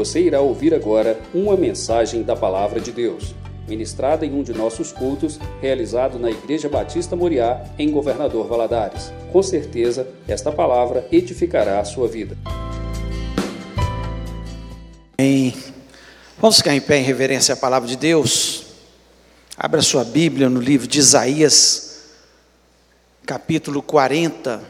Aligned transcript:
Você 0.00 0.18
irá 0.18 0.40
ouvir 0.40 0.72
agora 0.72 1.20
uma 1.34 1.58
mensagem 1.58 2.22
da 2.22 2.34
Palavra 2.34 2.80
de 2.80 2.90
Deus, 2.90 3.34
ministrada 3.68 4.24
em 4.24 4.32
um 4.32 4.42
de 4.42 4.54
nossos 4.54 4.92
cultos, 4.92 5.38
realizado 5.60 6.18
na 6.18 6.30
Igreja 6.30 6.70
Batista 6.70 7.14
Moriá, 7.14 7.62
em 7.78 7.90
Governador 7.90 8.48
Valadares. 8.48 9.12
Com 9.30 9.42
certeza, 9.42 10.08
esta 10.26 10.50
palavra 10.50 11.06
edificará 11.12 11.80
a 11.80 11.84
sua 11.84 12.08
vida. 12.08 12.34
Vamos 16.38 16.56
ficar 16.56 16.74
em 16.74 16.80
pé 16.80 16.96
em 16.96 17.04
reverência 17.04 17.52
à 17.52 17.56
palavra 17.58 17.86
de 17.86 17.96
Deus. 17.96 18.68
Abra 19.54 19.82
sua 19.82 20.02
Bíblia 20.02 20.48
no 20.48 20.62
livro 20.62 20.88
de 20.88 20.98
Isaías, 20.98 22.06
capítulo 23.26 23.82
40. 23.82 24.62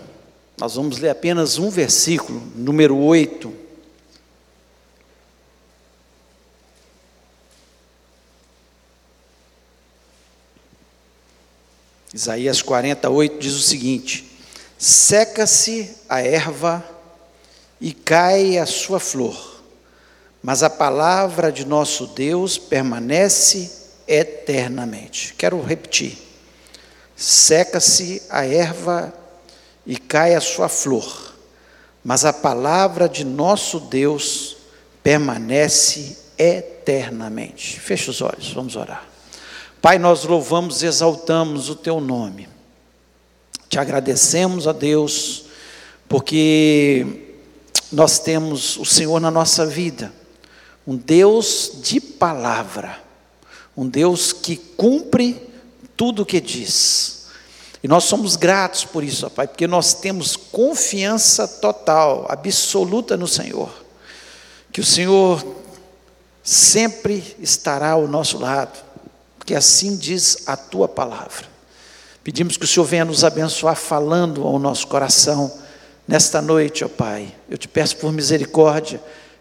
Nós 0.58 0.74
vamos 0.74 0.98
ler 0.98 1.10
apenas 1.10 1.56
um 1.56 1.70
versículo, 1.70 2.42
número 2.56 2.98
8. 2.98 3.69
Isaías 12.12 12.60
48 12.60 13.38
diz 13.38 13.54
o 13.54 13.62
seguinte: 13.62 14.30
Seca-se 14.76 15.96
a 16.08 16.20
erva 16.20 16.84
e 17.80 17.92
cai 17.92 18.58
a 18.58 18.66
sua 18.66 18.98
flor, 18.98 19.62
mas 20.42 20.62
a 20.62 20.70
palavra 20.70 21.52
de 21.52 21.64
nosso 21.64 22.08
Deus 22.08 22.58
permanece 22.58 23.70
eternamente. 24.08 25.34
Quero 25.34 25.62
repetir: 25.62 26.18
seca-se 27.14 28.22
a 28.28 28.44
erva 28.44 29.12
e 29.86 29.96
cai 29.96 30.34
a 30.34 30.40
sua 30.40 30.68
flor, 30.68 31.34
mas 32.02 32.24
a 32.24 32.32
palavra 32.32 33.08
de 33.08 33.24
nosso 33.24 33.78
Deus 33.78 34.56
permanece 35.02 36.16
eternamente. 36.36 37.78
Feche 37.78 38.10
os 38.10 38.20
olhos, 38.20 38.52
vamos 38.52 38.74
orar. 38.74 39.09
Pai, 39.80 39.98
nós 39.98 40.24
louvamos 40.24 40.82
e 40.82 40.86
exaltamos 40.86 41.70
o 41.70 41.74
teu 41.74 42.02
nome. 42.02 42.46
Te 43.66 43.78
agradecemos 43.78 44.68
a 44.68 44.72
Deus, 44.72 45.44
porque 46.06 47.38
nós 47.90 48.18
temos 48.18 48.76
o 48.76 48.84
Senhor 48.84 49.18
na 49.20 49.30
nossa 49.30 49.64
vida, 49.64 50.12
um 50.86 50.96
Deus 50.96 51.72
de 51.82 51.98
palavra, 51.98 53.02
um 53.74 53.88
Deus 53.88 54.34
que 54.34 54.56
cumpre 54.56 55.40
tudo 55.96 56.22
o 56.22 56.26
que 56.26 56.42
diz. 56.42 57.28
E 57.82 57.88
nós 57.88 58.04
somos 58.04 58.36
gratos 58.36 58.84
por 58.84 59.02
isso, 59.02 59.24
ó 59.24 59.30
Pai, 59.30 59.48
porque 59.48 59.66
nós 59.66 59.94
temos 59.94 60.36
confiança 60.36 61.48
total, 61.48 62.26
absoluta 62.28 63.16
no 63.16 63.26
Senhor. 63.26 63.72
Que 64.70 64.82
o 64.82 64.84
Senhor 64.84 65.42
sempre 66.42 67.34
estará 67.40 67.92
ao 67.92 68.06
nosso 68.06 68.36
lado 68.36 68.89
porque 69.50 69.56
assim 69.56 69.96
diz 69.96 70.44
a 70.46 70.56
tua 70.56 70.86
palavra. 70.86 71.44
Pedimos 72.22 72.56
que 72.56 72.64
o 72.64 72.68
Senhor 72.68 72.86
venha 72.86 73.04
nos 73.04 73.24
abençoar 73.24 73.74
falando 73.74 74.46
ao 74.46 74.60
nosso 74.60 74.86
coração 74.86 75.52
nesta 76.06 76.40
noite, 76.40 76.84
ó 76.84 76.88
Pai. 76.88 77.34
Eu 77.48 77.58
te 77.58 77.66
peço 77.66 77.96
por 77.96 78.12
misericórdia 78.12 79.00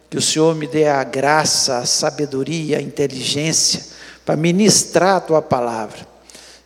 que 0.09 0.17
o 0.17 0.21
Senhor 0.21 0.55
me 0.55 0.65
dê 0.65 0.87
a 0.87 1.03
graça, 1.03 1.77
a 1.77 1.85
sabedoria, 1.85 2.80
a 2.80 2.81
inteligência 2.81 3.85
para 4.25 4.35
ministrar 4.35 5.17
a 5.17 5.19
tua 5.19 5.43
palavra. 5.43 5.99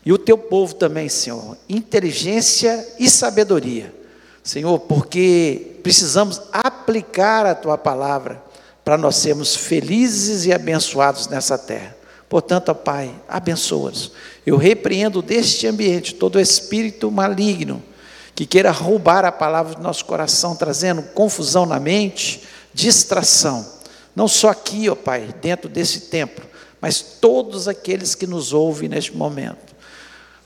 E 0.05 0.14
o 0.14 0.17
teu 0.17 0.38
povo 0.38 0.75
também, 0.75 1.09
Senhor, 1.09 1.58
inteligência 1.67 2.88
e 2.97 3.09
sabedoria. 3.09 3.94
Senhor, 4.41 4.80
porque 4.80 5.80
precisamos 5.83 6.41
aplicar 6.53 7.45
a 7.45 7.53
tua 7.53 7.77
palavra 7.77 8.41
para 8.86 8.97
nós 8.97 9.17
sermos 9.17 9.53
felizes 9.53 10.45
e 10.45 10.53
abençoados 10.53 11.27
nessa 11.27 11.58
terra. 11.58 12.03
Portanto, 12.34 12.70
ó 12.70 12.73
Pai, 12.73 13.14
abençoa-nos. 13.30 14.12
Eu 14.44 14.58
repreendo 14.58 15.21
deste 15.21 15.67
ambiente 15.67 16.16
todo 16.16 16.39
espírito 16.39 17.11
maligno 17.11 17.80
que 18.33 18.48
queira 18.48 18.71
roubar 18.71 19.23
a 19.23 19.32
palavra 19.32 19.76
do 19.76 19.83
nosso 19.83 20.04
coração, 20.05 20.55
trazendo 20.55 21.04
confusão 21.14 21.64
na 21.64 21.80
mente, 21.80 22.42
distração. 22.73 23.64
Não 24.16 24.27
só 24.27 24.49
aqui, 24.49 24.89
ó 24.89 24.95
Pai, 24.95 25.32
dentro 25.44 25.70
desse 25.70 26.10
templo, 26.10 26.44
mas 26.82 27.04
todos 27.21 27.67
aqueles 27.67 28.16
que 28.16 28.26
nos 28.26 28.52
ouvem 28.52 28.89
neste 28.89 29.15
momento. 29.15 29.76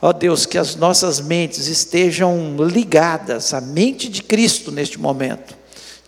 Ó 0.02 0.12
Deus, 0.12 0.46
que 0.46 0.58
as 0.58 0.75
nossas 0.75 1.22
mentes 1.22 1.68
estejam 1.68 2.58
ligadas 2.68 3.54
à 3.54 3.62
mente 3.62 4.09
de 4.09 4.22
Cristo 4.24 4.74
neste 4.74 5.00
momento, 5.00 5.56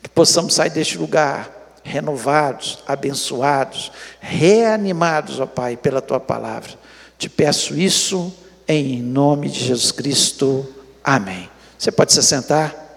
que 0.04 0.10
possamos 0.10 0.56
sair 0.56 0.72
deste 0.72 0.98
lugar 0.98 1.59
renovados, 1.90 2.80
abençoados, 2.88 3.92
reanimados, 4.20 5.40
ó 5.40 5.48
Pai, 5.48 5.76
pela 5.76 6.02
tua 6.02 6.20
palavra. 6.20 6.72
Te 7.18 7.28
peço 7.28 7.76
isso 7.76 8.32
em 8.68 9.02
nome 9.02 9.50
de 9.50 9.60
Jesus 9.60 9.92
Cristo. 9.92 10.68
Amém. 11.04 11.50
Você 11.78 11.92
pode 11.92 12.14
se 12.14 12.22
sentar? 12.22 12.88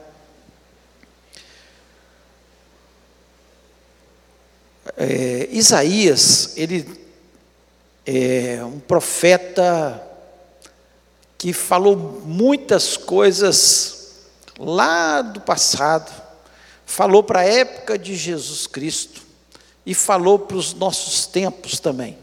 É, 4.97 5.49
Isaías, 5.51 6.53
ele 6.57 6.87
é 8.05 8.63
um 8.63 8.79
profeta 8.79 10.01
que 11.39 11.53
falou 11.53 12.23
muitas 12.25 12.97
coisas 12.97 14.29
lá 14.59 15.23
do 15.23 15.41
passado, 15.41 16.22
falou 16.93 17.23
para 17.23 17.41
a 17.41 17.45
época 17.45 17.99
de 17.99 18.15
Jesus 18.15 18.67
Cristo 18.67 19.23
e 19.87 19.95
falou 19.95 20.39
para 20.39 20.59
os 20.59 20.75
nossos 20.75 21.25
tempos 21.25 21.81
também. 21.81 22.19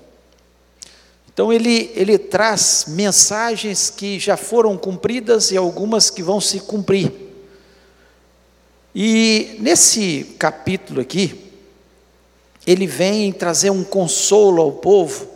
Então 1.28 1.52
ele, 1.52 1.92
ele 1.96 2.20
traz 2.20 2.86
mensagens 2.88 3.90
que 3.90 4.20
já 4.20 4.38
foram 4.38 4.78
cumpridas 4.78 5.50
e 5.50 5.58
algumas 5.58 6.12
que 6.12 6.22
vão 6.22 6.40
se 6.40 6.60
cumprir. 6.60 7.12
E 8.94 9.58
nesse 9.60 10.36
capítulo 10.38 11.02
aqui, 11.02 11.52
ele 12.68 12.86
vem 12.86 13.32
trazer 13.32 13.72
um 13.72 13.84
consolo 13.84 14.62
ao 14.62 14.74
povo 14.74 15.28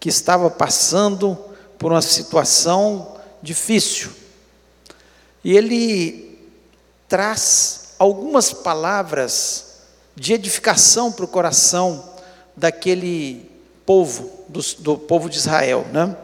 que 0.00 0.08
estava 0.08 0.50
passando 0.50 1.38
por 1.78 1.92
uma 1.92 2.02
situação 2.02 3.20
difícil. 3.40 4.10
E 5.44 5.56
ele 5.56 6.40
traz 7.08 7.83
algumas 7.98 8.52
palavras 8.52 9.74
de 10.16 10.32
edificação 10.32 11.10
para 11.10 11.24
o 11.24 11.28
coração 11.28 12.14
daquele 12.56 13.50
povo, 13.84 14.30
do, 14.48 14.60
do 14.78 14.98
povo 14.98 15.28
de 15.28 15.38
Israel. 15.38 15.86
Né? 15.92 16.16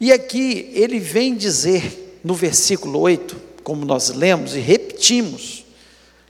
E 0.00 0.12
aqui 0.12 0.70
ele 0.74 0.98
vem 0.98 1.36
dizer, 1.36 2.20
no 2.22 2.34
versículo 2.34 3.00
8, 3.00 3.36
como 3.62 3.84
nós 3.84 4.10
lemos 4.10 4.54
e 4.54 4.60
repetimos, 4.60 5.64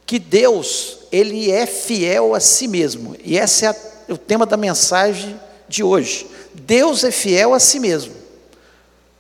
que 0.06 0.18
Deus, 0.18 0.98
ele 1.10 1.50
é 1.50 1.66
fiel 1.66 2.34
a 2.34 2.40
si 2.40 2.68
mesmo. 2.68 3.16
E 3.24 3.38
esse 3.38 3.64
é 3.64 3.74
o 4.08 4.18
tema 4.18 4.44
da 4.44 4.56
mensagem 4.56 5.38
de 5.68 5.82
hoje. 5.82 6.26
Deus 6.52 7.02
é 7.04 7.10
fiel 7.10 7.54
a 7.54 7.58
si 7.58 7.80
mesmo. 7.80 8.14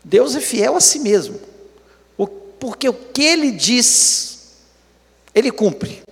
Deus 0.04 0.36
é 0.36 0.40
fiel 0.40 0.76
a 0.76 0.80
si 0.80 0.98
mesmo. 0.98 1.40
porque 2.60 2.88
o 2.88 2.94
que 2.94 3.22
ele 3.22 3.50
diz 3.50 4.33
ele 5.34 5.50
cumpre. 5.50 6.02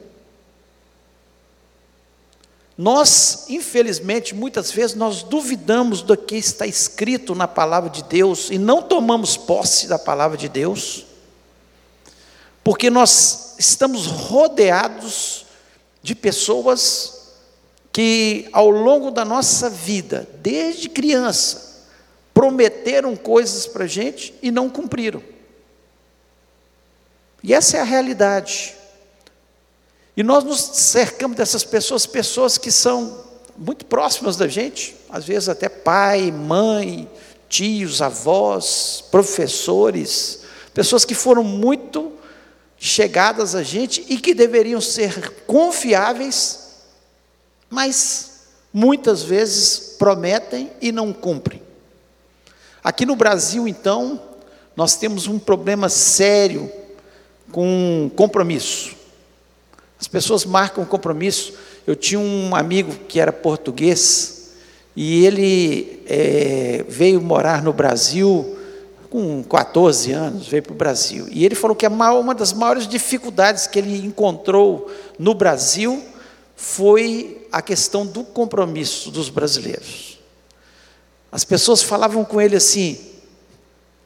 Nós, 2.77 3.47
infelizmente, 3.49 4.34
muitas 4.34 4.72
vezes 4.72 4.97
nós 4.97 5.22
duvidamos 5.22 6.03
do 6.03 6.16
que 6.16 6.37
está 6.37 6.66
escrito 6.66 7.34
na 7.34 7.47
palavra 7.47 7.91
de 7.91 8.03
Deus 8.03 8.50
e 8.50 8.59
não 8.59 8.82
tomamos 8.82 9.37
posse 9.37 9.87
da 9.87 9.99
palavra 9.99 10.37
de 10.37 10.49
Deus, 10.49 11.06
porque 12.65 12.91
nós 12.91 13.55
estamos 13.59 14.06
rodeados 14.06 15.47
de 16.02 16.14
pessoas 16.14 17.23
que 17.93 18.49
ao 18.52 18.70
longo 18.70 19.11
da 19.11 19.25
nossa 19.25 19.69
vida, 19.69 20.26
desde 20.41 20.88
criança, 20.88 21.85
prometeram 22.32 23.14
coisas 23.14 23.67
para 23.67 23.85
a 23.85 23.88
gente 23.88 24.35
e 24.43 24.50
não 24.50 24.70
cumpriram. 24.70 25.23
E 27.43 27.52
essa 27.52 27.76
é 27.76 27.81
a 27.81 27.85
realidade. 27.85 28.75
E 30.17 30.23
nós 30.23 30.44
nos 30.44 30.61
cercamos 30.61 31.37
dessas 31.37 31.64
pessoas, 31.64 32.05
pessoas 32.05 32.59
que 32.59 32.70
são 32.70 33.25
muito 33.56 33.87
próximas 33.87 34.37
da 34.37 34.47
gente, 34.47 34.97
às 35.09 35.25
vezes 35.25 35.49
até 35.49 35.69
pai, 35.69 36.31
mãe, 36.31 37.09
tios, 37.49 38.03
avós, 38.03 39.05
professores, 39.11 40.41
pessoas 40.75 41.05
que 41.05 41.14
foram 41.14 41.43
muito 41.43 42.12
chegadas 42.79 43.55
a 43.55 43.62
gente 43.62 44.05
e 44.09 44.19
que 44.19 44.35
deveriam 44.35 44.81
ser 44.81 45.44
confiáveis, 45.47 46.82
mas 47.70 48.47
muitas 48.73 49.23
vezes 49.23 49.94
prometem 49.99 50.70
e 50.81 50.91
não 50.91 51.12
cumprem. 51.12 51.62
Aqui 52.82 53.06
no 53.06 53.14
Brasil, 53.14 53.69
então, 53.69 54.20
nós 54.75 54.97
temos 54.97 55.26
um 55.26 55.38
problema 55.38 55.88
sério 55.88 56.70
com 57.53 58.11
compromisso. 58.17 59.01
As 60.02 60.08
pessoas 60.08 60.44
marcam 60.44 60.84
compromisso. 60.84 61.54
Eu 61.87 61.94
tinha 61.94 62.19
um 62.19 62.56
amigo 62.56 62.93
que 63.06 63.20
era 63.20 63.32
português 63.32 64.50
e 64.96 65.25
ele 65.25 66.02
é, 66.08 66.84
veio 66.88 67.22
morar 67.22 67.62
no 67.62 67.72
Brasil 67.72 68.58
com 69.08 69.44
14 69.44 70.10
anos, 70.10 70.49
veio 70.49 70.64
para 70.64 70.72
o 70.72 70.75
Brasil. 70.75 71.28
E 71.31 71.44
ele 71.44 71.54
falou 71.54 71.76
que 71.76 71.87
uma 71.87 72.34
das 72.34 72.52
maiores 72.52 72.88
dificuldades 72.88 73.69
que 73.69 73.78
ele 73.78 74.04
encontrou 74.04 74.90
no 75.20 75.34
Brasil 75.34 76.02
foi 76.56 77.46
a 77.52 77.62
questão 77.62 78.04
do 78.04 78.25
compromisso 78.25 79.08
dos 79.08 79.28
brasileiros. 79.28 80.19
As 81.31 81.44
pessoas 81.44 81.81
falavam 81.81 82.25
com 82.25 82.40
ele 82.40 82.56
assim: 82.56 82.99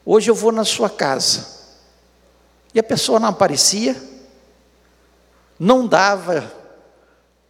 hoje 0.04 0.30
eu 0.30 0.34
vou 0.34 0.52
na 0.52 0.62
sua 0.62 0.90
casa. 0.90 1.56
E 2.74 2.78
a 2.78 2.82
pessoa 2.82 3.18
não 3.18 3.30
aparecia, 3.30 3.96
não 5.58 5.86
dava 5.86 6.52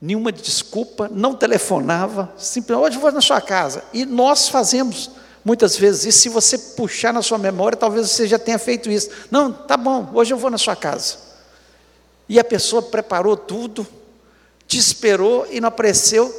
nenhuma 0.00 0.30
desculpa, 0.30 1.08
não 1.12 1.34
telefonava, 1.34 2.32
simplesmente, 2.36 2.86
hoje 2.86 2.98
vou 2.98 3.12
na 3.12 3.20
sua 3.20 3.40
casa. 3.40 3.82
E 3.92 4.04
nós 4.04 4.48
fazemos 4.48 5.10
muitas 5.44 5.76
vezes 5.76 6.06
isso. 6.06 6.18
Se 6.20 6.28
você 6.28 6.58
puxar 6.58 7.12
na 7.12 7.22
sua 7.22 7.38
memória, 7.38 7.76
talvez 7.76 8.10
você 8.10 8.26
já 8.26 8.38
tenha 8.38 8.58
feito 8.58 8.90
isso. 8.90 9.10
Não, 9.30 9.52
tá 9.52 9.76
bom, 9.76 10.10
hoje 10.14 10.32
eu 10.32 10.38
vou 10.38 10.50
na 10.50 10.58
sua 10.58 10.76
casa. 10.76 11.16
E 12.28 12.38
a 12.38 12.44
pessoa 12.44 12.82
preparou 12.82 13.36
tudo, 13.36 13.86
te 14.66 14.78
esperou 14.78 15.46
e 15.50 15.60
não 15.60 15.68
apareceu 15.68 16.34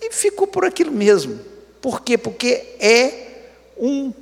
e 0.00 0.12
ficou 0.12 0.46
por 0.46 0.64
aquilo 0.64 0.92
mesmo. 0.92 1.40
Por 1.80 2.02
quê? 2.02 2.18
Porque 2.18 2.76
é 2.78 3.28
um 3.78 4.12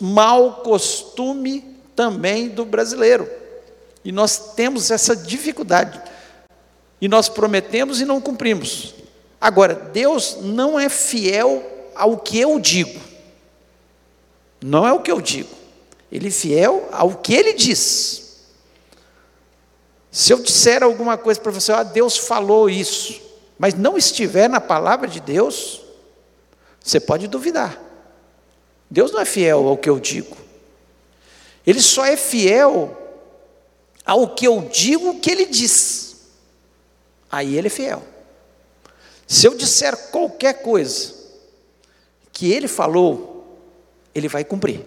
mau 0.00 0.62
costume 0.62 1.76
também 1.94 2.48
do 2.48 2.64
brasileiro. 2.64 3.28
E 4.04 4.12
nós 4.12 4.54
temos 4.54 4.90
essa 4.90 5.16
dificuldade. 5.16 6.00
E 7.00 7.08
nós 7.08 7.28
prometemos 7.28 8.00
e 8.00 8.04
não 8.04 8.20
cumprimos. 8.20 8.94
Agora, 9.40 9.74
Deus 9.74 10.38
não 10.40 10.78
é 10.78 10.88
fiel 10.88 11.62
ao 11.94 12.16
que 12.16 12.38
eu 12.38 12.58
digo. 12.58 13.00
Não 14.62 14.86
é 14.86 14.92
o 14.92 15.00
que 15.00 15.10
eu 15.10 15.20
digo. 15.20 15.54
Ele 16.10 16.28
é 16.28 16.30
fiel 16.30 16.88
ao 16.92 17.16
que 17.16 17.34
ele 17.34 17.52
diz. 17.52 18.46
Se 20.10 20.32
eu 20.32 20.42
disser 20.42 20.82
alguma 20.82 21.18
coisa 21.18 21.38
para 21.38 21.52
você, 21.52 21.72
ah, 21.72 21.82
Deus 21.82 22.16
falou 22.16 22.70
isso, 22.70 23.20
mas 23.58 23.74
não 23.74 23.98
estiver 23.98 24.48
na 24.48 24.60
palavra 24.60 25.06
de 25.06 25.20
Deus, 25.20 25.82
você 26.82 26.98
pode 26.98 27.28
duvidar. 27.28 27.78
Deus 28.90 29.12
não 29.12 29.20
é 29.20 29.24
fiel 29.24 29.68
ao 29.68 29.76
que 29.76 29.90
eu 29.90 30.00
digo. 30.00 30.36
Ele 31.66 31.82
só 31.82 32.06
é 32.06 32.16
fiel 32.16 32.96
ao 34.04 34.34
que 34.34 34.46
eu 34.46 34.62
digo 34.72 35.20
que 35.20 35.30
ele 35.30 35.46
diz. 35.46 36.05
Aí 37.36 37.54
ele 37.54 37.66
é 37.66 37.70
fiel. 37.70 38.02
Se 39.26 39.46
eu 39.46 39.54
disser 39.54 39.94
qualquer 40.10 40.62
coisa 40.62 41.12
que 42.32 42.50
ele 42.50 42.66
falou, 42.66 43.60
ele 44.14 44.26
vai 44.26 44.42
cumprir. 44.42 44.86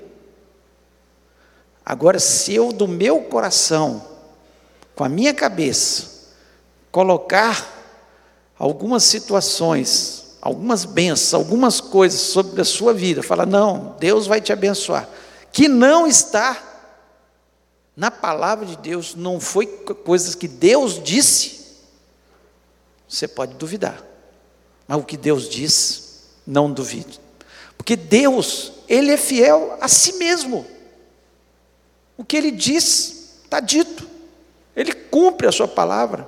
Agora, 1.86 2.18
se 2.20 2.56
eu 2.56 2.74
do 2.74 2.88
meu 2.88 3.22
coração 3.22 4.04
com 4.96 5.04
a 5.04 5.10
minha 5.10 5.32
cabeça, 5.32 6.32
colocar 6.92 7.72
algumas 8.58 9.04
situações, 9.04 10.36
algumas 10.42 10.86
bênçãos, 10.86 11.36
algumas 11.36 11.80
coisas 11.80 12.20
sobre 12.20 12.60
a 12.62 12.66
sua 12.66 12.96
vida, 12.96 13.22
falar: 13.22 13.46
não, 13.46 13.96
Deus 14.00 14.26
vai 14.26 14.42
te 14.42 14.52
abençoar, 14.52 15.08
que 15.52 15.68
não 15.68 16.08
está 16.08 16.58
na 17.96 18.10
palavra 18.10 18.66
de 18.66 18.76
Deus, 18.76 19.14
não 19.14 19.40
foi 19.40 19.68
coisas 19.68 20.34
que 20.34 20.48
Deus 20.48 21.00
disse, 21.04 21.59
você 23.10 23.28
pode 23.28 23.56
duvidar, 23.56 24.02
mas 24.88 25.00
o 25.00 25.04
que 25.04 25.18
Deus 25.18 25.50
diz, 25.50 26.30
não 26.48 26.72
duvide, 26.72 27.20
porque 27.78 27.96
Deus, 27.96 28.72
Ele 28.88 29.12
é 29.12 29.18
fiel 29.18 29.78
a 29.82 29.88
si 29.88 30.14
mesmo, 30.14 30.66
o 32.16 32.24
que 32.24 32.38
Ele 32.38 32.52
diz, 32.52 33.42
está 33.44 33.60
dito. 33.60 34.08
Ele 34.76 34.94
cumpre 34.94 35.48
a 35.48 35.52
sua 35.52 35.68
palavra. 35.68 36.28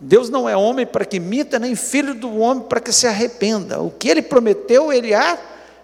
Deus 0.00 0.30
não 0.30 0.48
é 0.48 0.56
homem 0.56 0.86
para 0.86 1.04
que 1.04 1.18
minta, 1.20 1.58
nem 1.58 1.74
filho 1.74 2.14
do 2.14 2.38
homem 2.38 2.64
para 2.64 2.80
que 2.80 2.92
se 2.92 3.06
arrependa. 3.06 3.80
O 3.80 3.90
que 3.90 4.08
ele 4.08 4.22
prometeu, 4.22 4.92
ele 4.92 5.12
há 5.12 5.38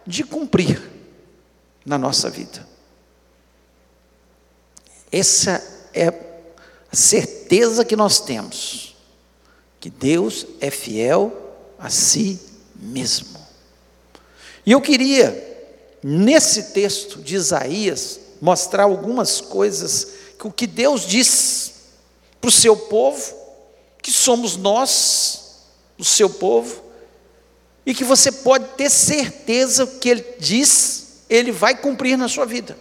de 0.06 0.24
cumprir 0.24 0.80
na 1.84 1.98
nossa 1.98 2.30
vida. 2.30 2.66
Essa 5.12 5.62
é 5.92 6.08
a 6.08 6.96
certeza 6.96 7.84
que 7.84 7.96
nós 7.96 8.20
temos, 8.20 8.95
que 9.86 9.90
Deus 9.90 10.44
é 10.60 10.68
fiel 10.68 11.32
a 11.78 11.88
si 11.88 12.40
mesmo. 12.74 13.38
E 14.66 14.72
eu 14.72 14.80
queria, 14.80 15.70
nesse 16.02 16.72
texto 16.72 17.22
de 17.22 17.36
Isaías, 17.36 18.18
mostrar 18.40 18.82
algumas 18.82 19.40
coisas 19.40 20.08
o 20.42 20.50
que 20.50 20.66
Deus 20.66 21.06
diz 21.06 21.72
para 22.40 22.48
o 22.48 22.52
seu 22.52 22.76
povo, 22.76 23.32
que 24.02 24.10
somos 24.10 24.56
nós, 24.56 25.66
o 25.96 26.04
seu 26.04 26.28
povo, 26.28 26.82
e 27.84 27.94
que 27.94 28.02
você 28.02 28.32
pode 28.32 28.64
ter 28.76 28.90
certeza 28.90 29.86
que 29.86 30.08
Ele 30.08 30.24
diz, 30.40 31.22
Ele 31.30 31.52
vai 31.52 31.76
cumprir 31.76 32.18
na 32.18 32.26
sua 32.26 32.44
vida. 32.44 32.76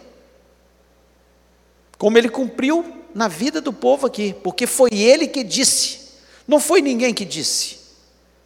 Como 1.98 2.18
Ele 2.18 2.28
cumpriu 2.28 2.84
na 3.14 3.28
vida 3.28 3.60
do 3.60 3.72
povo 3.72 4.08
aqui, 4.08 4.34
porque 4.42 4.66
foi 4.66 4.90
Ele 4.92 5.28
que 5.28 5.44
disse, 5.44 6.05
não 6.46 6.60
foi 6.60 6.80
ninguém 6.80 7.12
que 7.12 7.24
disse, 7.24 7.76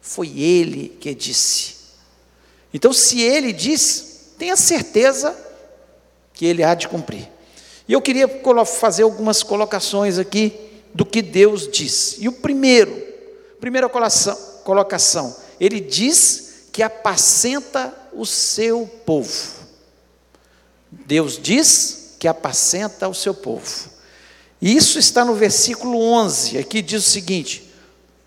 foi 0.01 0.39
Ele 0.39 0.97
que 0.99 1.13
disse. 1.13 1.75
Então, 2.73 2.93
se 2.93 3.21
Ele 3.21 3.53
diz, 3.53 4.33
tenha 4.37 4.55
certeza 4.55 5.37
que 6.33 6.45
Ele 6.45 6.63
há 6.63 6.73
de 6.73 6.87
cumprir. 6.87 7.29
E 7.87 7.93
eu 7.93 8.01
queria 8.01 8.27
fazer 8.65 9.03
algumas 9.03 9.43
colocações 9.43 10.17
aqui 10.17 10.53
do 10.93 11.05
que 11.05 11.21
Deus 11.21 11.69
diz. 11.69 12.15
E 12.19 12.27
o 12.27 12.31
primeiro, 12.31 12.91
primeira 13.59 13.87
colocação, 13.89 14.35
colocação 14.63 15.35
ele 15.61 15.79
diz 15.79 16.65
que 16.71 16.81
apacenta 16.81 17.93
o 18.13 18.25
seu 18.25 18.87
povo. 19.05 19.61
Deus 20.89 21.37
diz 21.37 22.15
que 22.19 22.27
apacenta 22.27 23.07
o 23.07 23.13
seu 23.13 23.33
povo. 23.33 23.89
Isso 24.59 24.97
está 24.97 25.23
no 25.23 25.35
versículo 25.35 25.99
11, 25.99 26.57
aqui 26.57 26.81
diz 26.81 27.05
o 27.05 27.09
seguinte: 27.09 27.70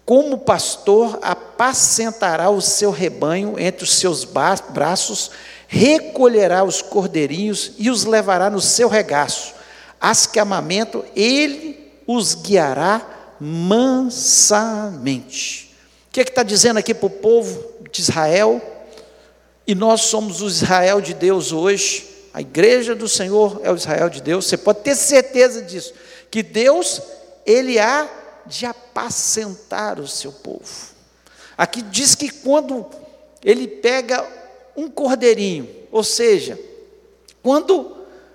Como 0.04 0.38
pastor 0.38 1.18
apacentará 1.22 2.50
o 2.50 2.60
seu 2.60 2.90
rebanho 2.90 3.58
entre 3.58 3.84
os 3.84 3.94
seus 3.94 4.24
braços, 4.24 5.30
recolherá 5.66 6.62
os 6.62 6.82
cordeirinhos 6.82 7.72
e 7.78 7.88
os 7.90 8.04
levará 8.04 8.50
no 8.50 8.60
seu 8.60 8.88
regaço. 8.88 9.54
As 9.98 10.26
que 10.26 10.38
amamentam, 10.38 11.02
ele 11.16 11.90
os 12.06 12.34
guiará 12.34 13.00
mansamente. 13.40 14.94
O 16.08 16.12
que 16.12 16.20
é 16.20 16.22
está 16.22 16.42
dizendo 16.42 16.78
aqui 16.78 16.92
para 16.92 17.06
o 17.06 17.10
povo 17.10 17.64
de 17.90 18.02
Israel? 18.02 18.60
E 19.66 19.74
nós 19.74 20.02
somos 20.02 20.42
o 20.42 20.46
Israel 20.46 21.00
de 21.00 21.14
Deus 21.14 21.50
hoje. 21.50 22.10
A 22.34 22.42
igreja 22.42 22.94
do 22.94 23.08
Senhor 23.08 23.58
é 23.64 23.72
o 23.72 23.76
Israel 23.76 24.10
de 24.10 24.20
Deus. 24.20 24.44
Você 24.44 24.58
pode 24.58 24.80
ter 24.80 24.94
certeza 24.94 25.62
disso. 25.62 25.94
Que 26.30 26.42
Deus, 26.42 27.00
Ele 27.46 27.78
há 27.78 28.06
de 28.46 28.66
apacentar 28.66 29.98
o 29.98 30.08
seu 30.08 30.32
povo. 30.32 30.94
Aqui 31.56 31.82
diz 31.82 32.14
que 32.14 32.28
quando 32.28 32.86
Ele 33.42 33.66
pega 33.66 34.26
um 34.76 34.90
cordeirinho, 34.90 35.68
ou 35.90 36.02
seja, 36.02 36.58
quando 37.42 37.94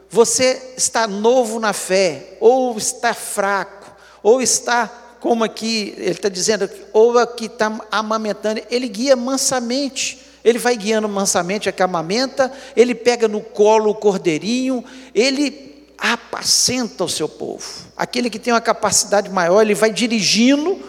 você 0.09 0.73
está 0.77 1.07
novo 1.07 1.59
na 1.59 1.73
fé, 1.73 2.37
ou 2.39 2.77
está 2.77 3.13
fraco, 3.13 3.95
ou 4.23 4.41
está, 4.41 4.87
como 5.19 5.43
aqui 5.43 5.93
ele 5.97 6.11
está 6.11 6.29
dizendo, 6.29 6.69
ou 6.93 7.17
aqui 7.17 7.45
está 7.45 7.79
amamentando, 7.91 8.61
ele 8.69 8.87
guia 8.87 9.15
mansamente. 9.15 10.25
Ele 10.43 10.57
vai 10.57 10.77
guiando 10.77 11.09
mansamente 11.09 11.67
a 11.67 11.71
que 11.71 11.83
amamenta, 11.83 12.51
ele 12.75 12.95
pega 12.95 13.27
no 13.27 13.41
colo 13.41 13.91
o 13.91 13.95
cordeirinho, 13.95 14.83
ele 15.13 15.78
apacenta 15.99 17.03
o 17.03 17.09
seu 17.09 17.27
povo. 17.27 17.65
Aquele 17.95 18.29
que 18.29 18.39
tem 18.39 18.53
uma 18.53 18.61
capacidade 18.61 19.29
maior, 19.29 19.61
ele 19.61 19.75
vai 19.75 19.91
dirigindo, 19.91 20.81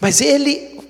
mas 0.00 0.20
ele 0.20 0.80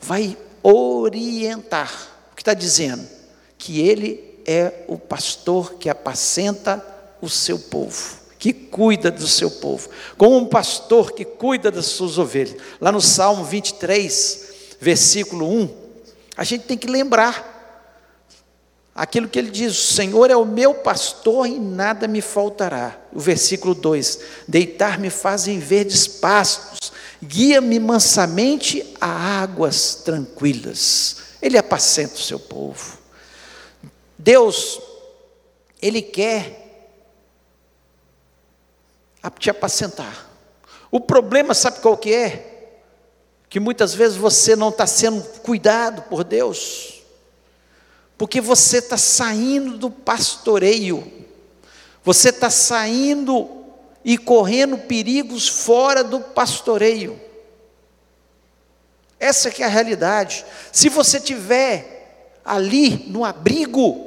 vai 0.00 0.36
orientar. 0.62 1.92
O 2.32 2.36
que 2.36 2.42
está 2.42 2.54
dizendo? 2.54 3.16
que 3.58 3.80
ele 3.80 4.40
é 4.46 4.84
o 4.86 4.98
pastor 4.98 5.74
que 5.74 5.88
apacenta 5.88 6.84
o 7.20 7.28
seu 7.28 7.58
povo, 7.58 8.16
que 8.38 8.52
cuida 8.52 9.10
do 9.10 9.26
seu 9.26 9.50
povo, 9.50 9.88
como 10.16 10.36
um 10.36 10.46
pastor 10.46 11.12
que 11.12 11.24
cuida 11.24 11.70
das 11.70 11.86
suas 11.86 12.18
ovelhas. 12.18 12.56
Lá 12.80 12.92
no 12.92 13.00
Salmo 13.00 13.44
23, 13.44 14.76
versículo 14.80 15.48
1, 15.48 15.68
a 16.36 16.44
gente 16.44 16.64
tem 16.64 16.78
que 16.78 16.86
lembrar 16.86 17.55
aquilo 18.96 19.28
que 19.28 19.38
ele 19.38 19.50
diz: 19.50 19.72
O 19.72 19.94
Senhor 19.94 20.30
é 20.30 20.36
o 20.36 20.46
meu 20.46 20.74
pastor 20.74 21.46
e 21.46 21.58
nada 21.58 22.08
me 22.08 22.22
faltará. 22.22 22.98
O 23.12 23.20
versículo 23.20 23.74
2: 23.74 24.18
Deitar-me 24.48 25.10
fazem 25.10 25.58
verdes 25.58 26.08
pastos, 26.08 26.90
Guia-me 27.22 27.78
mansamente 27.78 28.94
a 29.00 29.42
águas 29.42 29.96
tranquilas. 29.96 31.16
Ele 31.40 31.56
apacenta 31.56 32.14
o 32.14 32.22
seu 32.22 32.38
povo. 32.38 32.98
Deus, 34.18 34.80
Ele 35.80 36.02
quer 36.02 36.64
te 39.38 39.50
apacentar. 39.50 40.30
O 40.90 41.00
problema, 41.00 41.52
sabe 41.52 41.80
qual 41.80 41.96
que 41.96 42.14
é? 42.14 42.70
Que 43.48 43.58
muitas 43.58 43.94
vezes 43.94 44.16
você 44.16 44.54
não 44.54 44.68
está 44.68 44.86
sendo 44.86 45.22
cuidado 45.40 46.02
por 46.02 46.22
Deus, 46.22 46.95
porque 48.18 48.40
você 48.40 48.78
está 48.78 48.96
saindo 48.96 49.76
do 49.76 49.90
pastoreio, 49.90 51.12
você 52.02 52.30
está 52.30 52.48
saindo 52.48 53.64
e 54.04 54.16
correndo 54.16 54.78
perigos 54.78 55.48
fora 55.48 56.02
do 56.04 56.20
pastoreio. 56.20 57.20
Essa 59.18 59.50
que 59.50 59.62
é 59.62 59.66
a 59.66 59.70
realidade. 59.70 60.44
Se 60.70 60.88
você 60.88 61.18
tiver 61.18 62.38
ali 62.44 63.04
no 63.08 63.24
abrigo, 63.24 64.06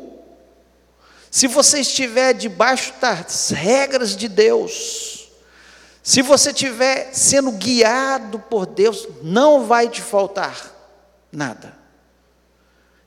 se 1.29 1.47
você 1.47 1.81
estiver 1.81 2.33
debaixo 2.33 2.93
das 3.01 3.49
regras 3.49 4.15
de 4.15 4.27
Deus, 4.27 5.29
se 6.01 6.21
você 6.21 6.49
estiver 6.51 7.13
sendo 7.13 7.51
guiado 7.51 8.39
por 8.39 8.65
Deus, 8.65 9.07
não 9.21 9.65
vai 9.65 9.89
te 9.89 10.01
faltar 10.01 10.73
nada. 11.31 11.77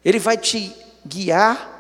Ele 0.05 0.19
vai 0.19 0.37
te 0.37 0.77
guiar 1.07 1.71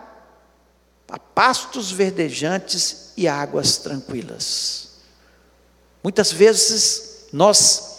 a 1.09 1.19
pastos 1.19 1.91
verdejantes 1.91 3.12
e 3.17 3.29
águas 3.29 3.76
tranquilas. 3.76 4.93
Muitas 6.02 6.33
vezes 6.33 7.26
nós 7.33 7.99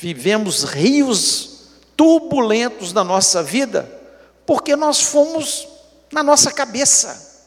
vivemos 0.00 0.62
rios 0.62 1.64
turbulentos 1.96 2.92
na 2.92 3.04
nossa 3.04 3.42
vida, 3.42 3.90
porque 4.46 4.76
nós 4.76 5.00
fomos 5.00 5.68
na 6.12 6.22
nossa 6.22 6.52
cabeça, 6.52 7.44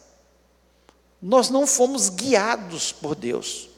nós 1.21 1.49
não 1.49 1.65
fomos 1.65 2.09
guiados 2.09 2.91
por 2.91 3.15
Deus. 3.15 3.69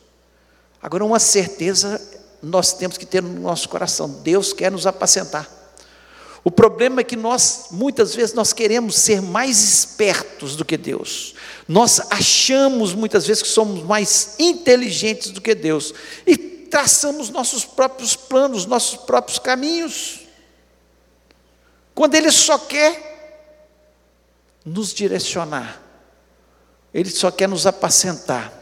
Agora, 0.82 1.06
uma 1.06 1.20
certeza 1.20 2.02
nós 2.42 2.74
temos 2.74 2.98
que 2.98 3.06
ter 3.06 3.22
no 3.22 3.40
nosso 3.40 3.70
coração: 3.70 4.10
Deus 4.10 4.54
quer 4.54 4.72
nos 4.72 4.86
apacentar. 4.86 5.57
O 6.48 6.50
problema 6.50 7.02
é 7.02 7.04
que 7.04 7.18
nós, 7.18 7.66
muitas 7.72 8.16
vezes, 8.16 8.34
nós 8.34 8.54
queremos 8.54 8.96
ser 8.96 9.22
mais 9.22 9.62
espertos 9.62 10.56
do 10.56 10.64
que 10.64 10.78
Deus. 10.78 11.36
Nós 11.68 12.00
achamos 12.10 12.94
muitas 12.94 13.28
vezes 13.28 13.44
que 13.44 13.50
somos 13.50 13.84
mais 13.84 14.38
inteligentes 14.40 15.32
do 15.32 15.42
que 15.42 15.54
Deus. 15.54 15.94
E 16.26 16.38
traçamos 16.38 17.30
nossos 17.30 17.66
próprios 17.66 18.16
planos, 18.16 18.66
nossos 18.66 18.98
próprios 18.98 19.40
caminhos. 19.40 20.22
Quando 21.94 22.16
Ele 22.16 22.32
só 22.32 22.58
quer 22.58 23.44
nos 24.64 24.94
direcionar, 24.94 25.82
Ele 26.94 27.10
só 27.10 27.30
quer 27.30 27.50
nos 27.50 27.68
apacentar. 27.68 28.54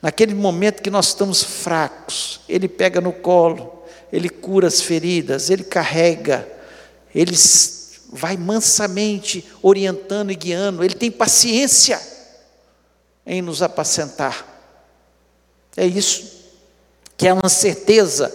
Naquele 0.00 0.32
momento 0.32 0.82
que 0.82 0.88
nós 0.88 1.08
estamos 1.08 1.42
fracos, 1.42 2.40
Ele 2.48 2.68
pega 2.68 3.02
no 3.02 3.12
colo, 3.12 3.84
Ele 4.10 4.30
cura 4.30 4.66
as 4.66 4.80
feridas, 4.80 5.50
Ele 5.50 5.62
carrega, 5.62 6.56
Ele 7.18 7.36
vai 8.12 8.36
mansamente 8.36 9.44
orientando 9.60 10.30
e 10.30 10.36
guiando, 10.36 10.84
Ele 10.84 10.94
tem 10.94 11.10
paciência 11.10 12.00
em 13.26 13.42
nos 13.42 13.60
apacentar. 13.60 14.46
É 15.76 15.84
isso 15.84 16.38
que 17.16 17.26
é 17.26 17.32
uma 17.32 17.48
certeza 17.48 18.32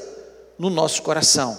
no 0.59 0.69
nosso 0.69 1.01
coração. 1.01 1.57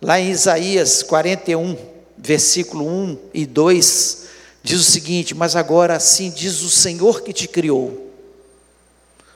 Lá 0.00 0.20
em 0.20 0.30
Isaías 0.30 1.02
41, 1.02 1.76
versículo 2.16 2.86
1 2.86 3.18
e 3.34 3.46
2, 3.46 4.26
diz 4.62 4.80
o 4.80 4.84
seguinte: 4.84 5.34
Mas 5.34 5.56
agora 5.56 5.96
assim 5.96 6.30
diz 6.30 6.62
o 6.62 6.70
Senhor 6.70 7.22
que 7.22 7.32
te 7.32 7.48
criou, 7.48 8.12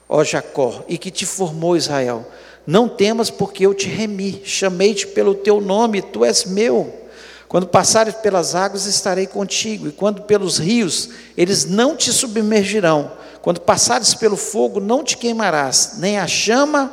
ó 0.09 0.23
Jacó, 0.23 0.85
e 0.89 0.97
que 0.97 1.11
te 1.11 1.27
formou 1.27 1.77
Israel. 1.77 2.25
Não 2.65 2.89
temas, 2.89 3.29
porque 3.29 3.67
eu 3.67 3.75
te 3.75 3.89
remi, 3.89 4.41
chamei-te 4.45 5.09
pelo 5.09 5.35
teu 5.35 5.61
nome, 5.61 6.01
tu 6.01 6.25
és 6.25 6.45
meu. 6.45 6.98
Quando 7.49 7.67
passares 7.67 8.15
pelas 8.17 8.55
águas, 8.55 8.85
estarei 8.85 9.27
contigo, 9.27 9.89
e 9.89 9.93
quando 9.93 10.23
pelos 10.23 10.59
rios, 10.59 11.09
eles 11.35 11.65
não 11.65 11.97
te 11.97 12.13
submergirão. 12.13 13.11
Quando 13.41 13.61
passares 13.61 14.13
pelo 14.13 14.37
fogo, 14.37 14.81
não 14.81 15.03
te 15.03 15.17
queimarás, 15.17 15.95
nem 15.97 16.19
a 16.19 16.27
chama 16.27 16.93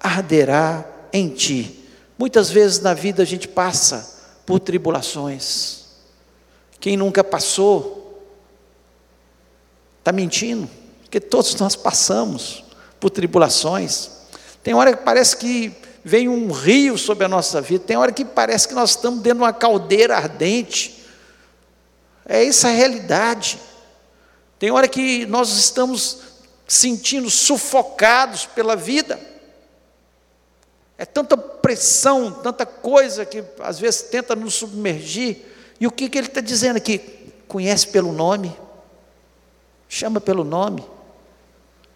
arderá 0.00 0.84
em 1.12 1.28
ti. 1.28 1.84
Muitas 2.16 2.50
vezes 2.50 2.78
na 2.80 2.94
vida 2.94 3.24
a 3.24 3.26
gente 3.26 3.48
passa 3.48 4.14
por 4.46 4.60
tribulações. 4.60 5.86
Quem 6.78 6.96
nunca 6.96 7.24
passou, 7.24 8.22
está 9.98 10.12
mentindo, 10.12 10.70
porque 11.02 11.18
todos 11.18 11.56
nós 11.56 11.74
passamos 11.74 12.64
por 13.00 13.10
tribulações. 13.10 14.10
Tem 14.62 14.72
hora 14.72 14.96
que 14.96 15.02
parece 15.02 15.36
que 15.36 15.74
vem 16.06 16.28
um 16.28 16.52
rio 16.52 16.96
sobre 16.96 17.24
a 17.24 17.28
nossa 17.28 17.60
vida, 17.60 17.82
tem 17.84 17.96
hora 17.96 18.12
que 18.12 18.24
parece 18.24 18.68
que 18.68 18.74
nós 18.74 18.90
estamos 18.90 19.18
dentro 19.22 19.38
de 19.40 19.42
uma 19.42 19.52
caldeira 19.52 20.16
ardente. 20.16 21.04
É 22.24 22.46
essa 22.46 22.68
a 22.68 22.70
realidade. 22.70 23.58
Tem 24.56 24.70
hora 24.70 24.86
que 24.86 25.26
nós 25.26 25.48
estamos 25.56 26.20
sentindo 26.64 27.28
sufocados 27.28 28.46
pela 28.46 28.76
vida. 28.76 29.18
É 30.96 31.04
tanta 31.04 31.36
pressão, 31.36 32.30
tanta 32.30 32.64
coisa 32.64 33.26
que 33.26 33.42
às 33.58 33.80
vezes 33.80 34.02
tenta 34.02 34.36
nos 34.36 34.54
submergir. 34.54 35.38
E 35.80 35.88
o 35.88 35.90
que, 35.90 36.08
que 36.08 36.18
ele 36.18 36.28
está 36.28 36.40
dizendo 36.40 36.76
aqui? 36.76 37.00
Conhece 37.48 37.88
pelo 37.88 38.12
nome, 38.12 38.56
chama 39.88 40.20
pelo 40.20 40.44
nome. 40.44 40.86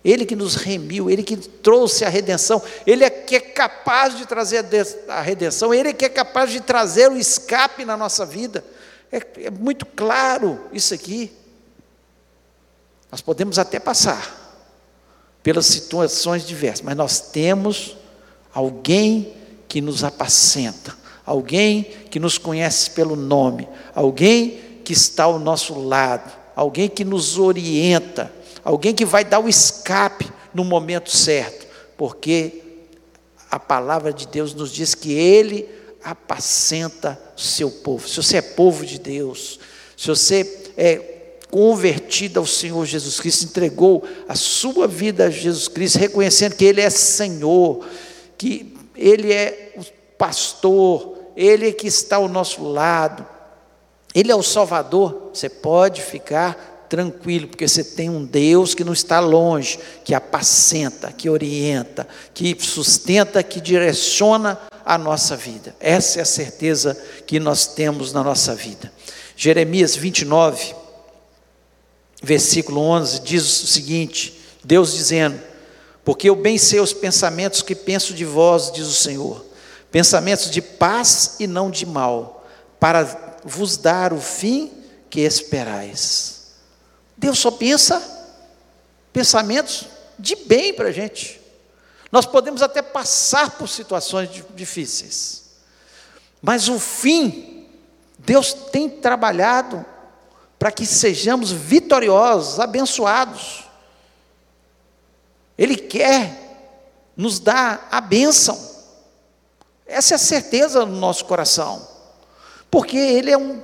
Ele 0.05 0.25
que 0.25 0.35
nos 0.35 0.55
remiu, 0.55 1.11
Ele 1.11 1.23
que 1.23 1.37
trouxe 1.37 2.05
a 2.05 2.09
redenção, 2.09 2.63
Ele 2.87 3.05
é 3.05 3.11
que 3.11 3.37
é 3.37 3.41
capaz 3.41 4.17
de 4.17 4.27
trazer 4.27 4.65
a 5.09 5.21
redenção, 5.21 5.75
Ele 5.75 5.91
é 5.91 5.93
que 5.93 6.07
é 6.07 6.09
capaz 6.09 6.51
de 6.51 6.61
trazer 6.61 7.11
o 7.11 7.17
escape 7.17 7.85
na 7.85 7.97
nossa 7.97 8.25
vida. 8.25 8.65
É, 9.13 9.47
é 9.47 9.51
muito 9.51 9.85
claro 9.85 10.61
isso 10.73 10.95
aqui. 10.95 11.31
Nós 13.11 13.21
podemos 13.21 13.59
até 13.59 13.79
passar 13.79 14.39
pelas 15.43 15.67
situações 15.67 16.47
diversas, 16.47 16.83
mas 16.83 16.97
nós 16.97 17.21
temos 17.21 17.97
alguém 18.55 19.35
que 19.69 19.81
nos 19.81 20.05
apacenta, 20.05 20.97
alguém 21.27 21.83
que 22.11 22.19
nos 22.19 22.39
conhece 22.39 22.91
pelo 22.91 23.17
nome, 23.17 23.69
alguém 23.95 24.81
que 24.85 24.93
está 24.93 25.25
ao 25.25 25.39
nosso 25.39 25.79
lado, 25.79 26.31
alguém 26.55 26.89
que 26.89 27.05
nos 27.05 27.39
orienta, 27.39 28.33
alguém 28.65 28.95
que 28.95 29.05
vai 29.05 29.25
dar 29.25 29.41
o 29.41 29.49
escape 29.49 30.31
no 30.53 30.65
momento 30.65 31.11
certo, 31.11 31.67
porque 31.97 32.63
a 33.51 33.59
palavra 33.59 34.13
de 34.13 34.27
Deus 34.27 34.55
nos 34.55 34.73
diz 34.73 34.95
que 34.95 35.13
Ele 35.13 35.69
apacenta 36.03 37.21
o 37.37 37.41
seu 37.41 37.71
povo. 37.71 38.09
Se 38.09 38.17
você 38.17 38.39
é 38.39 38.43
povo 38.43 38.87
de 38.87 38.99
Deus, 38.99 39.59
se 39.97 40.09
você 40.09 40.73
é 40.77 41.21
convertido 41.51 42.39
ao 42.39 42.47
Senhor 42.47 42.87
Jesus 42.87 43.19
Cristo, 43.19 43.45
entregou 43.45 44.05
a 44.29 44.35
sua 44.35 44.87
vida 44.87 45.27
a 45.27 45.31
Jesus 45.31 45.69
Cristo, 45.69 45.99
reconhecendo 45.99 46.55
que 46.55 46.65
Ele 46.65 46.81
é 46.81 46.89
Senhor, 46.89 47.85
que 48.39 48.75
Ele 48.95 49.33
é 49.33 49.75
o 49.77 49.85
pastor, 50.17 51.19
Ele 51.37 51.69
é 51.69 51.73
que 51.73 51.89
está 51.89 52.17
ao 52.17 52.29
nosso 52.29 52.63
lado, 52.63 53.27
Ele 54.15 54.31
é 54.31 54.37
o 54.37 54.43
Salvador, 54.43 55.31
você 55.35 55.49
pode 55.49 56.03
ficar 56.03 56.70
tranquilo, 56.91 57.47
porque 57.47 57.67
você 57.67 57.85
tem 57.85 58.11
um 58.11 58.25
Deus 58.25 58.75
que 58.75 58.83
não 58.83 58.93
está 58.93 59.21
longe, 59.21 59.79
que 60.05 60.13
apacenta, 60.13 61.13
que 61.13 61.31
orienta, 61.31 62.07
que 62.35 62.57
sustenta, 62.61 63.43
que 63.45 63.61
direciona 63.61 64.59
a 64.85 64.99
nossa 64.99 65.37
vida. 65.37 65.75
Essa 65.79 66.19
é 66.19 66.23
a 66.23 66.27
certeza 66.27 67.01
que 67.29 67.39
nós 67.39 67.69
temos 67.69 68.13
na 68.13 68.25
nossa 68.25 68.57
vida. 68.57 68.93
Jeremias 69.37 69.95
29, 69.95 70.75
versículo 72.21 72.81
11, 72.81 73.21
diz 73.21 73.63
o 73.63 73.67
seguinte: 73.69 74.41
Deus 74.65 74.93
dizendo: 74.93 75.41
porque 76.05 76.29
eu 76.29 76.35
bem 76.35 76.59
sei 76.59 76.81
os 76.81 76.93
pensamentos 76.93 77.63
que 77.63 77.75
penso 77.75 78.13
de 78.13 78.25
vós, 78.25 78.73
diz 78.73 78.87
o 78.87 78.93
Senhor, 78.93 79.47
pensamentos 79.93 80.51
de 80.51 80.61
paz 80.61 81.37
e 81.39 81.47
não 81.47 81.71
de 81.71 81.87
mal, 81.87 82.45
para 82.81 83.39
vos 83.45 83.77
dar 83.77 84.13
o 84.13 84.21
fim 84.21 84.73
que 85.09 85.21
esperais. 85.21 86.40
Deus 87.21 87.39
só 87.39 87.51
pensa 87.51 88.03
pensamentos 89.13 89.85
de 90.19 90.35
bem 90.35 90.73
para 90.73 90.89
a 90.89 90.93
gente. 90.93 91.39
Nós 92.11 92.25
podemos 92.25 92.63
até 92.63 92.81
passar 92.81 93.59
por 93.59 93.69
situações 93.69 94.31
difíceis, 94.55 95.43
mas 96.41 96.67
o 96.67 96.81
fim, 96.81 97.69
Deus 98.19 98.55
tem 98.55 98.89
trabalhado 98.89 99.85
para 100.59 100.73
que 100.73 100.87
sejamos 100.87 101.53
vitoriosos, 101.53 102.59
abençoados. 102.59 103.65
Ele 105.59 105.77
quer 105.77 106.39
nos 107.15 107.39
dá 107.39 107.87
a 107.91 108.01
bênção. 108.01 108.59
Essa 109.87 110.15
é 110.15 110.17
a 110.17 110.19
certeza 110.19 110.87
no 110.87 110.97
nosso 110.97 111.27
coração, 111.27 111.87
porque 112.71 112.97
Ele 112.97 113.31
é 113.31 113.37
um 113.37 113.63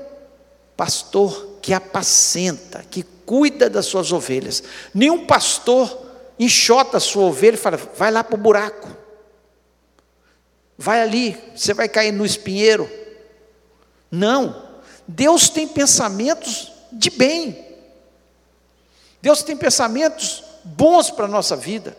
pastor 0.76 1.55
que 1.66 1.74
apacenta, 1.74 2.84
que 2.88 3.02
cuida 3.02 3.68
das 3.68 3.86
suas 3.86 4.12
ovelhas. 4.12 4.62
Nenhum 4.94 5.26
pastor 5.26 5.98
enxota 6.38 6.98
a 6.98 7.00
sua 7.00 7.24
ovelha 7.24 7.56
e 7.56 7.58
fala: 7.58 7.76
vai 7.76 8.08
lá 8.08 8.22
para 8.22 8.36
o 8.36 8.38
buraco, 8.38 8.88
vai 10.78 11.02
ali, 11.02 11.36
você 11.56 11.74
vai 11.74 11.88
cair 11.88 12.12
no 12.12 12.24
espinheiro. 12.24 12.88
Não, 14.08 14.62
Deus 15.08 15.48
tem 15.48 15.66
pensamentos 15.66 16.70
de 16.92 17.10
bem, 17.10 17.66
Deus 19.20 19.42
tem 19.42 19.56
pensamentos 19.56 20.44
bons 20.62 21.10
para 21.10 21.24
a 21.24 21.28
nossa 21.28 21.56
vida, 21.56 21.96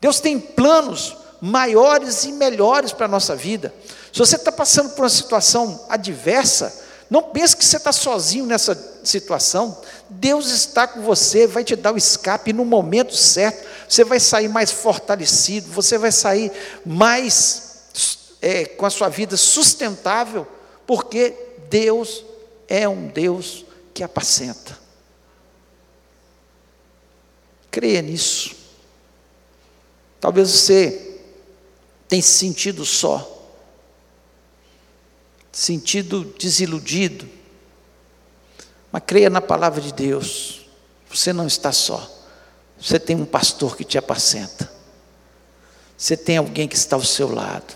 Deus 0.00 0.20
tem 0.20 0.38
planos 0.38 1.16
maiores 1.40 2.22
e 2.22 2.30
melhores 2.30 2.92
para 2.92 3.06
a 3.06 3.08
nossa 3.08 3.34
vida. 3.34 3.74
Se 4.12 4.20
você 4.20 4.36
está 4.36 4.52
passando 4.52 4.90
por 4.90 5.02
uma 5.02 5.08
situação 5.08 5.84
adversa, 5.88 6.88
não 7.10 7.24
pense 7.24 7.56
que 7.56 7.64
você 7.64 7.76
está 7.76 7.90
sozinho 7.90 8.46
nessa 8.46 8.89
situação. 9.04 9.80
Deus 10.08 10.50
está 10.50 10.86
com 10.86 11.02
você, 11.02 11.46
vai 11.46 11.64
te 11.64 11.76
dar 11.76 11.92
o 11.92 11.96
escape 11.96 12.52
no 12.52 12.64
momento 12.64 13.14
certo. 13.14 13.66
Você 13.88 14.04
vai 14.04 14.20
sair 14.20 14.48
mais 14.48 14.70
fortalecido, 14.70 15.70
você 15.70 15.98
vai 15.98 16.12
sair 16.12 16.52
mais 16.84 17.88
é, 18.40 18.64
com 18.64 18.86
a 18.86 18.90
sua 18.90 19.08
vida 19.08 19.36
sustentável, 19.36 20.46
porque 20.86 21.34
Deus 21.68 22.24
é 22.68 22.88
um 22.88 23.08
Deus 23.08 23.64
que 23.92 24.02
apacenta. 24.02 24.78
Creia 27.70 28.02
nisso. 28.02 28.56
Talvez 30.20 30.50
você 30.50 31.18
tenha 32.08 32.22
se 32.22 32.28
sentido 32.28 32.84
só 32.84 33.38
sentido 35.52 36.24
desiludido. 36.38 37.28
Mas 38.90 39.02
creia 39.06 39.30
na 39.30 39.40
palavra 39.40 39.80
de 39.80 39.92
Deus. 39.92 40.66
Você 41.08 41.32
não 41.32 41.46
está 41.46 41.72
só. 41.72 42.08
Você 42.80 42.98
tem 42.98 43.16
um 43.16 43.26
pastor 43.26 43.76
que 43.76 43.84
te 43.84 43.98
apacenta. 43.98 44.70
Você 45.96 46.16
tem 46.16 46.38
alguém 46.38 46.66
que 46.66 46.76
está 46.76 46.96
ao 46.96 47.04
seu 47.04 47.32
lado. 47.32 47.74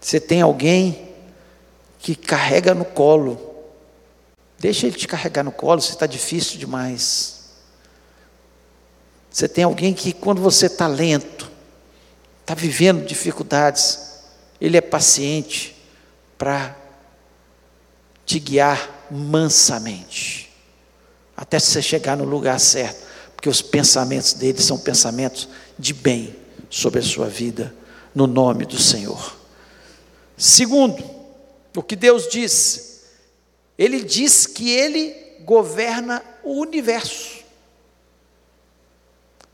Você 0.00 0.18
tem 0.20 0.40
alguém 0.40 1.14
que 1.98 2.14
carrega 2.14 2.74
no 2.74 2.84
colo. 2.84 3.54
Deixa 4.58 4.86
ele 4.86 4.96
te 4.96 5.06
carregar 5.06 5.42
no 5.42 5.52
colo, 5.52 5.80
você 5.80 5.92
está 5.92 6.06
difícil 6.06 6.58
demais. 6.58 7.36
Você 9.30 9.48
tem 9.48 9.64
alguém 9.64 9.92
que, 9.92 10.12
quando 10.12 10.40
você 10.40 10.66
está 10.66 10.86
lento, 10.86 11.50
está 12.40 12.54
vivendo 12.54 13.04
dificuldades, 13.04 14.20
ele 14.58 14.76
é 14.76 14.80
paciente 14.80 15.76
para 16.38 16.74
te 18.26 18.40
guiar 18.40 19.06
mansamente, 19.08 20.52
até 21.36 21.60
você 21.60 21.80
chegar 21.80 22.16
no 22.16 22.24
lugar 22.24 22.58
certo, 22.58 23.06
porque 23.36 23.48
os 23.48 23.62
pensamentos 23.62 24.32
dele 24.32 24.60
são 24.60 24.76
pensamentos 24.76 25.48
de 25.78 25.94
bem 25.94 26.34
sobre 26.68 26.98
a 26.98 27.02
sua 27.02 27.28
vida, 27.28 27.72
no 28.12 28.26
nome 28.26 28.66
do 28.66 28.78
Senhor. 28.78 29.36
Segundo, 30.36 31.02
o 31.74 31.82
que 31.82 31.94
Deus 31.94 32.28
diz, 32.28 33.02
Ele 33.78 34.02
diz 34.02 34.46
que 34.46 34.70
Ele 34.70 35.14
governa 35.44 36.22
o 36.42 36.60
universo. 36.60 37.36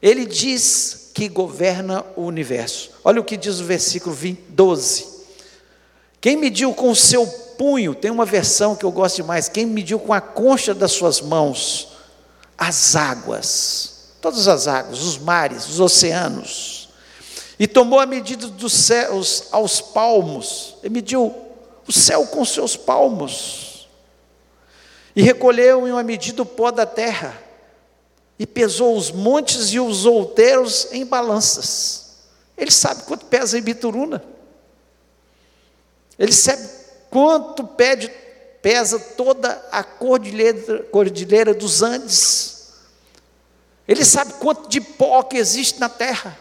Ele 0.00 0.24
diz 0.24 1.10
que 1.12 1.28
governa 1.28 2.04
o 2.16 2.22
universo. 2.22 2.90
Olha 3.04 3.20
o 3.20 3.24
que 3.24 3.36
diz 3.36 3.60
o 3.60 3.64
versículo 3.64 4.14
20, 4.14 4.40
12. 4.48 5.12
Quem 6.20 6.36
mediu 6.36 6.72
com 6.72 6.90
o 6.90 6.96
seu 6.96 7.26
punho, 7.62 7.94
tem 7.94 8.10
uma 8.10 8.24
versão 8.24 8.74
que 8.74 8.84
eu 8.84 8.90
gosto 8.90 9.14
demais, 9.14 9.48
quem 9.48 9.64
mediu 9.64 10.00
com 10.00 10.12
a 10.12 10.20
concha 10.20 10.74
das 10.74 10.90
suas 10.90 11.20
mãos 11.20 11.90
as 12.58 12.96
águas, 12.96 14.08
todas 14.20 14.48
as 14.48 14.66
águas, 14.66 15.00
os 15.00 15.16
mares, 15.16 15.68
os 15.68 15.78
oceanos, 15.78 16.88
e 17.60 17.68
tomou 17.68 18.00
a 18.00 18.06
medida 18.06 18.48
dos 18.48 18.72
céus 18.72 19.44
aos 19.52 19.80
palmos, 19.80 20.74
e 20.82 20.88
mediu 20.88 21.32
o 21.86 21.92
céu 21.92 22.26
com 22.26 22.44
seus 22.44 22.76
palmos, 22.76 23.88
e 25.14 25.22
recolheu 25.22 25.86
em 25.86 25.92
uma 25.92 26.02
medida 26.02 26.42
o 26.42 26.46
pó 26.46 26.72
da 26.72 26.84
terra, 26.84 27.40
e 28.40 28.44
pesou 28.44 28.96
os 28.96 29.12
montes 29.12 29.68
e 29.68 29.78
os 29.78 30.04
outeiros 30.04 30.88
em 30.90 31.06
balanças. 31.06 32.16
Ele 32.58 32.72
sabe 32.72 33.04
quanto 33.04 33.26
pesa 33.26 33.56
em 33.56 33.62
Bituruna. 33.62 34.20
Ele 36.18 36.32
sabe 36.32 36.81
quanto 37.12 37.64
pede, 37.64 38.10
pesa 38.60 38.98
toda 38.98 39.50
a 39.70 39.84
cordilheira, 39.84 40.82
cordilheira 40.84 41.54
dos 41.54 41.82
Andes. 41.82 42.72
Ele 43.86 44.04
sabe 44.04 44.32
quanto 44.34 44.68
de 44.68 44.80
pó 44.80 45.22
que 45.22 45.36
existe 45.36 45.78
na 45.78 45.88
terra. 45.88 46.36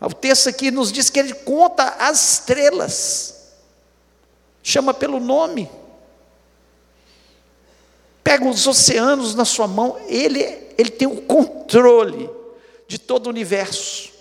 O 0.00 0.14
texto 0.14 0.48
aqui 0.48 0.70
nos 0.70 0.90
diz 0.90 1.10
que 1.10 1.18
ele 1.18 1.34
conta 1.34 1.96
as 1.98 2.32
estrelas, 2.32 3.52
chama 4.62 4.94
pelo 4.94 5.20
nome 5.20 5.70
pega 8.24 8.48
os 8.48 8.66
oceanos 8.66 9.34
na 9.34 9.44
sua 9.44 9.68
mão, 9.68 9.98
ele, 10.08 10.40
ele 10.78 10.88
tem 10.88 11.06
o 11.06 11.20
controle 11.20 12.30
de 12.88 12.98
todo 12.98 13.26
o 13.26 13.28
universo. 13.30 14.13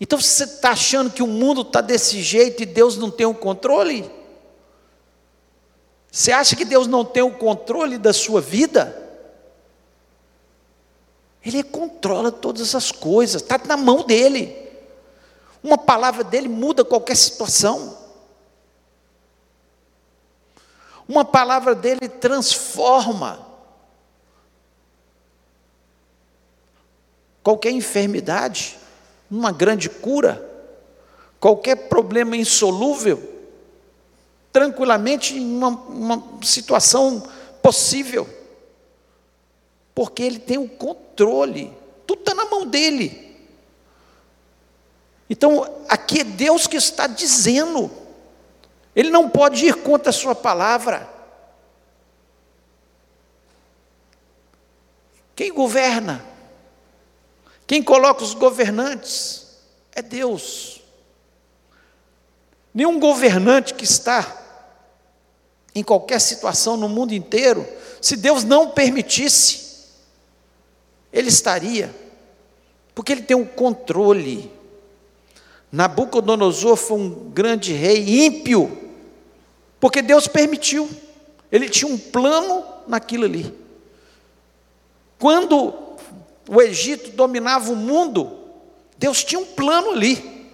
Então 0.00 0.20
você 0.20 0.44
está 0.44 0.70
achando 0.70 1.10
que 1.10 1.22
o 1.22 1.26
mundo 1.26 1.62
está 1.62 1.80
desse 1.80 2.22
jeito 2.22 2.62
e 2.62 2.66
Deus 2.66 2.96
não 2.96 3.10
tem 3.10 3.26
o 3.26 3.34
controle? 3.34 4.10
Você 6.10 6.30
acha 6.30 6.54
que 6.54 6.64
Deus 6.64 6.86
não 6.86 7.04
tem 7.04 7.22
o 7.22 7.34
controle 7.34 7.98
da 7.98 8.12
sua 8.12 8.40
vida? 8.40 9.02
Ele 11.44 11.62
controla 11.62 12.32
todas 12.32 12.74
as 12.74 12.90
coisas, 12.90 13.42
está 13.42 13.58
na 13.58 13.76
mão 13.76 14.02
dele. 14.04 14.56
Uma 15.62 15.76
palavra 15.76 16.24
dele 16.24 16.48
muda 16.48 16.84
qualquer 16.84 17.16
situação. 17.16 17.98
Uma 21.06 21.24
palavra 21.24 21.74
dele 21.74 22.08
transforma. 22.08 23.46
Qualquer 27.42 27.72
enfermidade, 27.72 28.78
uma 29.30 29.52
grande 29.52 29.88
cura, 29.88 30.50
qualquer 31.40 31.88
problema 31.88 32.36
insolúvel, 32.36 33.22
tranquilamente 34.52 35.36
em 35.36 35.56
uma, 35.56 35.68
uma 35.68 36.42
situação 36.42 37.22
possível, 37.62 38.28
porque 39.94 40.22
ele 40.22 40.38
tem 40.38 40.58
o 40.58 40.68
controle, 40.68 41.72
tudo 42.06 42.20
está 42.20 42.34
na 42.34 42.44
mão 42.46 42.66
dele. 42.66 43.24
Então, 45.28 45.84
aqui 45.88 46.20
é 46.20 46.24
Deus 46.24 46.66
que 46.66 46.76
está 46.76 47.06
dizendo, 47.06 47.90
ele 48.94 49.10
não 49.10 49.28
pode 49.28 49.66
ir 49.66 49.74
contra 49.82 50.10
a 50.10 50.12
sua 50.12 50.34
palavra. 50.34 51.08
Quem 55.34 55.52
governa? 55.52 56.33
Quem 57.66 57.82
coloca 57.82 58.22
os 58.22 58.34
governantes? 58.34 59.46
É 59.92 60.02
Deus. 60.02 60.82
Nenhum 62.72 62.98
governante 62.98 63.74
que 63.74 63.84
está 63.84 64.42
em 65.74 65.82
qualquer 65.82 66.20
situação 66.20 66.76
no 66.76 66.88
mundo 66.88 67.14
inteiro, 67.14 67.66
se 68.00 68.16
Deus 68.16 68.44
não 68.44 68.70
permitisse, 68.70 69.64
ele 71.12 71.28
estaria, 71.28 71.94
porque 72.94 73.12
ele 73.12 73.22
tem 73.22 73.36
o 73.36 73.40
um 73.40 73.46
controle. 73.46 74.52
Nabucodonosor 75.70 76.76
foi 76.76 76.98
um 76.98 77.30
grande 77.30 77.72
rei 77.72 78.26
ímpio, 78.26 78.92
porque 79.80 80.02
Deus 80.02 80.26
permitiu. 80.26 80.88
Ele 81.50 81.68
tinha 81.68 81.90
um 81.90 81.98
plano 81.98 82.64
naquilo 82.86 83.24
ali. 83.24 83.54
Quando 85.18 85.83
o 86.48 86.60
Egito 86.60 87.10
dominava 87.10 87.72
o 87.72 87.76
mundo, 87.76 88.38
Deus 88.98 89.24
tinha 89.24 89.38
um 89.38 89.46
plano 89.46 89.90
ali. 89.90 90.50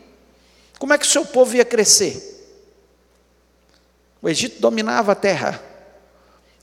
Como 0.79 0.93
é 0.93 0.99
que 0.99 1.05
o 1.05 1.09
seu 1.09 1.27
povo 1.27 1.57
ia 1.57 1.65
crescer? 1.65 2.27
O 4.23 4.29
Egito 4.29 4.61
dominava 4.61 5.13
a 5.13 5.15
terra. 5.15 5.63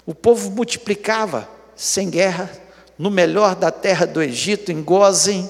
O 0.06 0.14
povo 0.14 0.50
multiplicava 0.52 1.50
sem 1.76 2.10
guerra, 2.10 2.50
no 2.98 3.12
melhor 3.12 3.56
da 3.56 3.70
terra 3.70 4.08
do 4.08 4.22
Egito, 4.22 4.72
em 4.72 4.82
Gozen, 4.82 5.50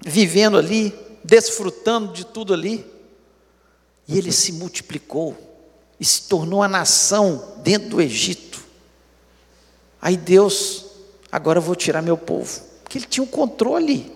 vivendo 0.00 0.56
ali, 0.56 0.92
desfrutando 1.22 2.12
de 2.12 2.24
tudo 2.24 2.52
ali. 2.54 2.84
E 4.08 4.18
ele 4.18 4.32
se 4.32 4.52
multiplicou 4.52 5.36
e 6.00 6.04
se 6.04 6.22
tornou 6.22 6.62
a 6.62 6.68
nação 6.68 7.54
dentro 7.58 7.90
do 7.90 8.00
Egito. 8.00 8.64
Aí 10.00 10.16
Deus, 10.16 10.86
agora 11.30 11.58
eu 11.58 11.62
vou 11.62 11.74
tirar 11.74 12.02
meu 12.02 12.16
povo, 12.16 12.60
Porque 12.82 12.98
ele 12.98 13.06
tinha 13.06 13.22
o 13.22 13.26
um 13.26 13.30
controle. 13.30 14.12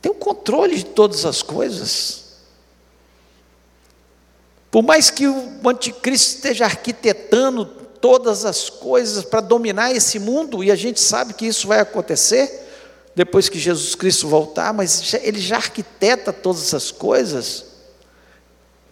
Tem 0.00 0.10
o 0.10 0.14
um 0.14 0.18
controle 0.18 0.76
de 0.76 0.84
todas 0.84 1.24
as 1.24 1.42
coisas. 1.42 2.20
Por 4.70 4.82
mais 4.82 5.10
que 5.10 5.26
o 5.26 5.68
anticristo 5.68 6.36
esteja 6.36 6.64
arquitetando 6.64 7.66
todas 8.00 8.44
as 8.44 8.70
coisas 8.70 9.24
para 9.24 9.40
dominar 9.40 9.92
esse 9.92 10.18
mundo, 10.18 10.64
e 10.64 10.70
a 10.70 10.76
gente 10.76 11.00
sabe 11.00 11.34
que 11.34 11.46
isso 11.46 11.68
vai 11.68 11.80
acontecer 11.80 12.68
depois 13.14 13.48
que 13.48 13.58
Jesus 13.58 13.94
Cristo 13.94 14.28
voltar, 14.28 14.72
mas 14.72 15.12
ele 15.14 15.40
já 15.40 15.56
arquiteta 15.56 16.32
todas 16.32 16.62
essas 16.62 16.90
coisas, 16.90 17.66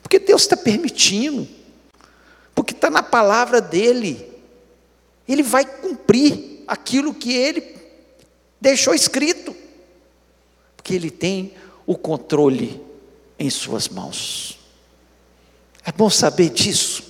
porque 0.03 0.18
Deus 0.18 0.42
está 0.42 0.57
permitindo, 0.57 1.48
porque 2.55 2.74
está 2.74 2.90
na 2.90 3.03
palavra 3.03 3.61
dele, 3.61 4.27
ele 5.28 5.42
vai 5.42 5.64
cumprir 5.64 6.64
aquilo 6.66 7.14
que 7.14 7.32
ele 7.32 7.76
deixou 8.60 8.94
escrito, 8.94 9.54
porque 10.76 10.94
ele 10.94 11.10
tem 11.10 11.52
o 11.86 11.96
controle 11.96 12.82
em 13.38 13.48
suas 13.50 13.88
mãos. 13.88 14.58
É 15.84 15.92
bom 15.92 16.10
saber 16.10 16.50
disso. 16.50 17.02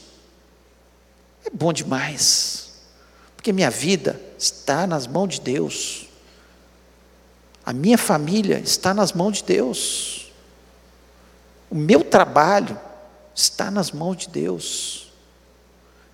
É 1.44 1.50
bom 1.50 1.72
demais. 1.72 2.72
Porque 3.35 3.52
minha 3.52 3.70
vida 3.70 4.20
está 4.38 4.87
nas 4.87 5.07
mãos 5.07 5.35
de 5.35 5.40
Deus. 5.40 6.09
A 7.64 7.72
minha 7.72 7.98
família 7.98 8.59
está 8.61 8.94
nas 8.94 9.12
mãos 9.12 9.38
de 9.38 9.44
Deus. 9.44 10.31
O 11.70 11.74
meu 11.74 12.04
trabalho 12.04 12.78
está 13.35 13.70
nas 13.70 13.90
mãos 13.90 14.16
de 14.16 14.28
Deus. 14.28 15.12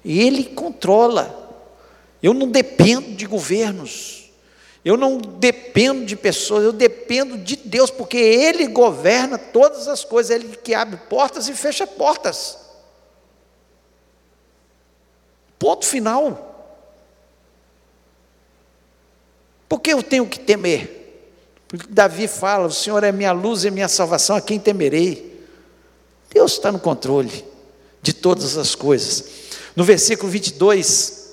E 0.04 0.20
Ele 0.20 0.44
controla. 0.44 1.43
Eu 2.24 2.32
não 2.32 2.48
dependo 2.48 3.14
de 3.14 3.26
governos. 3.26 4.30
Eu 4.82 4.96
não 4.96 5.18
dependo 5.18 6.06
de 6.06 6.16
pessoas, 6.16 6.64
eu 6.64 6.72
dependo 6.72 7.36
de 7.36 7.54
Deus, 7.54 7.90
porque 7.90 8.16
Ele 8.16 8.66
governa 8.66 9.36
todas 9.36 9.88
as 9.88 10.06
coisas, 10.06 10.34
Ele 10.34 10.56
que 10.56 10.72
abre 10.72 10.96
portas 11.06 11.48
e 11.48 11.52
fecha 11.52 11.86
portas. 11.86 12.58
Ponto 15.58 15.84
final. 15.84 16.72
Por 19.68 19.80
que 19.80 19.92
eu 19.92 20.02
tenho 20.02 20.26
que 20.26 20.40
temer? 20.40 21.28
Porque 21.68 21.86
Davi 21.90 22.26
fala: 22.26 22.68
O 22.68 22.72
Senhor 22.72 23.04
é 23.04 23.12
minha 23.12 23.32
luz 23.32 23.66
e 23.66 23.70
minha 23.70 23.88
salvação, 23.88 24.34
a 24.34 24.40
quem 24.40 24.58
temerei? 24.58 25.46
Deus 26.32 26.52
está 26.52 26.72
no 26.72 26.80
controle 26.80 27.44
de 28.00 28.14
todas 28.14 28.56
as 28.56 28.74
coisas. 28.74 29.24
No 29.76 29.84
versículo 29.84 30.30
22 30.30 31.23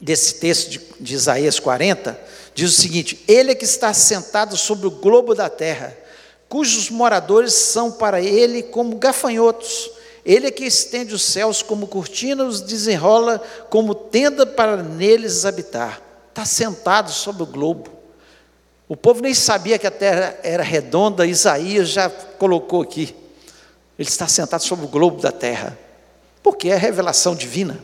desse 0.00 0.34
texto 0.34 0.70
de, 0.70 0.80
de 1.00 1.14
Isaías 1.14 1.58
40, 1.58 2.18
diz 2.54 2.76
o 2.76 2.80
seguinte: 2.80 3.22
Ele 3.26 3.52
é 3.52 3.54
que 3.54 3.64
está 3.64 3.92
sentado 3.92 4.56
sobre 4.56 4.86
o 4.86 4.90
globo 4.90 5.34
da 5.34 5.48
terra, 5.48 5.96
cujos 6.48 6.90
moradores 6.90 7.54
são 7.54 7.90
para 7.90 8.20
ele 8.20 8.62
como 8.62 8.96
gafanhotos. 8.96 9.90
Ele 10.24 10.46
é 10.46 10.50
que 10.50 10.64
estende 10.64 11.14
os 11.14 11.22
céus 11.22 11.62
como 11.62 11.86
cortina, 11.86 12.44
os 12.44 12.62
desenrola 12.62 13.42
como 13.68 13.94
tenda 13.94 14.46
para 14.46 14.82
neles 14.82 15.44
habitar. 15.44 16.00
Está 16.30 16.46
sentado 16.46 17.10
sobre 17.10 17.42
o 17.42 17.46
globo. 17.46 17.90
O 18.88 18.96
povo 18.96 19.20
nem 19.20 19.34
sabia 19.34 19.78
que 19.78 19.86
a 19.86 19.90
terra 19.90 20.38
era 20.42 20.62
redonda, 20.62 21.26
Isaías 21.26 21.88
já 21.90 22.08
colocou 22.08 22.82
aqui. 22.82 23.14
Ele 23.98 24.08
está 24.08 24.26
sentado 24.26 24.62
sobre 24.62 24.84
o 24.84 24.88
globo 24.88 25.20
da 25.20 25.30
terra, 25.30 25.78
porque 26.42 26.68
é 26.68 26.76
revelação 26.76 27.34
divina. 27.34 27.78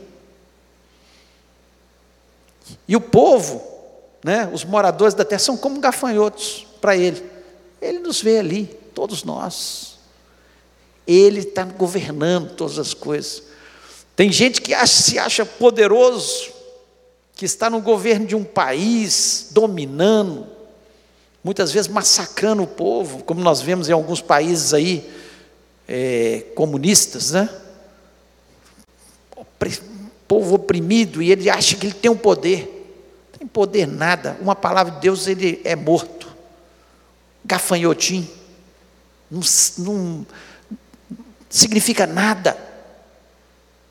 E 2.86 2.96
o 2.96 3.00
povo 3.00 3.70
né, 4.24 4.50
os 4.52 4.64
moradores 4.64 5.14
da 5.14 5.24
terra 5.24 5.38
são 5.38 5.56
como 5.56 5.80
gafanhotos 5.80 6.66
para 6.80 6.96
ele. 6.96 7.22
Ele 7.80 7.98
nos 8.00 8.20
vê 8.20 8.38
ali, 8.38 8.66
todos 8.94 9.24
nós. 9.24 9.98
Ele 11.06 11.40
está 11.40 11.64
governando 11.64 12.54
todas 12.54 12.78
as 12.78 12.92
coisas. 12.92 13.42
Tem 14.14 14.30
gente 14.30 14.60
que 14.60 14.74
acha, 14.74 15.02
se 15.02 15.18
acha 15.18 15.46
poderoso, 15.46 16.50
que 17.34 17.46
está 17.46 17.70
no 17.70 17.80
governo 17.80 18.26
de 18.26 18.36
um 18.36 18.44
país, 18.44 19.48
dominando, 19.50 20.46
muitas 21.42 21.72
vezes 21.72 21.88
massacrando 21.88 22.62
o 22.62 22.66
povo, 22.66 23.24
como 23.24 23.40
nós 23.40 23.62
vemos 23.62 23.88
em 23.88 23.92
alguns 23.92 24.20
países 24.20 24.74
aí, 24.74 25.10
é, 25.88 26.44
comunistas, 26.54 27.30
né? 27.30 27.48
Povo 30.30 30.54
oprimido, 30.54 31.20
e 31.20 31.32
ele 31.32 31.50
acha 31.50 31.74
que 31.76 31.86
ele 31.88 31.94
tem 31.94 32.08
um 32.10 32.16
poder 32.16 32.78
tem 33.40 33.48
poder 33.48 33.86
nada. 33.86 34.36
Uma 34.42 34.54
palavra 34.54 34.92
de 34.92 35.00
Deus 35.00 35.26
ele 35.26 35.62
é 35.64 35.74
morto. 35.74 36.28
Gafanhotinho. 37.42 38.28
Não, 39.30 39.40
não 39.78 40.26
significa 41.48 42.06
nada. 42.06 42.54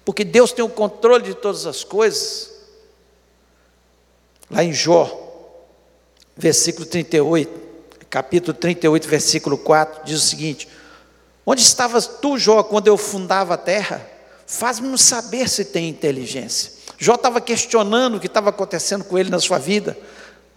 Porque 0.06 0.24
Deus 0.24 0.52
tem 0.52 0.64
o 0.64 0.70
controle 0.70 1.24
de 1.24 1.34
todas 1.34 1.66
as 1.66 1.84
coisas. 1.84 2.52
Lá 4.52 4.64
em 4.64 4.72
Jó, 4.72 5.18
versículo 6.38 6.86
38, 6.86 7.52
capítulo 8.08 8.54
38, 8.56 9.08
versículo 9.08 9.58
4, 9.58 10.06
diz 10.06 10.24
o 10.24 10.28
seguinte: 10.28 10.68
Onde 11.44 11.62
estavas 11.62 12.06
tu, 12.06 12.38
Jó, 12.38 12.62
quando 12.62 12.88
eu 12.88 12.98
fundava 12.98 13.56
a 13.56 13.58
terra? 13.58 14.08
Faz-me 14.50 14.98
saber 14.98 15.48
se 15.48 15.64
tem 15.64 15.88
inteligência. 15.88 16.72
Jó 16.98 17.14
estava 17.14 17.40
questionando 17.40 18.16
o 18.16 18.20
que 18.20 18.26
estava 18.26 18.50
acontecendo 18.50 19.06
com 19.06 19.16
ele 19.16 19.30
na 19.30 19.40
sua 19.40 19.60
vida, 19.60 19.96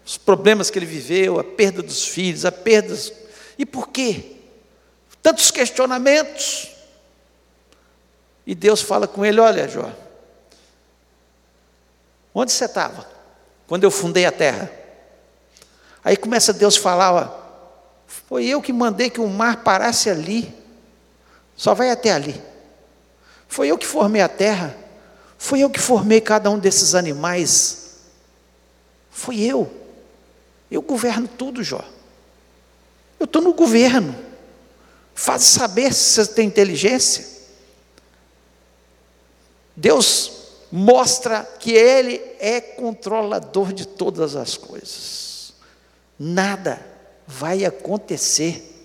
os 0.03 0.17
problemas 0.17 0.71
que 0.71 0.79
ele 0.79 0.87
viveu, 0.87 1.39
a 1.39 1.45
perda 1.45 1.83
dos 1.83 2.09
filhos, 2.09 2.47
a 2.47 2.51
perda. 2.51 2.97
E 3.59 3.67
por 3.67 3.91
quê? 3.91 4.37
Tantos 5.23 5.51
questionamentos. 5.51 6.71
E 8.47 8.55
Deus 8.55 8.81
fala 8.81 9.07
com 9.07 9.27
ele: 9.27 9.39
Olha, 9.39 9.69
Jó, 9.69 9.93
onde 12.35 12.51
você 12.51 12.65
estava 12.65 13.07
quando 13.67 13.85
eu 13.85 13.91
fundei 13.91 14.25
a 14.25 14.33
terra? 14.33 14.73
Aí 16.03 16.17
começa 16.17 16.51
Deus 16.55 16.79
a 16.79 16.81
falar: 16.81 17.13
ó, 17.13 17.41
Foi 18.07 18.47
eu 18.47 18.63
que 18.63 18.73
mandei 18.73 19.11
que 19.11 19.21
o 19.21 19.29
mar 19.29 19.63
parasse 19.63 20.09
ali, 20.09 20.51
só 21.55 21.75
vai 21.75 21.91
até 21.91 22.11
ali. 22.11 22.52
Foi 23.53 23.69
eu 23.69 23.77
que 23.77 23.87
formei 23.87 24.23
a 24.23 24.31
terra. 24.31 24.75
Foi 25.37 25.61
eu 25.61 25.69
que 25.69 25.79
formei 25.79 26.23
cada 26.23 26.51
um 26.51 26.59
desses 26.59 26.95
animais. 26.95 27.99
Foi 29.11 29.41
eu. 29.41 29.71
Eu 30.71 30.81
governo 30.81 31.29
tudo, 31.29 31.63
Jó. 31.63 31.85
Eu 33.21 33.25
estou 33.25 33.43
no 33.43 33.53
governo. 33.53 34.17
Faz 35.15 35.43
saber 35.43 35.93
se 35.93 36.15
você 36.15 36.33
tem 36.33 36.47
inteligência. 36.47 37.27
Deus 39.77 40.33
mostra 40.73 41.45
que 41.61 41.73
Ele 41.73 42.23
é 42.39 42.59
controlador 42.59 43.75
de 43.75 43.87
todas 43.87 44.35
as 44.35 44.57
coisas. 44.57 45.53
Nada 46.19 46.81
vai 47.27 47.67
acontecer 47.67 48.83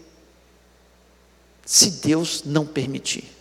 se 1.65 1.89
Deus 1.89 2.43
não 2.43 2.65
permitir. 2.65 3.36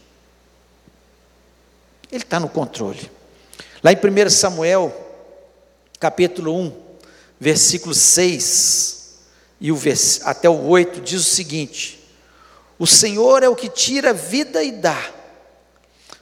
Ele 2.17 2.25
está 2.25 2.41
no 2.41 2.49
controle. 2.49 3.11
Lá 3.83 3.93
em 3.93 3.97
1 3.97 4.31
Samuel, 4.31 4.95
capítulo 6.01 6.59
1, 6.59 6.73
versículo 7.39 7.95
6 7.95 9.17
e 9.61 9.71
o 9.71 9.77
vers... 9.77 10.23
até 10.25 10.49
o 10.49 10.67
8, 10.67 11.03
diz 11.03 11.21
o 11.21 11.31
seguinte: 11.31 12.03
O 12.79 12.87
Senhor 12.87 13.43
é 13.43 13.49
o 13.51 13.55
que 13.55 13.69
tira 13.69 14.15
vida 14.15 14.63
e 14.63 14.73
dá, 14.73 15.11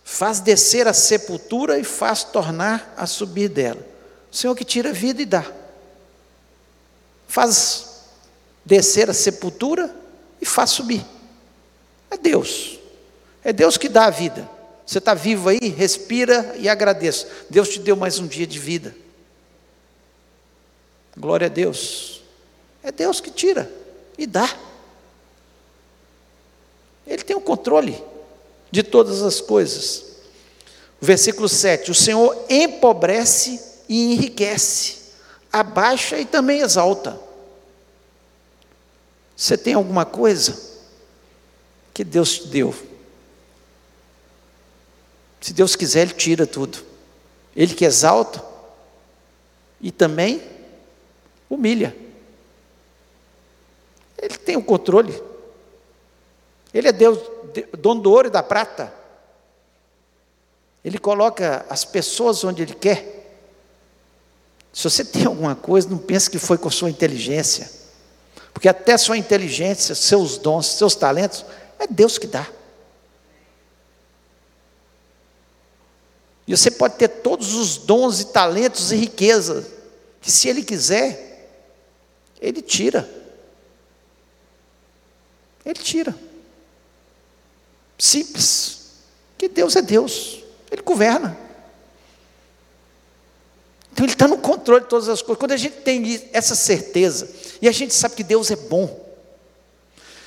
faz 0.02 0.40
descer 0.40 0.88
a 0.88 0.92
sepultura 0.92 1.78
e 1.78 1.84
faz 1.84 2.24
tornar 2.24 2.92
a 2.96 3.06
subir 3.06 3.48
dela. 3.48 3.86
O 4.32 4.36
Senhor 4.36 4.54
que 4.56 4.64
tira 4.64 4.92
vida 4.92 5.22
e 5.22 5.26
dá, 5.26 5.46
faz 7.28 8.00
descer 8.64 9.08
a 9.08 9.14
sepultura 9.14 9.94
e 10.40 10.44
faz 10.44 10.70
subir. 10.70 11.06
É 12.10 12.16
Deus, 12.16 12.80
é 13.44 13.52
Deus 13.52 13.76
que 13.76 13.88
dá 13.88 14.06
a 14.06 14.10
vida. 14.10 14.53
Você 14.86 14.98
está 14.98 15.14
vivo 15.14 15.48
aí? 15.48 15.68
Respira 15.68 16.54
e 16.58 16.68
agradeça. 16.68 17.26
Deus 17.48 17.68
te 17.68 17.78
deu 17.78 17.96
mais 17.96 18.18
um 18.18 18.26
dia 18.26 18.46
de 18.46 18.58
vida. 18.58 18.94
Glória 21.16 21.46
a 21.46 21.50
Deus. 21.50 22.22
É 22.82 22.92
Deus 22.92 23.20
que 23.20 23.30
tira 23.30 23.70
e 24.18 24.26
dá. 24.26 24.54
Ele 27.06 27.22
tem 27.22 27.36
o 27.36 27.40
controle 27.40 28.02
de 28.70 28.82
todas 28.82 29.22
as 29.22 29.40
coisas. 29.40 30.04
Versículo 31.00 31.48
7: 31.48 31.90
O 31.90 31.94
Senhor 31.94 32.44
empobrece 32.48 33.60
e 33.88 34.12
enriquece, 34.12 34.96
abaixa 35.52 36.18
e 36.18 36.24
também 36.24 36.60
exalta. 36.60 37.18
Você 39.36 39.56
tem 39.56 39.74
alguma 39.74 40.04
coisa 40.04 40.58
que 41.92 42.04
Deus 42.04 42.38
te 42.38 42.48
deu? 42.48 42.74
Se 45.44 45.52
Deus 45.52 45.76
quiser, 45.76 46.00
Ele 46.00 46.14
tira 46.14 46.46
tudo. 46.46 46.78
Ele 47.54 47.74
que 47.74 47.84
exalta 47.84 48.42
e 49.78 49.92
também 49.92 50.42
humilha. 51.50 51.94
Ele 54.16 54.38
tem 54.38 54.56
o 54.56 54.64
controle. 54.64 55.22
Ele 56.72 56.88
é 56.88 56.92
Deus, 56.92 57.18
dono 57.78 58.00
do 58.00 58.10
ouro 58.10 58.28
e 58.28 58.30
da 58.30 58.42
prata. 58.42 58.90
Ele 60.82 60.96
coloca 60.96 61.66
as 61.68 61.84
pessoas 61.84 62.42
onde 62.42 62.62
Ele 62.62 62.74
quer. 62.74 63.36
Se 64.72 64.84
você 64.84 65.04
tem 65.04 65.26
alguma 65.26 65.54
coisa, 65.54 65.90
não 65.90 65.98
pense 65.98 66.30
que 66.30 66.38
foi 66.38 66.56
com 66.56 66.70
sua 66.70 66.88
inteligência. 66.88 67.70
Porque 68.54 68.66
até 68.66 68.96
sua 68.96 69.18
inteligência, 69.18 69.94
seus 69.94 70.38
dons, 70.38 70.68
seus 70.68 70.94
talentos, 70.94 71.44
é 71.78 71.86
Deus 71.86 72.16
que 72.16 72.26
dá. 72.26 72.48
E 76.46 76.56
você 76.56 76.70
pode 76.70 76.96
ter 76.96 77.08
todos 77.08 77.54
os 77.54 77.78
dons 77.78 78.20
e 78.20 78.26
talentos 78.26 78.92
e 78.92 78.96
riquezas, 78.96 79.66
que 80.20 80.30
se 80.30 80.48
Ele 80.48 80.62
quiser, 80.62 81.50
Ele 82.40 82.60
tira. 82.60 83.08
Ele 85.64 85.78
tira. 85.78 86.14
Simples. 87.98 88.80
Que 89.38 89.48
Deus 89.48 89.74
é 89.76 89.82
Deus. 89.82 90.40
Ele 90.70 90.82
governa. 90.82 91.38
Então 93.92 94.04
Ele 94.04 94.12
está 94.12 94.28
no 94.28 94.38
controle 94.38 94.82
de 94.82 94.88
todas 94.88 95.08
as 95.08 95.22
coisas. 95.22 95.38
Quando 95.38 95.52
a 95.52 95.56
gente 95.56 95.76
tem 95.76 96.28
essa 96.32 96.54
certeza, 96.54 97.30
e 97.62 97.68
a 97.68 97.72
gente 97.72 97.94
sabe 97.94 98.16
que 98.16 98.24
Deus 98.24 98.50
é 98.50 98.56
bom, 98.56 99.02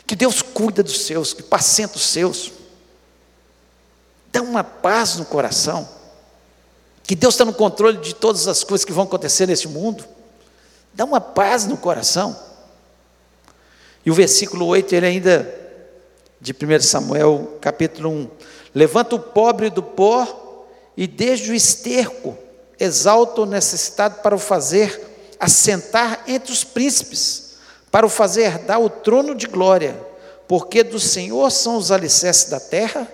que 0.07 0.15
Deus 0.15 0.41
cuida 0.41 0.81
dos 0.81 1.01
seus, 1.01 1.33
que 1.33 1.43
pacienta 1.43 1.97
os 1.97 2.05
seus, 2.05 2.53
dá 4.31 4.41
uma 4.41 4.63
paz 4.63 5.17
no 5.17 5.25
coração, 5.25 5.96
que 7.07 7.15
Deus 7.15 7.35
está 7.35 7.45
no 7.45 7.53
controle 7.53 7.99
de 7.99 8.13
todas 8.13 8.49
as 8.49 8.65
coisas 8.65 8.83
que 8.83 8.91
vão 8.91 9.05
acontecer 9.05 9.47
nesse 9.47 9.65
mundo, 9.65 10.03
dá 10.93 11.05
uma 11.05 11.21
paz 11.21 11.65
no 11.65 11.77
coração. 11.77 12.37
E 14.05 14.11
o 14.11 14.13
versículo 14.13 14.65
8, 14.65 14.93
ele 14.93 15.05
ainda, 15.05 15.55
de 16.41 16.51
1 16.51 16.81
Samuel, 16.81 17.57
capítulo 17.61 18.09
1, 18.09 18.29
levanta 18.75 19.15
o 19.15 19.19
pobre 19.19 19.69
do 19.69 19.81
pó 19.81 20.65
e 20.97 21.07
desde 21.07 21.49
o 21.49 21.55
esterco 21.55 22.37
exalta 22.77 23.41
o 23.41 23.45
necessitado 23.45 24.21
para 24.21 24.35
o 24.35 24.39
fazer 24.39 25.01
assentar 25.39 26.25
entre 26.27 26.51
os 26.51 26.65
príncipes, 26.65 27.55
para 27.89 28.05
o 28.05 28.09
fazer 28.09 28.43
herdar 28.43 28.81
o 28.81 28.89
trono 28.89 29.33
de 29.33 29.47
glória, 29.47 29.97
porque 30.45 30.83
do 30.83 30.99
Senhor 30.99 31.51
são 31.51 31.77
os 31.77 31.89
alicerces 31.89 32.49
da 32.49 32.59
terra 32.59 33.07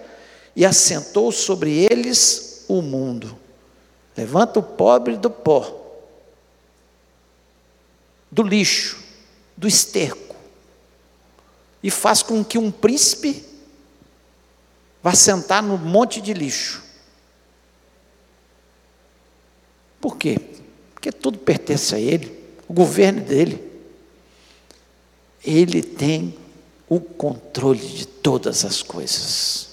e 0.56 0.66
assentou 0.66 1.32
sobre 1.32 1.86
eles 1.86 2.66
o 2.68 2.82
mundo. 2.82 3.43
Levanta 4.16 4.60
o 4.60 4.64
pobre 4.64 5.18
do 5.18 5.30
pó, 5.30 5.82
do 8.32 8.44
lixo, 8.44 9.04
do 9.58 9.68
esterco, 9.68 10.36
e 11.82 11.90
faz 11.90 12.22
com 12.22 12.44
que 12.44 12.58
um 12.58 12.72
príncipe 12.72 13.44
vá 15.02 15.14
sentar 15.14 15.64
no 15.64 15.78
monte 15.78 16.22
de 16.22 16.34
lixo. 16.34 16.84
Por 20.00 20.18
quê? 20.18 20.40
Porque 20.94 21.12
tudo 21.12 21.40
pertence 21.40 21.96
a 21.96 22.00
ele, 22.00 22.40
o 22.68 22.74
governo 22.74 23.22
dele. 23.22 23.72
Ele 25.44 25.82
tem 25.82 26.38
o 26.88 27.00
controle 27.00 27.86
de 27.86 28.06
todas 28.06 28.64
as 28.64 28.82
coisas. 28.82 29.70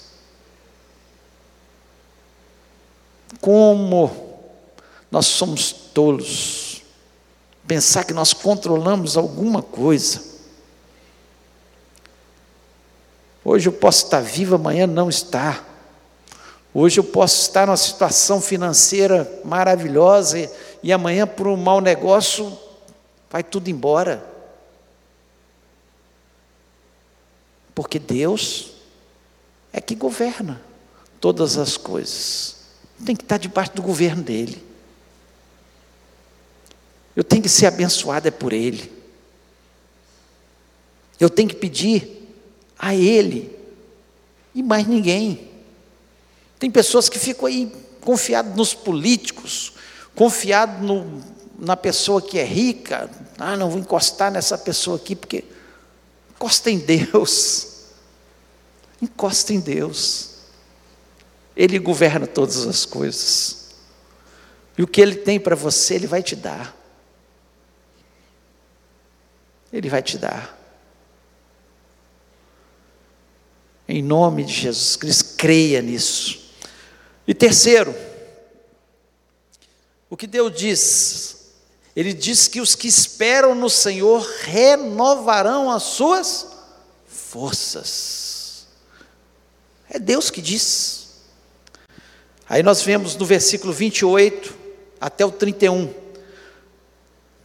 Como 3.39 4.30
nós 5.11 5.27
somos 5.27 5.71
tolos 5.71 6.71
pensar 7.71 8.03
que 8.03 8.13
nós 8.13 8.33
controlamos 8.33 9.15
alguma 9.15 9.61
coisa. 9.61 10.21
Hoje 13.45 13.69
eu 13.69 13.71
posso 13.71 14.03
estar 14.03 14.19
vivo, 14.19 14.55
amanhã 14.55 14.85
não 14.85 15.07
estar. 15.07 15.65
Hoje 16.73 16.99
eu 16.99 17.03
posso 17.05 17.41
estar 17.41 17.67
numa 17.67 17.77
situação 17.77 18.41
financeira 18.41 19.39
maravilhosa 19.45 20.37
e, 20.37 20.49
e 20.83 20.91
amanhã, 20.91 21.25
por 21.25 21.47
um 21.47 21.55
mau 21.55 21.79
negócio, 21.79 22.57
vai 23.29 23.41
tudo 23.41 23.69
embora. 23.69 24.21
Porque 27.73 27.99
Deus 27.99 28.71
é 29.71 29.79
que 29.79 29.95
governa 29.95 30.61
todas 31.21 31.57
as 31.57 31.77
coisas. 31.77 32.57
Tem 33.05 33.15
que 33.15 33.23
estar 33.23 33.37
debaixo 33.37 33.71
do 33.73 33.81
governo 33.81 34.21
dele. 34.21 34.70
Eu 37.15 37.23
tenho 37.23 37.43
que 37.43 37.49
ser 37.49 37.65
abençoado 37.65 38.27
é 38.27 38.31
por 38.31 38.53
ele. 38.53 39.01
Eu 41.21 41.29
tenho 41.29 41.49
que 41.49 41.55
pedir 41.55 42.27
a 42.79 42.95
Ele 42.95 43.55
e 44.55 44.63
mais 44.63 44.87
ninguém. 44.87 45.51
Tem 46.57 46.71
pessoas 46.71 47.07
que 47.07 47.19
ficam 47.19 47.45
aí 47.45 47.71
confiadas 48.01 48.55
nos 48.55 48.73
políticos, 48.73 49.73
confiadas 50.15 50.81
na 51.59 51.77
pessoa 51.77 52.23
que 52.23 52.39
é 52.39 52.43
rica. 52.43 53.07
Ah, 53.37 53.55
não 53.55 53.69
vou 53.69 53.79
encostar 53.79 54.31
nessa 54.31 54.57
pessoa 54.57 54.97
aqui, 54.97 55.15
porque 55.15 55.43
encosta 56.31 56.71
em 56.71 56.79
Deus. 56.79 57.67
Encosta 58.99 59.51
em 59.51 59.59
Deus. 59.59 60.29
Ele 61.55 61.79
governa 61.79 62.27
todas 62.27 62.67
as 62.67 62.85
coisas. 62.85 63.69
E 64.77 64.83
o 64.83 64.87
que 64.87 65.01
Ele 65.01 65.15
tem 65.15 65.39
para 65.39 65.55
você, 65.55 65.95
Ele 65.95 66.05
vai 66.05 66.21
te 66.21 66.35
dar. 66.35 66.80
Ele 69.71 69.89
vai 69.89 70.01
te 70.01 70.17
dar. 70.17 70.57
Em 73.87 74.01
nome 74.01 74.43
de 74.43 74.53
Jesus 74.53 74.95
Cristo, 74.95 75.35
creia 75.37 75.81
nisso. 75.81 76.39
E 77.27 77.33
terceiro, 77.33 77.93
o 80.09 80.17
que 80.17 80.27
Deus 80.27 80.53
diz? 80.53 81.37
Ele 81.95 82.13
diz 82.13 82.47
que 82.47 82.61
os 82.61 82.73
que 82.73 82.87
esperam 82.87 83.53
no 83.53 83.69
Senhor 83.69 84.21
renovarão 84.43 85.69
as 85.69 85.83
suas 85.83 86.47
forças. 87.05 88.67
É 89.89 89.99
Deus 89.99 90.29
que 90.29 90.41
diz. 90.41 91.07
Aí 92.47 92.63
nós 92.63 92.81
vemos 92.81 93.15
no 93.15 93.25
versículo 93.25 93.73
28 93.73 94.53
até 94.99 95.25
o 95.25 95.31
31, 95.31 95.93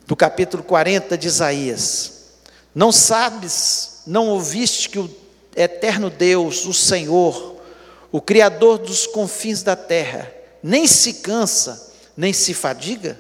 do 0.07 0.15
capítulo 0.15 0.62
40 0.62 1.19
de 1.19 1.27
Isaías: 1.27 2.15
Não 2.77 2.93
sabes, 2.93 4.03
não 4.07 4.29
ouviste 4.29 4.91
que 4.91 4.99
o 4.99 5.11
eterno 5.57 6.11
Deus, 6.11 6.67
o 6.67 6.75
Senhor, 6.75 7.57
o 8.12 8.21
Criador 8.21 8.77
dos 8.77 9.07
confins 9.07 9.62
da 9.62 9.75
terra, 9.75 10.31
nem 10.62 10.87
se 10.87 11.15
cansa, 11.15 11.91
nem 12.15 12.35
se 12.35 12.53
fadiga? 12.53 13.19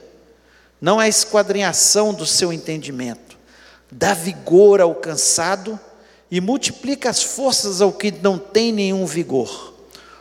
Não 0.78 1.00
há 1.00 1.08
esquadrinhação 1.08 2.12
do 2.12 2.26
seu 2.26 2.52
entendimento, 2.52 3.38
dá 3.90 4.12
vigor 4.12 4.82
ao 4.82 4.94
cansado 4.94 5.80
e 6.30 6.38
multiplica 6.38 7.08
as 7.08 7.22
forças 7.22 7.80
ao 7.80 7.94
que 7.94 8.10
não 8.10 8.36
tem 8.36 8.70
nenhum 8.70 9.06
vigor. 9.06 9.72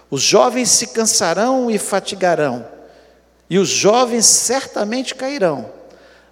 Os 0.09 0.21
jovens 0.21 0.69
se 0.69 0.87
cansarão 0.87 1.69
e 1.69 1.77
fatigarão, 1.77 2.65
e 3.49 3.59
os 3.59 3.67
jovens 3.67 4.25
certamente 4.27 5.13
cairão, 5.13 5.69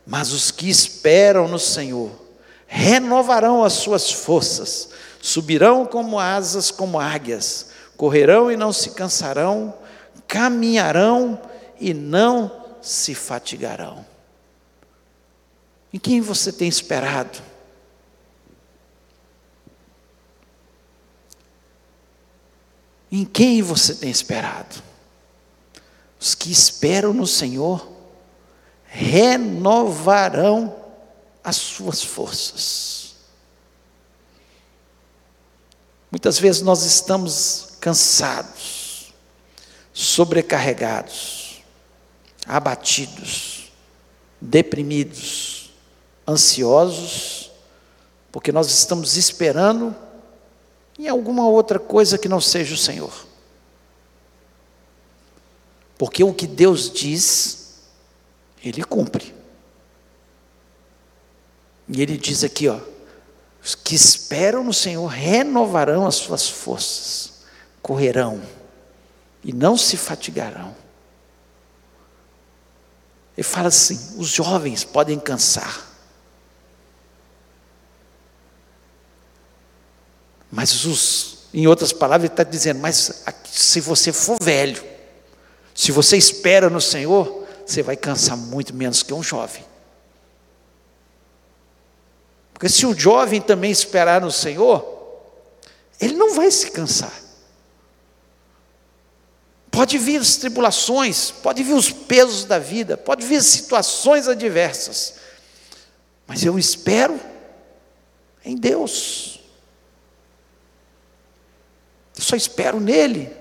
mas 0.08 0.32
os 0.32 0.52
que 0.52 0.70
esperam 0.70 1.50
no 1.50 1.60
Senhor 1.60 2.23
renovarão 2.74 3.64
as 3.64 3.74
suas 3.74 4.12
forças, 4.12 4.90
Subirão 5.22 5.86
como 5.86 6.20
asas, 6.20 6.70
como 6.70 7.00
águias, 7.00 7.70
correrão 7.96 8.52
e 8.52 8.58
não 8.58 8.74
se 8.74 8.90
cansarão, 8.90 9.74
caminharão 10.28 11.40
e 11.80 11.94
não 11.94 12.52
se 12.82 13.16
fatigarão. 13.16 14.06
Em 15.94 15.98
quem 15.98 16.20
você 16.20 16.52
tem 16.52 16.68
esperado? 16.68 17.40
Em 23.10 23.24
quem 23.24 23.62
você 23.62 23.96
tem 23.96 24.12
esperado? 24.12 24.84
Os 26.20 26.36
que 26.36 26.52
esperam 26.52 27.14
no 27.14 27.26
Senhor 27.26 27.88
renovarão 28.88 30.83
as 31.44 31.58
suas 31.58 32.04
forças. 32.04 33.16
Muitas 36.10 36.40
vezes 36.40 36.62
nós 36.62 36.84
estamos 36.84 37.70
cansados, 37.82 39.14
sobrecarregados, 39.92 41.64
abatidos, 42.46 43.72
deprimidos, 44.40 45.72
ansiosos, 46.28 47.52
porque 48.32 48.52
nós 48.52 48.70
estamos 48.70 49.18
esperando 49.18 49.96
em 50.98 51.08
alguma 51.08 51.48
outra 51.48 51.80
coisa 51.80 52.18
que 52.18 52.30
não 52.30 52.40
seja 52.40 52.76
o 52.76 52.78
Senhor. 52.78 53.26
Porque 55.98 56.24
o 56.24 56.34
que 56.34 56.46
Deus 56.46 56.92
diz, 56.92 57.82
Ele 58.64 58.84
cumpre. 58.84 59.43
E 61.96 62.02
ele 62.02 62.18
diz 62.18 62.44
aqui, 62.44 62.68
ó, 62.68 62.80
os 63.64 63.76
que 63.76 63.94
esperam 63.94 64.64
no 64.64 64.74
Senhor 64.74 65.06
renovarão 65.06 66.08
as 66.08 66.16
suas 66.16 66.50
forças, 66.50 67.44
correrão 67.82 68.42
e 69.44 69.54
não 69.54 69.78
se 69.78 69.96
fatigarão. 69.96 70.76
Ele 73.38 73.44
fala 73.44 73.68
assim: 73.68 74.16
os 74.18 74.28
jovens 74.28 74.84
podem 74.84 75.20
cansar, 75.20 75.88
mas 80.52 80.84
os, 80.86 81.46
em 81.54 81.68
outras 81.68 81.94
palavras, 81.94 82.26
ele 82.26 82.34
está 82.34 82.44
dizendo: 82.44 82.80
mas 82.80 83.24
se 83.46 83.80
você 83.80 84.12
for 84.12 84.38
velho, 84.42 84.84
se 85.76 85.92
você 85.92 86.18
espera 86.18 86.72
no 86.72 86.82
Senhor, 86.82 87.48
você 87.66 87.84
vai 87.84 87.96
cansar 87.96 88.36
muito 88.36 88.74
menos 88.74 89.04
que 89.04 89.14
um 89.14 89.22
jovem. 89.22 89.64
Porque 92.54 92.70
se 92.70 92.86
o 92.86 92.98
jovem 92.98 93.42
também 93.42 93.72
esperar 93.72 94.22
no 94.22 94.32
Senhor, 94.32 94.94
ele 96.00 96.14
não 96.14 96.34
vai 96.34 96.50
se 96.52 96.72
cansar. 96.72 97.14
Pode 99.72 99.98
vir 99.98 100.22
as 100.22 100.36
tribulações, 100.36 101.32
pode 101.32 101.64
vir 101.64 101.74
os 101.74 101.92
pesos 101.92 102.46
da 102.46 102.60
vida, 102.60 102.96
pode 102.96 103.26
vir 103.26 103.42
situações 103.42 104.28
adversas, 104.28 105.16
mas 106.28 106.44
eu 106.44 106.60
espero 106.60 107.20
em 108.46 108.56
Deus. 108.56 109.40
Eu 112.16 112.24
só 112.24 112.36
espero 112.36 112.80
nele. 112.80 113.36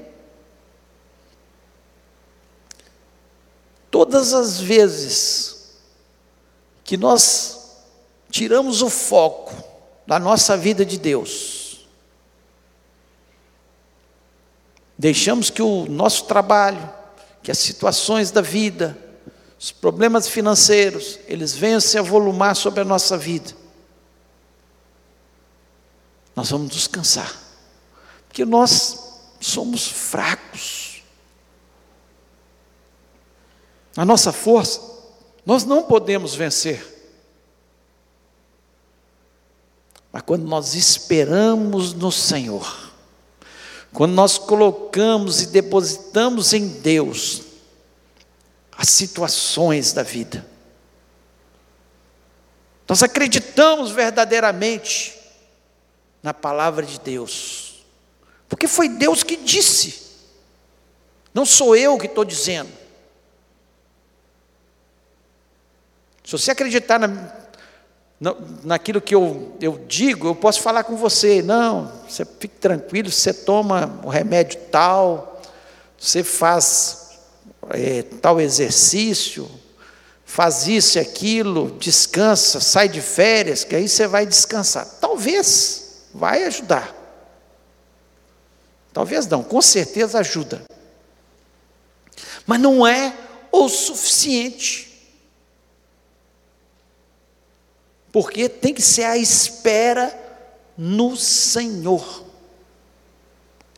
Todas 3.90 4.32
as 4.32 4.58
vezes 4.58 5.74
que 6.82 6.96
nós 6.96 7.61
tiramos 8.32 8.82
o 8.82 8.90
foco 8.90 9.54
da 10.04 10.18
nossa 10.18 10.56
vida 10.56 10.84
de 10.84 10.98
Deus, 10.98 11.62
Deixamos 15.02 15.50
que 15.50 15.60
o 15.60 15.86
nosso 15.86 16.26
trabalho, 16.26 16.88
que 17.42 17.50
as 17.50 17.58
situações 17.58 18.30
da 18.30 18.40
vida, 18.40 18.96
os 19.58 19.72
problemas 19.72 20.28
financeiros, 20.28 21.18
eles 21.26 21.52
venham 21.54 21.80
se 21.80 21.98
avolumar 21.98 22.54
sobre 22.54 22.82
a 22.82 22.84
nossa 22.84 23.18
vida. 23.18 23.52
Nós 26.36 26.50
vamos 26.50 26.70
descansar, 26.70 27.36
porque 28.28 28.44
nós 28.44 29.18
somos 29.40 29.88
fracos. 29.88 31.02
A 33.96 34.04
nossa 34.04 34.30
força, 34.30 34.80
nós 35.44 35.64
não 35.64 35.82
podemos 35.82 36.32
vencer. 36.32 36.91
Mas 40.12 40.22
quando 40.22 40.46
nós 40.46 40.74
esperamos 40.74 41.94
no 41.94 42.12
Senhor, 42.12 42.92
quando 43.92 44.12
nós 44.12 44.36
colocamos 44.36 45.40
e 45.40 45.46
depositamos 45.46 46.52
em 46.52 46.68
Deus 46.68 47.42
as 48.76 48.90
situações 48.90 49.92
da 49.92 50.02
vida, 50.02 50.46
nós 52.86 53.02
acreditamos 53.02 53.90
verdadeiramente 53.90 55.18
na 56.22 56.34
palavra 56.34 56.84
de 56.84 57.00
Deus, 57.00 57.82
porque 58.50 58.68
foi 58.68 58.90
Deus 58.90 59.22
que 59.22 59.36
disse, 59.36 60.02
não 61.32 61.46
sou 61.46 61.74
eu 61.74 61.96
que 61.96 62.06
estou 62.06 62.24
dizendo. 62.24 62.70
Se 66.22 66.32
você 66.32 66.50
acreditar 66.50 66.98
na, 66.98 67.08
naquilo 68.62 69.00
que 69.00 69.14
eu, 69.14 69.56
eu 69.60 69.80
digo, 69.88 70.28
eu 70.28 70.34
posso 70.34 70.60
falar 70.60 70.84
com 70.84 70.96
você, 70.96 71.42
não, 71.42 71.90
você 72.08 72.24
fique 72.24 72.56
tranquilo, 72.60 73.10
você 73.10 73.34
toma 73.34 73.98
o 74.04 74.08
remédio 74.08 74.60
tal, 74.70 75.40
você 75.98 76.22
faz 76.22 77.18
é, 77.70 78.02
tal 78.20 78.40
exercício, 78.40 79.50
faz 80.24 80.68
isso 80.68 80.98
e 80.98 81.00
aquilo, 81.00 81.76
descansa, 81.80 82.60
sai 82.60 82.88
de 82.88 83.00
férias, 83.00 83.64
que 83.64 83.74
aí 83.74 83.88
você 83.88 84.06
vai 84.06 84.24
descansar. 84.24 84.86
Talvez 85.00 86.04
vai 86.14 86.44
ajudar. 86.44 86.94
Talvez 88.92 89.26
não, 89.26 89.42
com 89.42 89.60
certeza 89.60 90.20
ajuda. 90.20 90.62
Mas 92.46 92.60
não 92.60 92.86
é 92.86 93.12
o 93.50 93.68
suficiente. 93.68 94.91
Porque 98.12 98.48
tem 98.48 98.74
que 98.74 98.82
ser 98.82 99.04
a 99.04 99.16
espera 99.16 100.16
no 100.76 101.16
Senhor. 101.16 102.24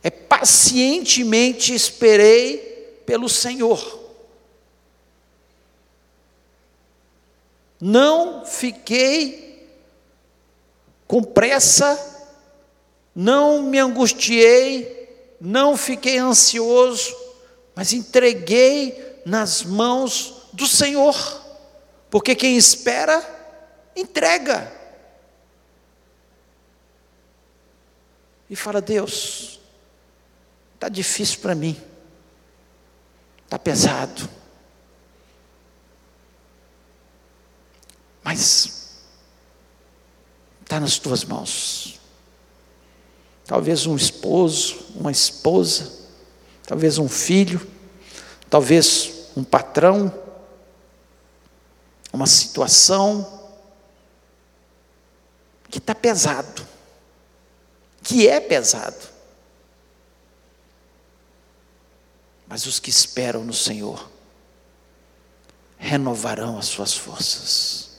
É 0.03 0.09
pacientemente 0.09 1.73
esperei 1.73 2.57
pelo 3.05 3.29
Senhor. 3.29 4.03
Não 7.79 8.45
fiquei 8.45 9.67
com 11.07 11.23
pressa, 11.23 11.99
não 13.15 13.63
me 13.63 13.79
angustiei, 13.79 15.35
não 15.39 15.77
fiquei 15.77 16.17
ansioso, 16.17 17.15
mas 17.75 17.93
entreguei 17.93 19.21
nas 19.25 19.63
mãos 19.63 20.49
do 20.53 20.67
Senhor, 20.67 21.15
porque 22.09 22.35
quem 22.35 22.55
espera, 22.55 23.34
entrega. 23.95 24.71
E 28.49 28.55
fala: 28.55 28.81
Deus, 28.81 29.59
está 30.75 30.89
difícil 30.89 31.39
para 31.39 31.55
mim, 31.55 31.81
está 33.45 33.57
pesado, 33.57 34.29
mas 38.23 38.99
está 40.61 40.79
nas 40.79 40.97
tuas 40.97 41.23
mãos. 41.23 41.99
Talvez 43.45 43.85
um 43.85 43.95
esposo, 43.95 44.87
uma 44.95 45.11
esposa, 45.11 45.91
talvez 46.65 46.97
um 46.97 47.07
filho, 47.07 47.65
talvez 48.49 49.29
um 49.37 49.43
patrão, 49.43 50.11
uma 52.11 52.25
situação, 52.25 53.44
que 55.69 55.77
está 55.77 55.93
pesado, 55.93 56.65
que 58.03 58.27
é 58.27 58.39
pesado. 58.39 59.15
Mas 62.47 62.65
os 62.65 62.79
que 62.79 62.89
esperam 62.89 63.43
no 63.43 63.53
Senhor 63.53 64.09
renovarão 65.77 66.57
as 66.57 66.67
suas 66.67 66.93
forças, 66.93 67.89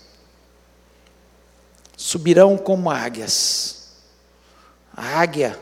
subirão 1.96 2.57
como 2.57 2.90
águias. 2.90 3.90
A 4.96 5.20
águia, 5.20 5.61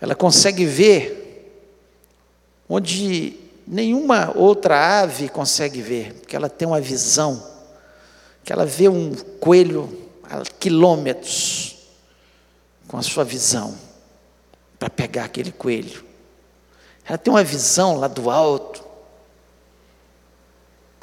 ela 0.00 0.14
consegue 0.14 0.64
ver 0.64 1.28
onde 2.68 3.38
nenhuma 3.66 4.32
outra 4.34 5.00
ave 5.00 5.28
consegue 5.28 5.80
ver, 5.80 6.14
porque 6.14 6.34
ela 6.34 6.48
tem 6.48 6.66
uma 6.66 6.80
visão, 6.80 7.42
que 8.44 8.52
ela 8.52 8.66
vê 8.66 8.88
um 8.88 9.14
coelho 9.14 10.07
a 10.28 10.42
quilômetros 10.58 11.76
com 12.86 12.98
a 12.98 13.02
sua 13.02 13.24
visão 13.24 13.76
para 14.78 14.90
pegar 14.90 15.24
aquele 15.24 15.50
coelho. 15.50 16.04
Ela 17.04 17.16
tem 17.16 17.32
uma 17.32 17.42
visão 17.42 17.96
lá 17.96 18.06
do 18.06 18.30
alto. 18.30 18.84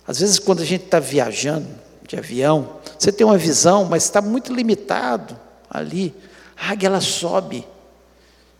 Às 0.07 0.19
vezes, 0.19 0.37
quando 0.37 0.61
a 0.61 0.65
gente 0.65 0.85
está 0.85 0.99
viajando 0.99 1.67
de 2.07 2.15
avião, 2.15 2.77
você 2.97 3.11
tem 3.11 3.25
uma 3.25 3.37
visão, 3.37 3.85
mas 3.85 4.03
está 4.03 4.21
muito 4.21 4.53
limitado 4.53 5.37
ali. 5.69 6.13
A 6.55 6.71
águia 6.71 6.87
ela 6.87 7.01
sobe. 7.01 7.67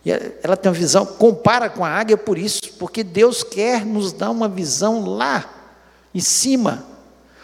E 0.04 0.12
ela 0.44 0.58
tem 0.58 0.70
uma 0.70 0.78
visão, 0.78 1.06
compara 1.06 1.70
com 1.70 1.86
a 1.86 1.90
águia 1.90 2.18
por 2.18 2.38
isso, 2.38 2.62
porque 2.80 3.04
Deus 3.04 3.44
quer 3.44 3.86
nos 3.86 4.12
dar 4.12 4.32
uma 4.32 4.48
visão 4.48 5.06
lá, 5.06 5.52
em 6.14 6.20
cima. 6.20 6.86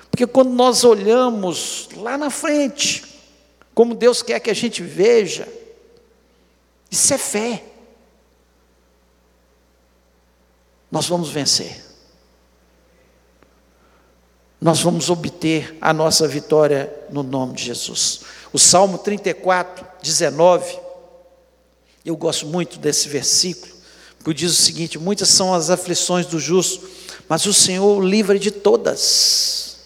Porque 0.09 0.28
quando 0.28 0.51
nós 0.51 0.84
olhamos 0.84 1.89
lá 1.95 2.17
na 2.17 2.30
frente, 2.30 3.11
como 3.82 3.95
Deus 3.95 4.21
quer 4.21 4.39
que 4.39 4.51
a 4.51 4.53
gente 4.53 4.84
veja. 4.84 5.47
Isso 6.91 7.11
é 7.15 7.17
fé. 7.17 7.63
Nós 10.91 11.07
vamos 11.07 11.29
vencer. 11.29 11.84
Nós 14.61 14.82
vamos 14.82 15.09
obter 15.09 15.75
a 15.82 15.91
nossa 15.91 16.27
vitória 16.27 16.93
no 17.09 17.23
nome 17.23 17.55
de 17.55 17.63
Jesus. 17.63 18.21
O 18.53 18.59
Salmo 18.59 18.99
34, 18.99 19.84
19. 20.03 20.79
Eu 22.05 22.15
gosto 22.15 22.45
muito 22.45 22.77
desse 22.77 23.09
versículo, 23.09 23.73
porque 24.19 24.32
diz 24.32 24.51
o 24.51 24.61
seguinte: 24.61 24.99
Muitas 24.99 25.29
são 25.29 25.55
as 25.55 25.71
aflições 25.71 26.27
do 26.27 26.39
justo, 26.39 26.88
mas 27.27 27.47
o 27.47 27.53
Senhor 27.53 27.97
o 27.97 28.07
livra 28.07 28.38
de 28.38 28.51
todas. 28.51 29.77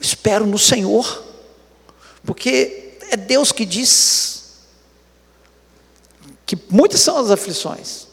espero 0.00 0.46
no 0.46 0.56
Senhor. 0.56 1.33
Porque 2.24 2.96
é 3.10 3.16
Deus 3.16 3.52
que 3.52 3.64
diz 3.66 4.64
que 6.46 6.58
muitas 6.70 7.00
são 7.00 7.18
as 7.18 7.30
aflições, 7.30 8.08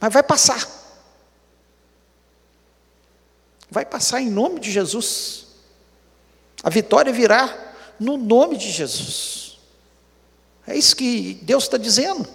mas 0.00 0.12
vai 0.12 0.22
passar. 0.22 0.68
Vai 3.70 3.84
passar 3.84 4.20
em 4.20 4.30
nome 4.30 4.60
de 4.60 4.70
Jesus. 4.70 5.46
A 6.62 6.70
vitória 6.70 7.12
virá 7.12 7.74
no 7.98 8.16
nome 8.16 8.56
de 8.56 8.70
Jesus. 8.70 9.58
É 10.66 10.76
isso 10.76 10.96
que 10.96 11.34
Deus 11.42 11.64
está 11.64 11.76
dizendo. 11.76 12.28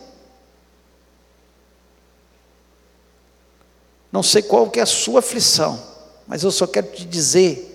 Não 4.12 4.24
sei 4.24 4.42
qual 4.42 4.70
que 4.70 4.80
é 4.80 4.84
a 4.84 4.88
sua 4.88 5.20
aflição, 5.20 5.82
mas 6.28 6.44
eu 6.44 6.52
só 6.52 6.66
quero 6.66 6.92
te 6.92 7.06
dizer 7.06 7.66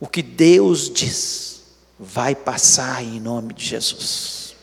o 0.00 0.06
que 0.06 0.22
Deus 0.22 0.90
diz 0.90 1.57
vai 1.98 2.34
passar 2.34 3.02
em 3.02 3.18
nome 3.18 3.52
de 3.52 3.64
Jesus. 3.64 4.54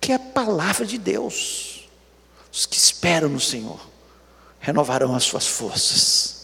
Que 0.00 0.12
é 0.12 0.14
a 0.14 0.18
palavra 0.18 0.86
de 0.86 0.96
Deus. 0.96 1.88
Os 2.52 2.66
que 2.66 2.76
esperam 2.76 3.28
no 3.28 3.40
Senhor 3.40 3.80
renovarão 4.60 5.14
as 5.14 5.24
suas 5.24 5.46
forças. 5.46 6.40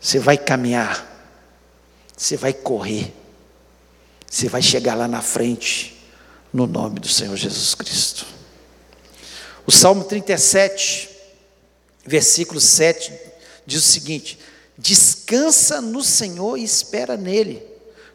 Você 0.00 0.18
vai 0.18 0.36
caminhar, 0.36 1.06
você 2.16 2.36
vai 2.36 2.52
correr, 2.52 3.14
você 4.28 4.48
vai 4.48 4.60
chegar 4.60 4.94
lá 4.94 5.06
na 5.06 5.22
frente, 5.22 6.02
no 6.52 6.66
nome 6.66 6.98
do 6.98 7.08
Senhor 7.08 7.36
Jesus 7.36 7.74
Cristo. 7.74 8.26
O 9.64 9.70
Salmo 9.70 10.04
37, 10.04 11.08
versículo 12.04 12.60
7, 12.60 13.12
diz 13.64 13.78
o 13.78 13.92
seguinte: 13.92 14.38
Descansa 14.76 15.80
no 15.80 16.02
Senhor 16.02 16.56
e 16.56 16.64
espera 16.64 17.16
nele. 17.16 17.62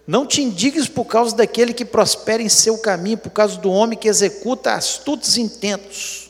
Não 0.06 0.26
te 0.26 0.42
indignes 0.42 0.88
por 0.88 1.06
causa 1.06 1.36
daquele 1.36 1.74
que 1.74 1.84
prospera 1.84 2.42
em 2.42 2.50
seu 2.50 2.78
caminho, 2.78 3.18
por 3.18 3.30
causa 3.30 3.58
do 3.58 3.70
homem 3.70 3.98
que 3.98 4.08
executa 4.08 4.74
astutos 4.74 5.38
intentos. 5.38 6.30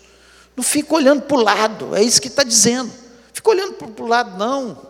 Não 0.55 0.63
fica 0.63 0.95
olhando 0.95 1.21
para 1.21 1.37
o 1.37 1.43
lado, 1.43 1.95
é 1.95 2.01
isso 2.01 2.19
que 2.19 2.27
está 2.27 2.43
dizendo. 2.43 2.91
Fica 3.31 3.51
olhando 3.51 3.73
para 3.73 4.03
o 4.03 4.07
lado, 4.07 4.37
não. 4.37 4.81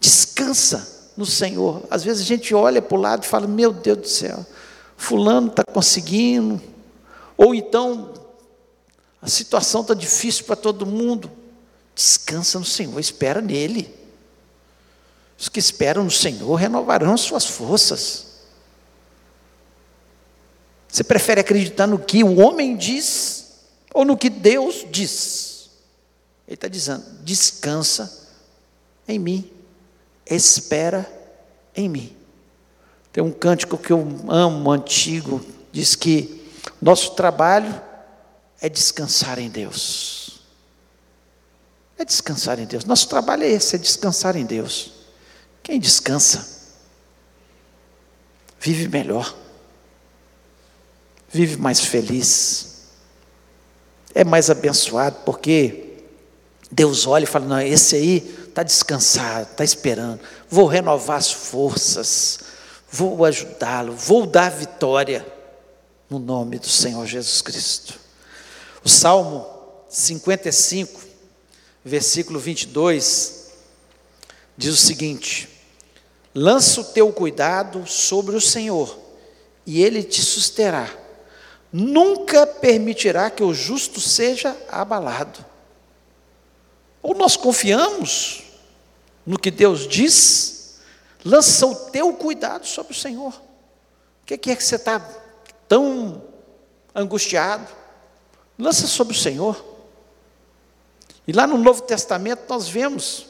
Descansa 0.00 1.12
no 1.14 1.26
Senhor. 1.26 1.82
Às 1.90 2.02
vezes 2.02 2.22
a 2.22 2.26
gente 2.26 2.54
olha 2.54 2.80
para 2.80 2.96
o 2.96 3.00
lado 3.00 3.24
e 3.24 3.26
fala: 3.26 3.46
Meu 3.46 3.70
Deus 3.70 3.98
do 3.98 4.08
céu, 4.08 4.46
Fulano 4.96 5.48
está 5.48 5.62
conseguindo. 5.62 6.60
Ou 7.36 7.54
então, 7.54 8.14
a 9.20 9.28
situação 9.28 9.82
está 9.82 9.92
difícil 9.92 10.44
para 10.44 10.56
todo 10.56 10.86
mundo. 10.86 11.30
Descansa 12.00 12.58
no 12.58 12.64
Senhor, 12.64 12.98
espera 12.98 13.42
nele. 13.42 13.94
Os 15.38 15.48
que 15.48 15.58
esperam 15.58 16.04
no 16.04 16.10
Senhor 16.10 16.54
renovarão 16.54 17.16
suas 17.16 17.44
forças. 17.44 18.26
Você 20.88 21.04
prefere 21.04 21.40
acreditar 21.40 21.86
no 21.86 21.98
que 21.98 22.24
o 22.24 22.38
homem 22.38 22.76
diz 22.76 23.52
ou 23.92 24.04
no 24.04 24.16
que 24.16 24.30
Deus 24.30 24.86
diz? 24.90 25.70
Ele 26.46 26.54
está 26.54 26.68
dizendo: 26.68 27.04
descansa 27.22 28.28
em 29.06 29.18
mim 29.18 29.60
espera 30.36 31.08
em 31.74 31.88
mim. 31.88 32.16
Tem 33.12 33.22
um 33.22 33.32
cântico 33.32 33.76
que 33.76 33.92
eu 33.92 34.06
amo, 34.28 34.70
antigo, 34.70 35.44
diz 35.72 35.96
que 35.96 36.48
nosso 36.80 37.12
trabalho 37.12 37.80
é 38.60 38.68
descansar 38.68 39.38
em 39.38 39.50
Deus. 39.50 40.29
É 42.00 42.04
descansar 42.04 42.58
em 42.58 42.64
Deus. 42.64 42.86
Nosso 42.86 43.06
trabalho 43.10 43.44
é 43.44 43.48
esse, 43.48 43.76
é 43.76 43.78
descansar 43.78 44.34
em 44.34 44.46
Deus. 44.46 44.90
Quem 45.62 45.78
descansa, 45.78 46.48
vive 48.58 48.88
melhor, 48.88 49.36
vive 51.28 51.58
mais 51.58 51.80
feliz, 51.80 52.86
é 54.14 54.24
mais 54.24 54.48
abençoado, 54.48 55.18
porque 55.26 55.98
Deus 56.72 57.06
olha 57.06 57.24
e 57.24 57.26
fala: 57.26 57.44
não, 57.44 57.60
esse 57.60 57.96
aí 57.96 58.46
está 58.48 58.62
descansado, 58.62 59.50
está 59.50 59.62
esperando. 59.62 60.20
Vou 60.48 60.64
renovar 60.64 61.18
as 61.18 61.30
forças, 61.30 62.40
vou 62.90 63.26
ajudá-lo, 63.26 63.92
vou 63.92 64.24
dar 64.24 64.50
vitória 64.50 65.26
no 66.08 66.18
nome 66.18 66.58
do 66.58 66.68
Senhor 66.68 67.04
Jesus 67.04 67.42
Cristo. 67.42 68.00
O 68.82 68.88
Salmo 68.88 69.46
55, 69.90 71.09
versículo 71.84 72.38
22, 72.38 73.52
diz 74.56 74.74
o 74.74 74.76
seguinte: 74.76 75.48
Lança 76.34 76.80
o 76.80 76.84
teu 76.84 77.12
cuidado 77.12 77.86
sobre 77.86 78.36
o 78.36 78.40
Senhor, 78.40 78.98
e 79.66 79.82
ele 79.82 80.02
te 80.02 80.22
susterá. 80.22 80.88
Nunca 81.72 82.46
permitirá 82.46 83.30
que 83.30 83.42
o 83.42 83.54
justo 83.54 84.00
seja 84.00 84.56
abalado. 84.68 85.44
Ou 87.02 87.14
nós 87.14 87.36
confiamos 87.36 88.42
no 89.24 89.38
que 89.38 89.50
Deus 89.50 89.86
diz, 89.86 90.80
lança 91.24 91.66
o 91.66 91.74
teu 91.74 92.12
cuidado 92.12 92.66
sobre 92.66 92.92
o 92.92 92.96
Senhor. 92.96 93.32
O 94.22 94.26
que 94.26 94.34
é 94.34 94.56
que 94.56 94.62
você 94.62 94.76
está 94.76 94.98
tão 95.68 96.22
angustiado? 96.94 97.66
Lança 98.58 98.86
sobre 98.86 99.16
o 99.16 99.18
Senhor. 99.18 99.69
E 101.26 101.32
lá 101.32 101.46
no 101.46 101.58
Novo 101.58 101.82
Testamento 101.82 102.42
nós 102.48 102.68
vemos 102.68 103.26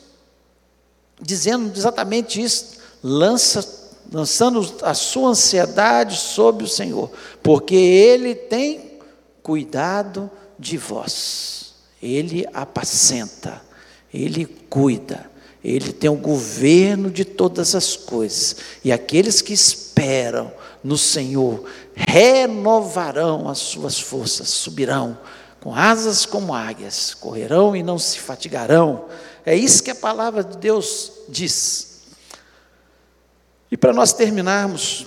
dizendo 1.20 1.76
exatamente 1.76 2.40
isso: 2.40 2.78
lança, 3.02 3.66
lançando 4.12 4.60
a 4.82 4.94
sua 4.94 5.30
ansiedade 5.30 6.16
sobre 6.16 6.64
o 6.64 6.68
Senhor, 6.68 7.10
porque 7.42 7.74
Ele 7.74 8.34
tem 8.34 8.98
cuidado 9.42 10.30
de 10.58 10.76
vós, 10.76 11.74
Ele 12.02 12.46
apacenta, 12.52 13.60
Ele 14.12 14.46
cuida. 14.46 15.30
Ele 15.62 15.92
tem 15.92 16.08
o 16.08 16.16
governo 16.16 17.10
de 17.10 17.22
todas 17.22 17.74
as 17.74 17.94
coisas. 17.94 18.56
E 18.82 18.90
aqueles 18.90 19.42
que 19.42 19.52
esperam 19.52 20.50
no 20.82 20.96
Senhor 20.96 21.64
renovarão 21.94 23.46
as 23.46 23.58
suas 23.58 24.00
forças, 24.00 24.48
subirão 24.48 25.18
com 25.60 25.74
asas 25.74 26.24
como 26.24 26.54
águias, 26.54 27.14
correrão 27.14 27.76
e 27.76 27.82
não 27.82 27.98
se 27.98 28.18
fatigarão. 28.18 29.06
É 29.44 29.54
isso 29.54 29.82
que 29.82 29.90
a 29.90 29.94
palavra 29.94 30.42
de 30.42 30.56
Deus 30.56 31.12
diz. 31.28 32.02
E 33.70 33.76
para 33.76 33.92
nós 33.92 34.12
terminarmos, 34.12 35.06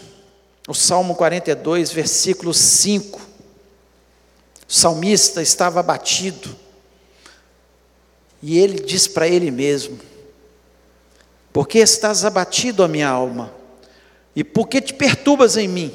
o 0.67 0.73
Salmo 0.73 1.15
42, 1.15 1.91
versículo 1.91 2.53
5. 2.53 3.19
O 4.67 4.73
salmista 4.73 5.41
estava 5.41 5.79
abatido. 5.79 6.55
E 8.41 8.57
ele 8.57 8.79
diz 8.79 9.07
para 9.07 9.27
ele 9.27 9.51
mesmo: 9.51 9.99
por 11.51 11.67
que 11.67 11.79
estás 11.79 12.25
abatido, 12.25 12.83
a 12.83 12.87
minha 12.87 13.07
alma? 13.07 13.53
E 14.35 14.43
por 14.43 14.67
que 14.67 14.81
te 14.81 14.93
perturbas 14.93 15.57
em 15.57 15.67
mim? 15.67 15.93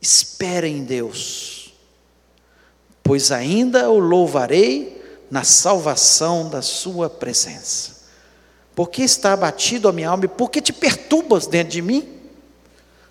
Espera 0.00 0.68
em 0.68 0.84
Deus, 0.84 1.55
pois 3.06 3.30
ainda 3.30 3.88
o 3.90 3.98
louvarei 3.98 5.24
na 5.30 5.44
salvação 5.44 6.50
da 6.50 6.60
Sua 6.60 7.08
presença. 7.08 7.96
Por 8.74 8.90
que 8.90 9.02
está 9.02 9.32
abatido 9.32 9.88
a 9.88 9.92
minha 9.92 10.10
alma 10.10 10.24
e 10.24 10.28
por 10.28 10.50
que 10.50 10.60
te 10.60 10.72
perturbas 10.72 11.46
dentro 11.46 11.72
de 11.72 11.80
mim? 11.80 12.20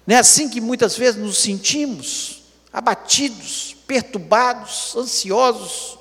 Não 0.06 0.16
é 0.16 0.20
assim 0.20 0.50
que 0.50 0.62
muitas 0.62 0.96
vezes 0.96 1.20
nos 1.20 1.38
sentimos, 1.40 2.44
abatidos, 2.72 3.76
perturbados, 3.88 4.96
ansiosos. 4.96 5.98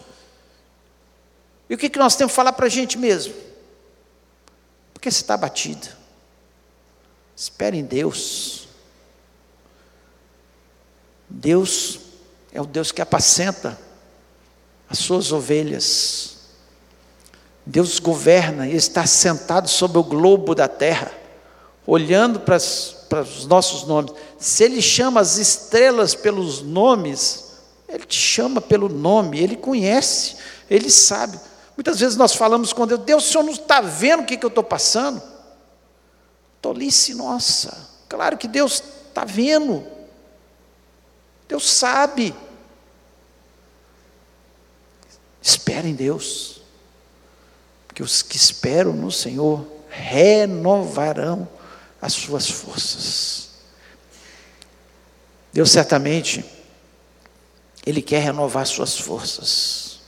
E 1.71 1.75
o 1.75 1.79
que, 1.79 1.89
que 1.89 1.99
nós 1.99 2.17
temos 2.17 2.33
que 2.33 2.37
falar 2.37 2.53
para 2.53 2.67
a 2.67 2.71
gente 2.71 2.99
mesmo? 2.99 3.45
que 5.05 5.11
você 5.11 5.21
está 5.21 5.35
abatido? 5.35 5.87
Espere 7.37 7.77
em 7.77 7.85
Deus. 7.85 8.67
Deus 11.29 12.01
é 12.51 12.61
o 12.61 12.65
Deus 12.65 12.91
que 12.91 13.03
apacenta 13.03 13.79
as 14.95 14.99
suas 15.01 15.33
ovelhas. 15.33 16.37
Deus 17.67 17.99
governa 17.99 18.69
e 18.69 18.77
está 18.77 19.05
sentado 19.07 19.69
sobre 19.69 19.99
o 19.99 20.05
globo 20.05 20.55
da 20.55 20.69
terra, 20.69 21.11
olhando 21.85 22.41
para, 22.41 22.59
para 23.09 23.23
os 23.23 23.45
nossos 23.45 23.85
nomes. 23.89 24.13
Se 24.39 24.63
Ele 24.63 24.81
chama 24.81 25.21
as 25.21 25.37
estrelas 25.37 26.15
pelos 26.15 26.63
nomes, 26.63 27.55
Ele 27.89 28.05
te 28.05 28.19
chama 28.19 28.61
pelo 28.61 28.89
nome, 28.89 29.41
Ele 29.41 29.57
conhece, 29.57 30.37
Ele 30.71 30.89
sabe. 30.89 31.41
Muitas 31.77 31.99
vezes 31.99 32.17
nós 32.17 32.35
falamos 32.35 32.73
com 32.73 32.87
Deus, 32.87 33.01
Deus, 33.01 33.25
o 33.29 33.33
Senhor 33.33 33.43
não 33.43 33.53
está 33.53 33.81
vendo 33.81 34.23
o 34.23 34.27
que, 34.27 34.37
que 34.37 34.47
eu 34.47 34.49
estou 34.49 34.63
passando? 34.63 35.21
Tolice 36.63 37.15
nossa, 37.15 37.91
claro 38.09 38.39
que 38.39 38.47
Deus 38.47 38.81
está 39.09 39.25
vendo, 39.25 39.85
Deus 41.49 41.69
sabe. 41.69 42.33
Espera 45.45 45.87
em 45.87 45.95
Deus, 45.95 46.63
porque 47.87 48.03
os 48.03 48.23
que 48.23 48.35
esperam 48.35 48.95
no 48.95 49.13
Senhor 49.13 49.67
renovarão 49.91 51.47
as 52.01 52.15
suas 52.15 52.49
forças. 52.49 53.51
Deus 55.53 55.71
certamente, 55.71 56.43
Ele 57.85 58.01
quer 58.01 58.23
renovar 58.23 58.67
suas 58.67 58.99
forças. 58.99 60.01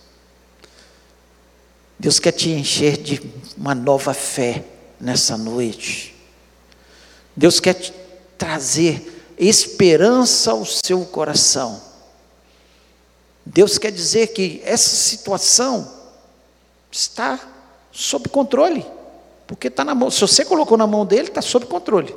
Deus 1.98 2.18
quer 2.18 2.32
te 2.32 2.48
encher 2.48 2.96
de 2.96 3.20
uma 3.58 3.74
nova 3.74 4.14
fé 4.14 4.64
nessa 4.98 5.36
noite. 5.36 6.16
Deus 7.36 7.60
quer 7.60 7.74
trazer 8.38 9.34
esperança 9.38 10.52
ao 10.52 10.64
seu 10.64 11.04
coração. 11.04 11.85
Deus 13.46 13.78
quer 13.78 13.92
dizer 13.92 14.28
que 14.28 14.60
essa 14.64 14.90
situação 14.90 15.88
está 16.90 17.38
sob 17.92 18.28
controle, 18.28 18.84
porque 19.46 19.68
está 19.68 19.84
na 19.84 19.94
mão. 19.94 20.10
Se 20.10 20.20
você 20.20 20.44
colocou 20.44 20.76
na 20.76 20.86
mão 20.86 21.06
dele, 21.06 21.28
está 21.28 21.40
sob 21.40 21.64
controle, 21.66 22.14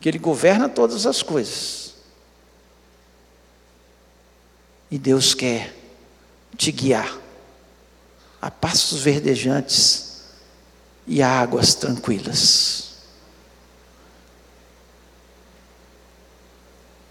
que 0.00 0.08
ele 0.08 0.18
governa 0.18 0.66
todas 0.66 1.04
as 1.04 1.22
coisas. 1.22 1.92
E 4.90 4.98
Deus 4.98 5.34
quer 5.34 5.76
te 6.56 6.72
guiar 6.72 7.18
a 8.40 8.50
passos 8.50 9.02
verdejantes 9.02 10.22
e 11.06 11.20
a 11.22 11.28
águas 11.28 11.74
tranquilas. 11.74 12.94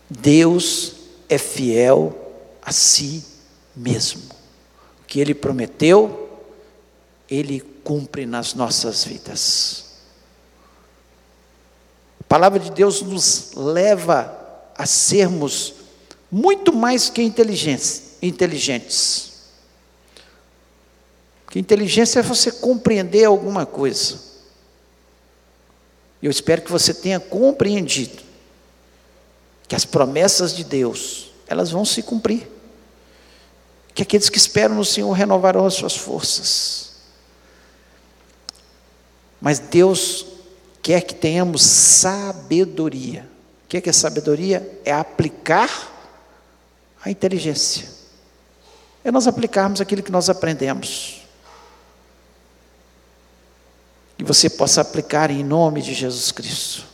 Deus 0.10 0.96
é 1.30 1.38
fiel 1.38 2.23
a 2.64 2.72
si 2.72 3.24
mesmo. 3.76 4.24
O 5.02 5.06
que 5.06 5.20
ele 5.20 5.34
prometeu, 5.34 6.42
ele 7.30 7.60
cumpre 7.84 8.26
nas 8.26 8.54
nossas 8.54 9.04
vidas. 9.04 9.86
A 12.22 12.24
palavra 12.24 12.60
de 12.60 12.72
Deus 12.72 13.02
nos 13.02 13.52
leva 13.54 14.40
a 14.76 14.86
sermos 14.86 15.76
muito 16.32 16.74
mais 16.74 17.10
que 17.10 17.22
inteligentes. 17.22 18.18
inteligentes. 18.22 19.34
Que 21.52 21.60
inteligência 21.60 22.20
é 22.20 22.24
você 22.24 22.52
compreender 22.52 23.26
alguma 23.26 23.66
coisa. 23.66 24.20
Eu 26.22 26.32
espero 26.32 26.62
que 26.62 26.72
você 26.72 26.94
tenha 26.94 27.20
compreendido 27.20 28.24
que 29.68 29.76
as 29.76 29.86
promessas 29.86 30.56
de 30.56 30.64
Deus, 30.64 31.33
elas 31.48 31.72
vão 31.72 31.86
se 31.86 32.02
cumprir 32.02 32.50
que 33.94 34.02
aqueles 34.02 34.30
que 34.30 34.38
esperam 34.38 34.76
no 34.76 34.86
Senhor 34.86 35.12
renovarão 35.12 35.66
as 35.66 35.76
suas 35.76 35.96
forças. 35.96 36.94
Mas 39.40 39.60
Deus 39.60 40.26
quer 40.82 41.02
que 41.02 41.14
tenhamos 41.14 41.62
sabedoria. 41.62 43.30
O 43.66 43.68
que 43.70 43.78
é, 43.78 43.82
que 43.82 43.90
é 43.90 43.94
sabedoria? 43.94 44.80
É 44.84 44.92
aplicar 44.92 45.70
a 47.04 47.12
inteligência. 47.12 47.88
É 49.04 49.12
nós 49.12 49.28
aplicarmos 49.28 49.82
aquilo 49.82 50.02
que 50.02 50.12
nós 50.12 50.30
aprendemos. 50.30 51.22
E 54.18 54.24
você 54.24 54.50
possa 54.50 54.82
aplicar 54.82 55.30
em 55.30 55.44
nome 55.44 55.82
de 55.82 55.94
Jesus 55.94 56.32
Cristo. 56.32 56.93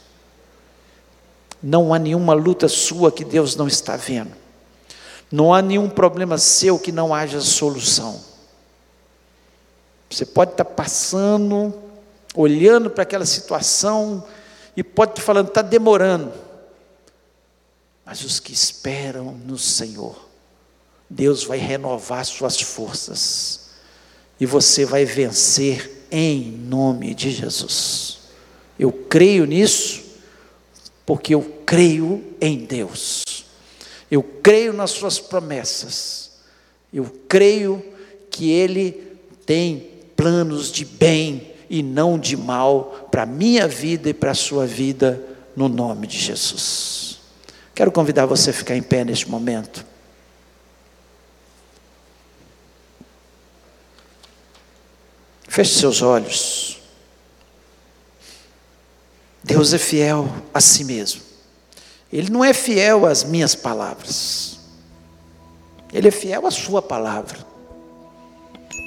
Não 1.62 1.93
há 1.93 1.99
nenhuma 1.99 2.34
luta 2.34 2.68
sua 2.68 3.12
que 3.12 3.26
Deus 3.26 3.55
não 3.55 3.68
está 3.68 3.97
vendo. 3.97 4.32
Não 5.32 5.53
há 5.53 5.62
nenhum 5.62 5.89
problema 5.89 6.38
seu 6.38 6.80
que 6.80 6.91
não 6.91 7.14
haja 7.14 7.41
solução. 7.41 8.20
Você 10.10 10.26
pode 10.26 10.51
estar 10.51 10.66
passando, 10.66 11.74
olhando 12.34 12.89
para 12.89 13.03
aquela 13.03 13.26
situação 13.26 14.26
e 14.76 14.84
pode 14.84 15.12
estar 15.12 15.22
falando, 15.22 15.49
está 15.49 15.62
demorando. 15.62 16.34
Mas 18.03 18.24
os 18.24 18.39
que 18.39 18.51
esperam 18.51 19.34
no 19.45 19.57
Senhor, 19.57 20.28
Deus 21.07 21.43
vai 21.43 21.60
renovar 21.60 22.26
suas 22.26 22.60
forças 22.60 23.70
e 24.39 24.45
você 24.45 24.86
vai 24.86 25.05
vencer 25.05 26.05
em 26.10 26.51
nome 26.51 27.14
de 27.14 27.30
Jesus. 27.30 28.20
Eu 28.80 28.91
creio 28.91 29.45
nisso 29.45 30.09
porque 31.10 31.34
eu 31.34 31.41
creio 31.66 32.24
em 32.39 32.66
Deus. 32.66 33.24
Eu 34.12 34.22
creio 34.22 34.72
nas 34.72 34.91
Suas 34.91 35.18
promessas. 35.18 36.34
Eu 36.93 37.05
creio 37.28 37.84
que 38.30 38.51
Ele 38.51 38.91
tem 39.43 39.89
planos 40.16 40.72
de 40.72 40.86
bem 40.86 41.51
e 41.68 41.82
não 41.82 42.20
de 42.20 42.38
mal 42.38 43.07
para 43.10 43.24
a 43.24 43.26
minha 43.26 43.68
vida 43.68 44.07
e 44.07 44.14
para 44.14 44.30
a 44.30 44.36
sua 44.36 44.68
vida, 44.68 45.20
no 45.55 45.68
nome 45.68 46.05
de 46.05 46.20
Jesus. 46.20 47.18
Quero 47.74 47.91
convidar 47.91 48.28
você 48.28 48.51
a 48.51 48.53
ficar 48.53 48.76
em 48.76 48.84
pé 48.84 49.03
neste 49.03 49.28
momento. 49.28 49.84
Feche 55.47 55.74
seus 55.74 56.03
olhos. 56.03 56.79
Deus 59.44 59.74
é 59.74 59.78
fiel 59.78 60.28
a 60.54 60.60
si 60.60 60.84
mesmo. 60.84 61.22
Ele 62.12 62.30
não 62.30 62.44
é 62.44 62.54
fiel 62.54 63.06
às 63.06 63.24
minhas 63.24 63.56
palavras. 63.56 64.60
Ele 65.94 66.08
é 66.08 66.12
fiel 66.12 66.46
à 66.46 66.52
sua 66.52 66.82
palavra. 66.82 67.46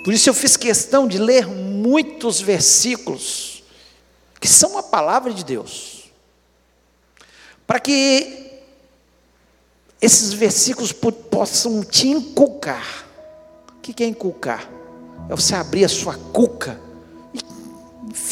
Por 0.05 0.13
isso 0.13 0.29
eu 0.29 0.35
fiz 0.35 0.57
questão 0.57 1.07
de 1.07 1.19
ler 1.19 1.47
muitos 1.47 2.41
versículos 2.41 3.63
que 4.41 4.49
são 4.49 4.77
a 4.77 4.83
palavra 4.83 5.33
de 5.33 5.45
Deus. 5.45 6.11
Para 7.67 7.79
que 7.79 8.61
esses 10.01 10.33
versículos 10.33 10.93
possam 10.93 11.85
te 11.85 12.09
inculcar. 12.09 13.07
O 13.79 13.81
que 13.81 14.03
é 14.03 14.07
inculcar? 14.07 14.69
É 15.29 15.35
você 15.35 15.55
abrir 15.55 15.85
a 15.85 15.89
sua 15.89 16.17
cuca 16.17 16.79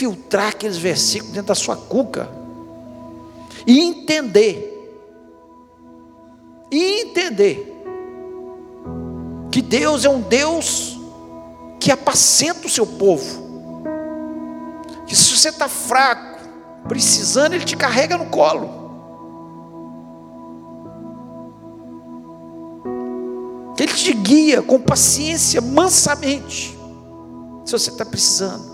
filtrar 0.00 0.48
aqueles 0.48 0.78
versículos 0.78 1.34
dentro 1.34 1.48
da 1.48 1.54
sua 1.54 1.76
cuca 1.76 2.26
e 3.66 3.80
entender 3.80 4.66
e 6.72 7.02
entender 7.02 7.84
que 9.52 9.60
Deus 9.60 10.06
é 10.06 10.08
um 10.08 10.22
Deus 10.22 10.98
que 11.78 11.92
apacenta 11.92 12.66
o 12.66 12.70
seu 12.70 12.86
povo. 12.86 13.50
Que 15.06 15.14
se 15.14 15.36
você 15.36 15.50
está 15.50 15.68
fraco, 15.68 16.40
precisando, 16.88 17.52
Ele 17.52 17.64
te 17.64 17.76
carrega 17.76 18.16
no 18.16 18.26
colo. 18.26 18.80
Ele 23.78 23.92
te 23.92 24.14
guia 24.14 24.62
com 24.62 24.80
paciência, 24.80 25.60
mansamente, 25.60 26.74
se 27.66 27.72
você 27.72 27.90
está 27.90 28.06
precisando. 28.06 28.69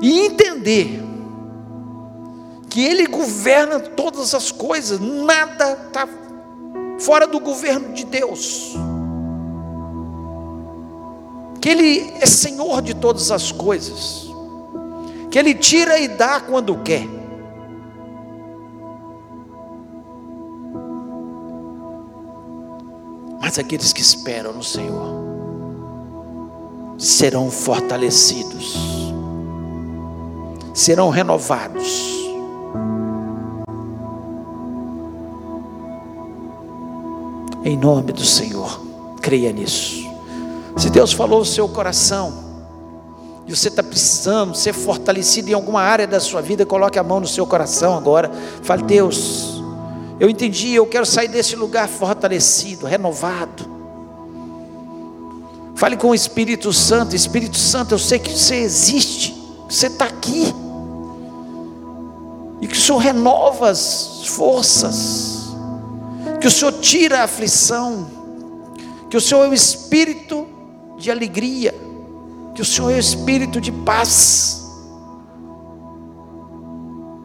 E 0.00 0.20
entender 0.20 1.02
que 2.68 2.84
Ele 2.84 3.06
governa 3.06 3.80
todas 3.80 4.34
as 4.34 4.52
coisas, 4.52 5.00
nada 5.00 5.72
está 5.86 6.08
fora 7.00 7.26
do 7.26 7.40
governo 7.40 7.92
de 7.92 8.04
Deus, 8.04 8.74
que 11.60 11.68
Ele 11.68 12.12
é 12.20 12.26
Senhor 12.26 12.80
de 12.80 12.94
todas 12.94 13.30
as 13.30 13.50
coisas, 13.50 14.26
que 15.30 15.38
Ele 15.38 15.54
tira 15.54 15.98
e 15.98 16.08
dá 16.08 16.40
quando 16.40 16.78
quer. 16.78 17.06
Mas 23.40 23.58
aqueles 23.58 23.92
que 23.92 24.00
esperam 24.00 24.52
no 24.52 24.62
Senhor 24.62 25.18
serão 26.96 27.50
fortalecidos, 27.50 28.99
serão 30.72 31.10
renovados 31.10 32.20
Em 37.62 37.76
nome 37.76 38.12
do 38.12 38.24
Senhor, 38.24 38.80
creia 39.20 39.52
nisso. 39.52 40.08
Se 40.78 40.88
Deus 40.88 41.12
falou 41.12 41.42
o 41.42 41.44
seu 41.44 41.68
coração, 41.68 42.48
e 43.46 43.54
você 43.54 43.68
está 43.68 43.82
precisando 43.82 44.54
ser 44.54 44.72
fortalecido 44.72 45.50
em 45.50 45.52
alguma 45.52 45.82
área 45.82 46.06
da 46.06 46.20
sua 46.20 46.40
vida, 46.40 46.64
coloque 46.64 46.98
a 46.98 47.02
mão 47.02 47.20
no 47.20 47.26
seu 47.26 47.46
coração 47.46 47.96
agora. 47.96 48.30
Fale, 48.62 48.82
Deus, 48.84 49.62
eu 50.18 50.30
entendi, 50.30 50.72
eu 50.74 50.86
quero 50.86 51.04
sair 51.04 51.28
desse 51.28 51.54
lugar 51.54 51.86
fortalecido, 51.86 52.86
renovado. 52.86 53.68
Fale 55.74 55.96
com 55.96 56.08
o 56.10 56.14
Espírito 56.14 56.72
Santo, 56.72 57.14
Espírito 57.14 57.58
Santo, 57.58 57.94
eu 57.94 57.98
sei 57.98 58.18
que 58.18 58.30
você 58.30 58.56
existe, 58.56 59.36
você 59.68 59.88
está 59.88 60.06
aqui, 60.06 60.54
e 62.60 62.66
que 62.66 62.76
o 62.76 62.80
Senhor 62.80 62.98
renova 62.98 63.70
as 63.70 64.26
forças 64.26 65.40
que 66.40 66.46
o 66.46 66.50
Senhor 66.50 66.72
tira 66.80 67.20
a 67.20 67.24
aflição, 67.24 68.06
que 69.10 69.16
o 69.16 69.20
Senhor 69.20 69.44
é 69.44 69.48
o 69.48 69.54
espírito 69.54 70.46
de 70.98 71.10
alegria, 71.10 71.74
que 72.54 72.62
o 72.62 72.64
Senhor 72.64 72.90
é 72.90 72.96
o 72.96 72.98
Espírito 72.98 73.60
de 73.60 73.70
paz. 73.70 74.64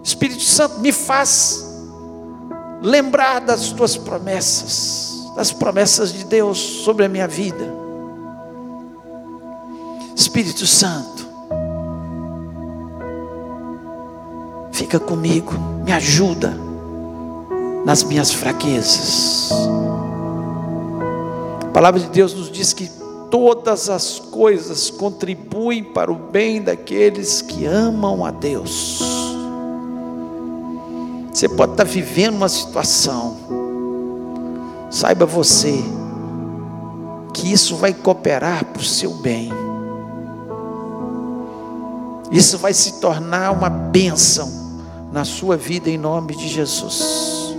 Espírito 0.03 0.41
Santo, 0.41 0.79
me 0.79 0.91
faz 0.91 1.65
lembrar 2.81 3.41
das 3.41 3.71
tuas 3.71 3.97
promessas, 3.97 5.31
das 5.35 5.51
promessas 5.51 6.13
de 6.13 6.25
Deus 6.25 6.57
sobre 6.57 7.05
a 7.05 7.09
minha 7.09 7.27
vida. 7.27 7.73
Espírito 10.15 10.67
Santo, 10.67 11.24
fica 14.75 14.99
comigo, 14.99 15.53
me 15.85 15.93
ajuda 15.93 16.53
nas 17.85 18.03
minhas 18.03 18.33
fraquezas. 18.33 19.49
A 21.63 21.67
palavra 21.67 22.01
de 22.01 22.09
Deus 22.09 22.33
nos 22.33 22.51
diz 22.51 22.73
que 22.73 22.91
todas 23.31 23.89
as 23.89 24.19
coisas 24.19 24.89
contribuem 24.89 25.81
para 25.81 26.11
o 26.11 26.15
bem 26.15 26.61
daqueles 26.61 27.41
que 27.41 27.65
amam 27.65 28.25
a 28.25 28.31
Deus. 28.31 29.01
Você 31.31 31.47
pode 31.47 31.71
estar 31.71 31.85
vivendo 31.85 32.35
uma 32.35 32.49
situação, 32.49 33.37
saiba 34.89 35.25
você, 35.25 35.81
que 37.33 37.51
isso 37.51 37.77
vai 37.77 37.93
cooperar 37.93 38.65
para 38.65 38.81
o 38.81 38.85
seu 38.85 39.11
bem, 39.11 39.51
isso 42.29 42.57
vai 42.57 42.73
se 42.73 42.99
tornar 42.99 43.51
uma 43.51 43.69
bênção 43.69 44.64
na 45.15 45.23
sua 45.23 45.55
vida 45.55 45.89
em 45.89 45.97
nome 45.97 46.35
de 46.35 46.45
Jesus. 46.49 47.55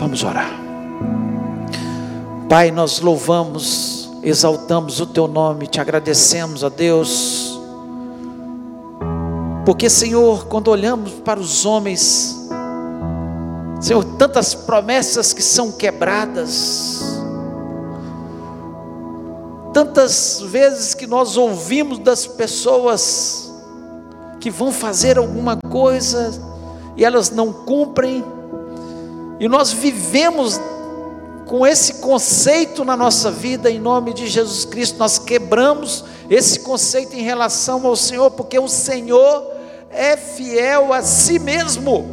Vamos 0.00 0.24
orar. 0.24 0.50
Pai, 2.48 2.72
nós 2.72 2.98
louvamos, 2.98 4.10
exaltamos 4.24 4.98
o 4.98 5.06
Teu 5.06 5.28
nome, 5.28 5.68
te 5.68 5.80
agradecemos, 5.80 6.64
a 6.64 6.68
Deus, 6.68 7.60
porque, 9.64 9.88
Senhor, 9.88 10.46
quando 10.46 10.66
olhamos 10.66 11.12
para 11.12 11.38
os 11.38 11.64
homens, 11.64 12.36
Senhor, 13.80 14.02
tantas 14.18 14.52
promessas 14.52 15.32
que 15.32 15.44
são 15.44 15.70
quebradas, 15.70 17.20
tantas 19.72 20.40
vezes 20.40 20.92
que 20.92 21.06
nós 21.06 21.36
ouvimos 21.36 22.00
das 22.00 22.26
pessoas 22.26 23.45
que 24.46 24.50
vão 24.52 24.70
fazer 24.70 25.18
alguma 25.18 25.56
coisa 25.56 26.32
e 26.96 27.04
elas 27.04 27.30
não 27.30 27.52
cumprem, 27.52 28.24
e 29.40 29.48
nós 29.48 29.72
vivemos 29.72 30.60
com 31.46 31.66
esse 31.66 31.94
conceito 31.94 32.84
na 32.84 32.96
nossa 32.96 33.28
vida, 33.28 33.68
em 33.68 33.80
nome 33.80 34.14
de 34.14 34.28
Jesus 34.28 34.64
Cristo, 34.64 35.00
nós 35.00 35.18
quebramos 35.18 36.04
esse 36.30 36.60
conceito 36.60 37.16
em 37.16 37.22
relação 37.22 37.84
ao 37.84 37.96
Senhor, 37.96 38.30
porque 38.30 38.56
o 38.56 38.68
Senhor 38.68 39.50
é 39.90 40.16
fiel 40.16 40.92
a 40.92 41.02
si 41.02 41.40
mesmo. 41.40 42.06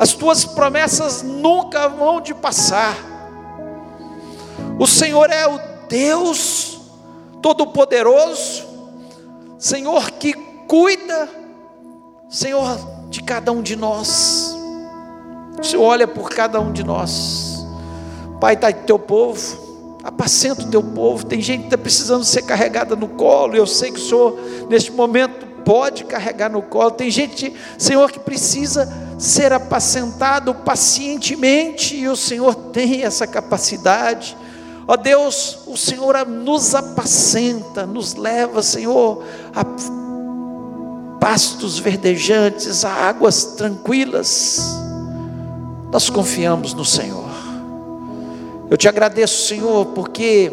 As 0.00 0.14
tuas 0.14 0.44
promessas 0.44 1.22
nunca 1.22 1.86
vão 1.86 2.20
de 2.20 2.34
passar. 2.34 2.96
O 4.80 4.86
Senhor 4.88 5.30
é 5.30 5.46
o 5.46 5.60
Deus 5.88 6.80
Todo-Poderoso, 7.40 8.71
Senhor 9.62 10.10
que 10.10 10.32
cuida, 10.66 11.28
Senhor, 12.28 12.76
de 13.08 13.22
cada 13.22 13.52
um 13.52 13.62
de 13.62 13.76
nós. 13.76 14.56
O 15.56 15.62
Senhor 15.62 15.84
olha 15.84 16.08
por 16.08 16.30
cada 16.30 16.60
um 16.60 16.72
de 16.72 16.82
nós. 16.82 17.64
Pai, 18.40 18.54
está 18.54 18.72
teu 18.72 18.98
povo, 18.98 20.00
apacenta 20.02 20.62
o 20.62 20.68
teu 20.68 20.82
povo. 20.82 21.24
Tem 21.24 21.40
gente 21.40 21.60
que 21.60 21.66
está 21.66 21.78
precisando 21.78 22.24
ser 22.24 22.42
carregada 22.42 22.96
no 22.96 23.06
colo. 23.06 23.54
Eu 23.54 23.64
sei 23.64 23.92
que 23.92 24.00
o 24.00 24.02
Senhor, 24.02 24.36
neste 24.68 24.90
momento, 24.90 25.46
pode 25.64 26.06
carregar 26.06 26.50
no 26.50 26.62
colo. 26.62 26.90
Tem 26.90 27.08
gente, 27.08 27.54
Senhor, 27.78 28.10
que 28.10 28.18
precisa 28.18 28.92
ser 29.16 29.52
apacentado 29.52 30.52
pacientemente, 30.56 31.94
e 31.94 32.08
o 32.08 32.16
Senhor 32.16 32.52
tem 32.52 33.04
essa 33.04 33.28
capacidade. 33.28 34.36
Ó 34.92 34.96
Deus, 34.98 35.60
o 35.66 35.74
Senhor 35.74 36.26
nos 36.26 36.74
apacenta, 36.74 37.86
nos 37.86 38.14
leva, 38.14 38.62
Senhor, 38.62 39.24
a 39.54 39.64
pastos 41.18 41.78
verdejantes, 41.78 42.84
a 42.84 42.90
águas 42.90 43.42
tranquilas 43.56 44.60
nós 45.90 46.10
confiamos 46.10 46.74
no 46.74 46.84
Senhor. 46.84 47.30
Eu 48.68 48.76
te 48.76 48.86
agradeço, 48.86 49.46
Senhor, 49.48 49.86
porque 49.94 50.52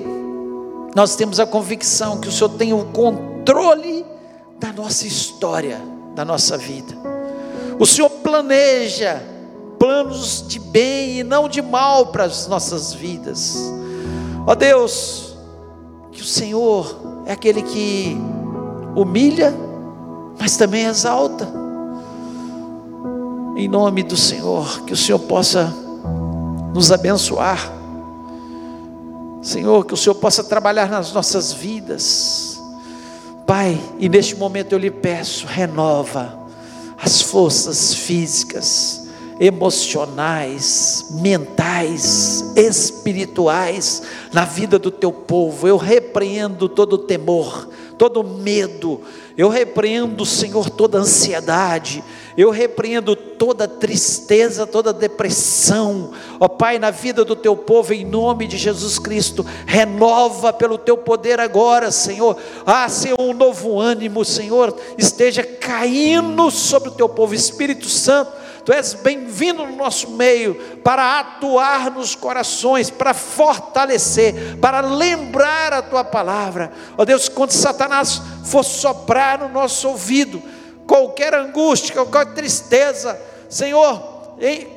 nós 0.96 1.18
temos 1.18 1.38
a 1.42 1.46
convicção 1.46 2.22
que 2.22 2.30
o 2.30 2.32
Senhor 2.32 2.52
tem 2.52 2.72
o 2.72 2.86
controle 2.86 4.06
da 4.58 4.72
nossa 4.72 5.06
história, 5.06 5.82
da 6.16 6.24
nossa 6.24 6.58
vida. 6.58 6.96
O 7.78 7.86
Senhor 7.86 8.10
planeja 8.10 9.22
planos 9.78 10.46
de 10.48 10.60
bem 10.60 11.20
e 11.20 11.24
não 11.26 11.50
de 11.50 11.62
mal 11.62 12.06
para 12.08 12.24
as 12.24 12.48
nossas 12.48 12.94
vidas. 12.94 13.58
Ó 14.50 14.56
Deus, 14.56 15.38
que 16.12 16.24
o 16.24 16.26
Senhor 16.26 17.24
é 17.28 17.34
aquele 17.34 17.62
que 17.62 18.18
humilha, 18.96 19.54
mas 20.40 20.58
também 20.58 20.86
exalta 20.86 21.48
em 23.56 23.68
nome 23.68 24.02
do 24.02 24.18
Senhor, 24.18 24.86
que 24.86 24.94
o 24.94 24.98
Senhor 24.98 25.20
possa 25.20 25.72
nos 26.74 26.92
abençoar. 26.92 27.60
Senhor, 29.44 29.86
que 29.86 29.94
o 29.94 29.98
Senhor 29.98 30.16
possa 30.16 30.44
trabalhar 30.44 30.90
nas 30.90 31.14
nossas 31.14 31.54
vidas. 31.54 32.60
Pai, 33.46 33.80
e 34.00 34.10
neste 34.10 34.36
momento 34.36 34.74
eu 34.74 34.80
lhe 34.80 34.90
peço, 34.90 35.46
renova 35.46 36.40
as 37.00 37.22
forças 37.22 37.94
físicas, 37.94 38.99
emocionais, 39.40 41.08
mentais, 41.12 42.54
espirituais 42.56 44.04
na 44.34 44.46
vida 44.46 44.78
do 44.78 44.92
teu 44.92 45.12
povo. 45.12 45.68
Eu 45.68 45.78
repreendo 45.78 46.68
todo 46.68 46.98
temor, 46.98 47.70
todo 47.98 48.24
medo. 48.24 49.02
Eu 49.38 49.48
repreendo, 49.48 50.26
Senhor, 50.26 50.70
toda 50.70 50.98
ansiedade 50.98 52.04
eu 52.40 52.52
repreendo 52.52 53.18
toda 53.18 53.68
tristeza, 53.68 54.66
toda 54.66 54.94
depressão, 54.94 56.12
ó 56.40 56.48
Pai, 56.48 56.80
na 56.80 56.90
vida 56.90 57.26
do 57.26 57.36
teu 57.36 57.54
povo, 57.54 57.94
em 57.94 58.06
nome 58.06 58.48
de 58.48 58.58
Jesus 58.58 58.98
Cristo, 58.98 59.46
renova 59.66 60.54
pelo 60.54 60.78
teu 60.78 60.96
poder 60.96 61.38
agora, 61.38 61.92
Senhor. 61.92 62.38
Ah, 62.66 62.88
Senhor, 62.88 63.20
um 63.20 63.34
novo 63.34 63.78
ânimo, 63.78 64.24
Senhor, 64.24 64.74
esteja 64.98 65.44
caindo 65.44 66.50
sobre 66.50 66.88
o 66.88 66.94
teu 66.94 67.10
povo, 67.10 67.36
Espírito 67.36 67.90
Santo. 67.90 68.39
Tu 68.66 68.74
és 68.74 68.94
bem-vindo 68.94 69.66
no 69.66 69.76
nosso 69.76 70.12
meio 70.12 70.56
para 70.84 71.20
atuar 71.20 71.92
nos 71.92 72.16
corações, 72.16 72.90
para 72.90 73.14
fortalecer, 73.14 74.58
para 74.60 74.82
lembrar 74.82 75.74
a 75.74 75.82
tua 75.82 76.04
palavra. 76.04 76.72
Ó 76.98 77.06
Deus, 77.06 77.30
quando 77.30 77.52
Satanás 77.52 78.22
for 78.46 78.64
soprar 78.64 79.40
no 79.40 79.50
nosso 79.50 79.88
ouvido, 79.88 80.42
qualquer 80.86 81.34
angústia, 81.34 81.94
qualquer 81.94 82.34
tristeza, 82.34 83.20
Senhor, 83.50 84.36
em, 84.40 84.68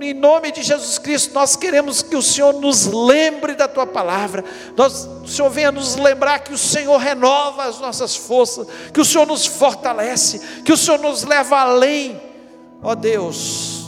em 0.00 0.14
nome 0.14 0.52
de 0.52 0.62
Jesus 0.62 0.98
Cristo, 0.98 1.34
nós 1.34 1.56
queremos 1.56 2.02
que 2.02 2.16
o 2.16 2.22
Senhor 2.22 2.54
nos 2.54 2.86
lembre 2.86 3.54
da 3.54 3.68
tua 3.68 3.86
palavra, 3.86 4.44
nós, 4.76 5.08
o 5.24 5.28
Senhor 5.28 5.50
venha 5.50 5.72
nos 5.72 5.96
lembrar 5.96 6.40
que 6.40 6.52
o 6.52 6.58
Senhor 6.58 6.96
renova 6.98 7.64
as 7.64 7.80
nossas 7.80 8.16
forças, 8.16 8.66
que 8.92 9.00
o 9.00 9.04
Senhor 9.04 9.26
nos 9.26 9.46
fortalece, 9.46 10.62
que 10.64 10.72
o 10.72 10.76
Senhor 10.76 10.98
nos 10.98 11.22
leva 11.22 11.58
além, 11.58 12.20
ó 12.86 12.94
Deus, 12.94 13.86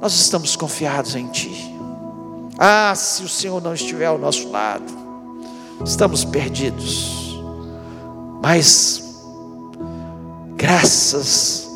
nós 0.00 0.12
estamos 0.14 0.56
confiados 0.56 1.14
em 1.14 1.26
Ti. 1.28 1.74
Ah, 2.58 2.94
se 2.94 3.22
o 3.22 3.28
Senhor 3.28 3.62
não 3.62 3.74
estiver 3.74 4.06
ao 4.06 4.18
nosso 4.18 4.48
lado, 4.50 4.84
estamos 5.84 6.24
perdidos, 6.24 7.38
mas 8.42 9.04
Graças 10.64 11.68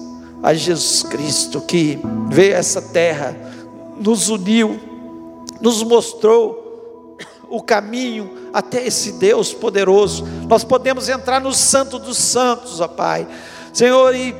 a 0.43 0.55
Jesus 0.55 1.03
Cristo 1.03 1.61
que 1.61 1.99
veio 2.31 2.55
a 2.55 2.59
essa 2.59 2.81
terra, 2.81 3.37
nos 4.01 4.31
uniu, 4.31 4.81
nos 5.61 5.83
mostrou 5.83 7.19
o 7.51 7.61
caminho 7.63 8.49
até 8.51 8.87
esse 8.87 9.13
Deus 9.13 9.53
poderoso. 9.53 10.25
Nós 10.49 10.65
podemos 10.65 11.07
entrar 11.07 11.39
no 11.39 11.53
Santo 11.53 11.99
dos 11.99 12.17
Santos, 12.17 12.81
ó 12.81 12.89
Pai. 12.89 13.29
Senhor, 13.75 14.15
e 14.15 14.35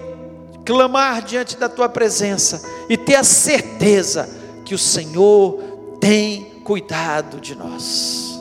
clamar 0.69 1.23
diante 1.23 1.57
da 1.57 1.69
tua 1.69 1.89
presença 1.89 2.63
e 2.91 2.97
ter 2.97 3.15
a 3.15 3.25
certeza 3.25 4.29
que 4.65 4.75
o 4.75 4.79
Senhor 4.79 5.59
tem 5.99 6.61
cuidado 6.63 7.41
de 7.41 7.55
nós. 7.55 8.39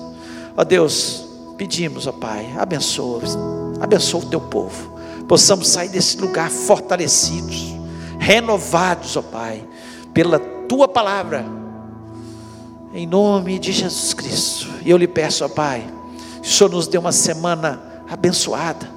Ó 0.55 0.63
Deus, 0.63 1.25
pedimos, 1.57 2.05
ó 2.05 2.11
Pai, 2.11 2.53
abençoa, 2.57 3.21
abençoa 3.79 4.21
o 4.21 4.29
teu 4.29 4.41
povo 4.41 4.97
possamos 5.27 5.67
sair 5.67 5.89
desse 5.89 6.17
lugar 6.17 6.49
fortalecidos, 6.49 7.75
renovados, 8.17 9.17
ó 9.17 9.21
Pai, 9.21 9.63
pela 10.13 10.39
tua 10.39 10.87
palavra. 10.87 11.45
Em 12.93 13.05
nome 13.05 13.59
de 13.59 13.73
Jesus 13.73 14.13
Cristo. 14.13 14.67
E 14.83 14.89
eu 14.89 14.97
lhe 14.97 15.07
peço, 15.07 15.43
ó 15.43 15.49
Pai, 15.49 15.85
que 16.41 16.47
o 16.47 16.51
Senhor 16.51 16.69
nos 16.69 16.87
dê 16.87 16.97
uma 16.97 17.11
semana 17.11 17.79
abençoada, 18.09 18.89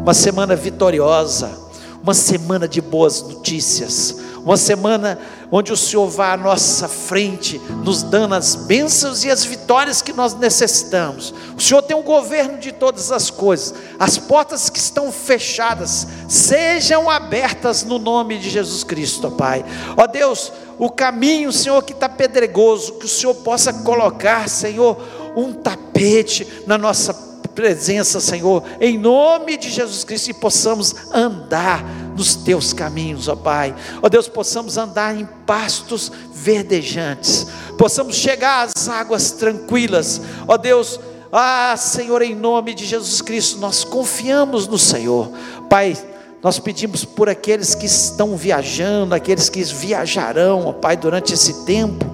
uma 0.00 0.14
semana 0.14 0.54
vitoriosa, 0.54 1.63
uma 2.04 2.12
semana 2.12 2.68
de 2.68 2.82
boas 2.82 3.22
notícias, 3.22 4.14
uma 4.44 4.58
semana 4.58 5.18
onde 5.50 5.72
o 5.72 5.76
Senhor 5.76 6.06
vá 6.06 6.34
à 6.34 6.36
nossa 6.36 6.86
frente, 6.86 7.58
nos 7.82 8.02
dando 8.02 8.34
as 8.34 8.54
bênçãos 8.54 9.24
e 9.24 9.30
as 9.30 9.42
vitórias 9.42 10.02
que 10.02 10.12
nós 10.12 10.34
necessitamos. 10.34 11.32
O 11.56 11.62
Senhor 11.62 11.80
tem 11.80 11.96
o 11.96 12.00
um 12.00 12.02
governo 12.02 12.58
de 12.58 12.72
todas 12.72 13.10
as 13.10 13.30
coisas, 13.30 13.72
as 13.98 14.18
portas 14.18 14.68
que 14.68 14.78
estão 14.78 15.10
fechadas 15.10 16.06
sejam 16.28 17.08
abertas 17.08 17.84
no 17.84 17.98
nome 17.98 18.38
de 18.38 18.50
Jesus 18.50 18.84
Cristo, 18.84 19.28
ó 19.28 19.30
Pai. 19.30 19.64
Ó 19.96 20.06
Deus, 20.06 20.52
o 20.78 20.90
caminho, 20.90 21.50
Senhor, 21.50 21.82
que 21.82 21.94
está 21.94 22.06
pedregoso, 22.06 22.98
que 22.98 23.06
o 23.06 23.08
Senhor 23.08 23.34
possa 23.36 23.72
colocar, 23.72 24.46
Senhor, 24.46 24.98
um 25.34 25.54
tapete 25.54 26.64
na 26.66 26.76
nossa 26.76 27.33
presença, 27.54 28.20
Senhor, 28.20 28.62
em 28.80 28.98
nome 28.98 29.56
de 29.56 29.70
Jesus 29.70 30.04
Cristo, 30.04 30.30
e 30.30 30.34
possamos 30.34 30.94
andar 31.12 31.84
nos 32.16 32.34
teus 32.34 32.72
caminhos, 32.72 33.28
ó 33.28 33.36
Pai. 33.36 33.74
Ó 34.02 34.08
Deus, 34.08 34.28
possamos 34.28 34.76
andar 34.76 35.18
em 35.18 35.26
pastos 35.46 36.10
verdejantes, 36.32 37.46
possamos 37.78 38.16
chegar 38.16 38.66
às 38.66 38.88
águas 38.88 39.30
tranquilas, 39.30 40.20
ó 40.46 40.56
Deus. 40.56 40.98
Ah, 41.36 41.74
Senhor, 41.76 42.22
em 42.22 42.32
nome 42.32 42.74
de 42.74 42.86
Jesus 42.86 43.20
Cristo, 43.20 43.58
nós 43.58 43.82
confiamos 43.82 44.68
no 44.68 44.78
Senhor, 44.78 45.32
Pai. 45.68 45.96
Nós 46.40 46.58
pedimos 46.58 47.04
por 47.04 47.28
aqueles 47.28 47.74
que 47.74 47.86
estão 47.86 48.36
viajando, 48.36 49.14
aqueles 49.14 49.48
que 49.48 49.64
viajarão, 49.64 50.66
ó 50.66 50.72
Pai, 50.72 50.96
durante 50.96 51.32
esse 51.34 51.64
tempo. 51.64 52.04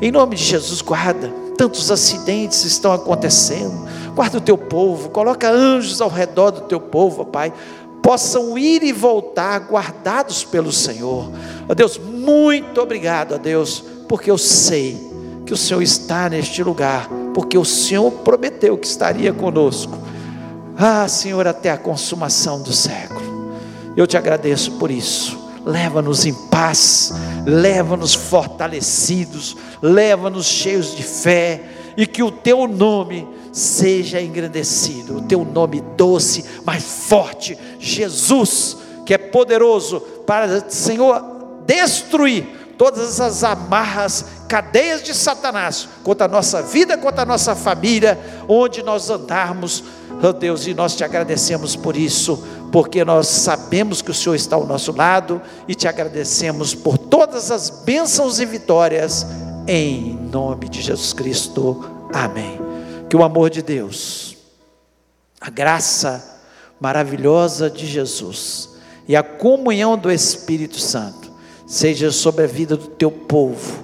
Em 0.00 0.10
nome 0.10 0.34
de 0.34 0.42
Jesus, 0.42 0.80
guarda. 0.80 1.43
Tantos 1.56 1.90
acidentes 1.90 2.64
estão 2.64 2.92
acontecendo 2.92 3.84
guarda 4.14 4.38
o 4.38 4.40
teu 4.40 4.56
povo, 4.56 5.10
coloca 5.10 5.50
anjos 5.50 6.00
ao 6.00 6.08
redor 6.08 6.52
do 6.52 6.60
teu 6.62 6.80
povo, 6.80 7.24
Pai, 7.24 7.52
possam 8.00 8.56
ir 8.56 8.82
e 8.82 8.92
voltar 8.92 9.58
guardados 9.60 10.44
pelo 10.44 10.70
Senhor. 10.70 11.30
Ó 11.68 11.74
Deus, 11.74 11.98
muito 11.98 12.80
obrigado, 12.80 13.34
ó 13.34 13.38
Deus, 13.38 13.82
porque 14.08 14.30
eu 14.30 14.38
sei 14.38 15.12
que 15.44 15.52
o 15.52 15.56
Senhor 15.56 15.82
está 15.82 16.28
neste 16.28 16.62
lugar, 16.62 17.08
porque 17.34 17.58
o 17.58 17.64
Senhor 17.64 18.10
prometeu 18.10 18.78
que 18.78 18.86
estaria 18.86 19.32
conosco. 19.32 19.98
Ah, 20.76 21.06
Senhor, 21.08 21.46
até 21.46 21.70
a 21.70 21.76
consumação 21.76 22.62
do 22.62 22.72
século. 22.72 23.24
Eu 23.96 24.06
te 24.06 24.16
agradeço 24.16 24.72
por 24.72 24.90
isso. 24.90 25.43
Leva-nos 25.64 26.26
em 26.26 26.34
paz, 26.34 27.12
leva-nos 27.46 28.14
fortalecidos, 28.14 29.56
leva-nos 29.80 30.46
cheios 30.46 30.94
de 30.94 31.02
fé, 31.02 31.62
e 31.96 32.06
que 32.06 32.22
o 32.22 32.30
teu 32.30 32.66
nome 32.68 33.26
seja 33.52 34.20
engrandecido, 34.20 35.18
o 35.18 35.22
teu 35.22 35.44
nome 35.44 35.80
doce, 35.96 36.44
mas 36.64 36.82
forte, 36.82 37.56
Jesus, 37.78 38.76
que 39.06 39.14
é 39.14 39.18
poderoso 39.18 40.00
para, 40.26 40.68
Senhor, 40.68 41.22
destruir 41.66 42.74
todas 42.76 43.20
as 43.20 43.44
amarras, 43.44 44.24
cadeias 44.54 45.02
de 45.02 45.12
Satanás 45.12 45.88
contra 46.04 46.26
a 46.26 46.28
nossa 46.28 46.62
vida, 46.62 46.96
contra 46.96 47.22
a 47.22 47.26
nossa 47.26 47.56
família, 47.56 48.16
onde 48.46 48.84
nós 48.84 49.10
andarmos, 49.10 49.82
oh 50.22 50.32
Deus, 50.32 50.68
e 50.68 50.72
nós 50.72 50.94
te 50.94 51.02
agradecemos 51.02 51.74
por 51.74 51.96
isso, 51.96 52.40
porque 52.70 53.04
nós 53.04 53.26
sabemos 53.26 54.00
que 54.00 54.12
o 54.12 54.14
Senhor 54.14 54.36
está 54.36 54.54
ao 54.54 54.64
nosso 54.64 54.92
lado 54.92 55.42
e 55.66 55.74
te 55.74 55.88
agradecemos 55.88 56.72
por 56.72 56.96
todas 56.96 57.50
as 57.50 57.68
bênçãos 57.68 58.38
e 58.38 58.46
vitórias, 58.46 59.26
em 59.66 60.14
nome 60.30 60.68
de 60.68 60.82
Jesus 60.82 61.12
Cristo. 61.12 61.84
Amém. 62.12 62.60
Que 63.10 63.16
o 63.16 63.24
amor 63.24 63.50
de 63.50 63.60
Deus, 63.60 64.36
a 65.40 65.50
graça 65.50 66.38
maravilhosa 66.80 67.68
de 67.68 67.88
Jesus 67.88 68.68
e 69.08 69.16
a 69.16 69.22
comunhão 69.24 69.98
do 69.98 70.12
Espírito 70.12 70.78
Santo 70.78 71.32
seja 71.66 72.12
sobre 72.12 72.44
a 72.44 72.46
vida 72.46 72.76
do 72.76 72.86
teu 72.86 73.10
povo, 73.10 73.83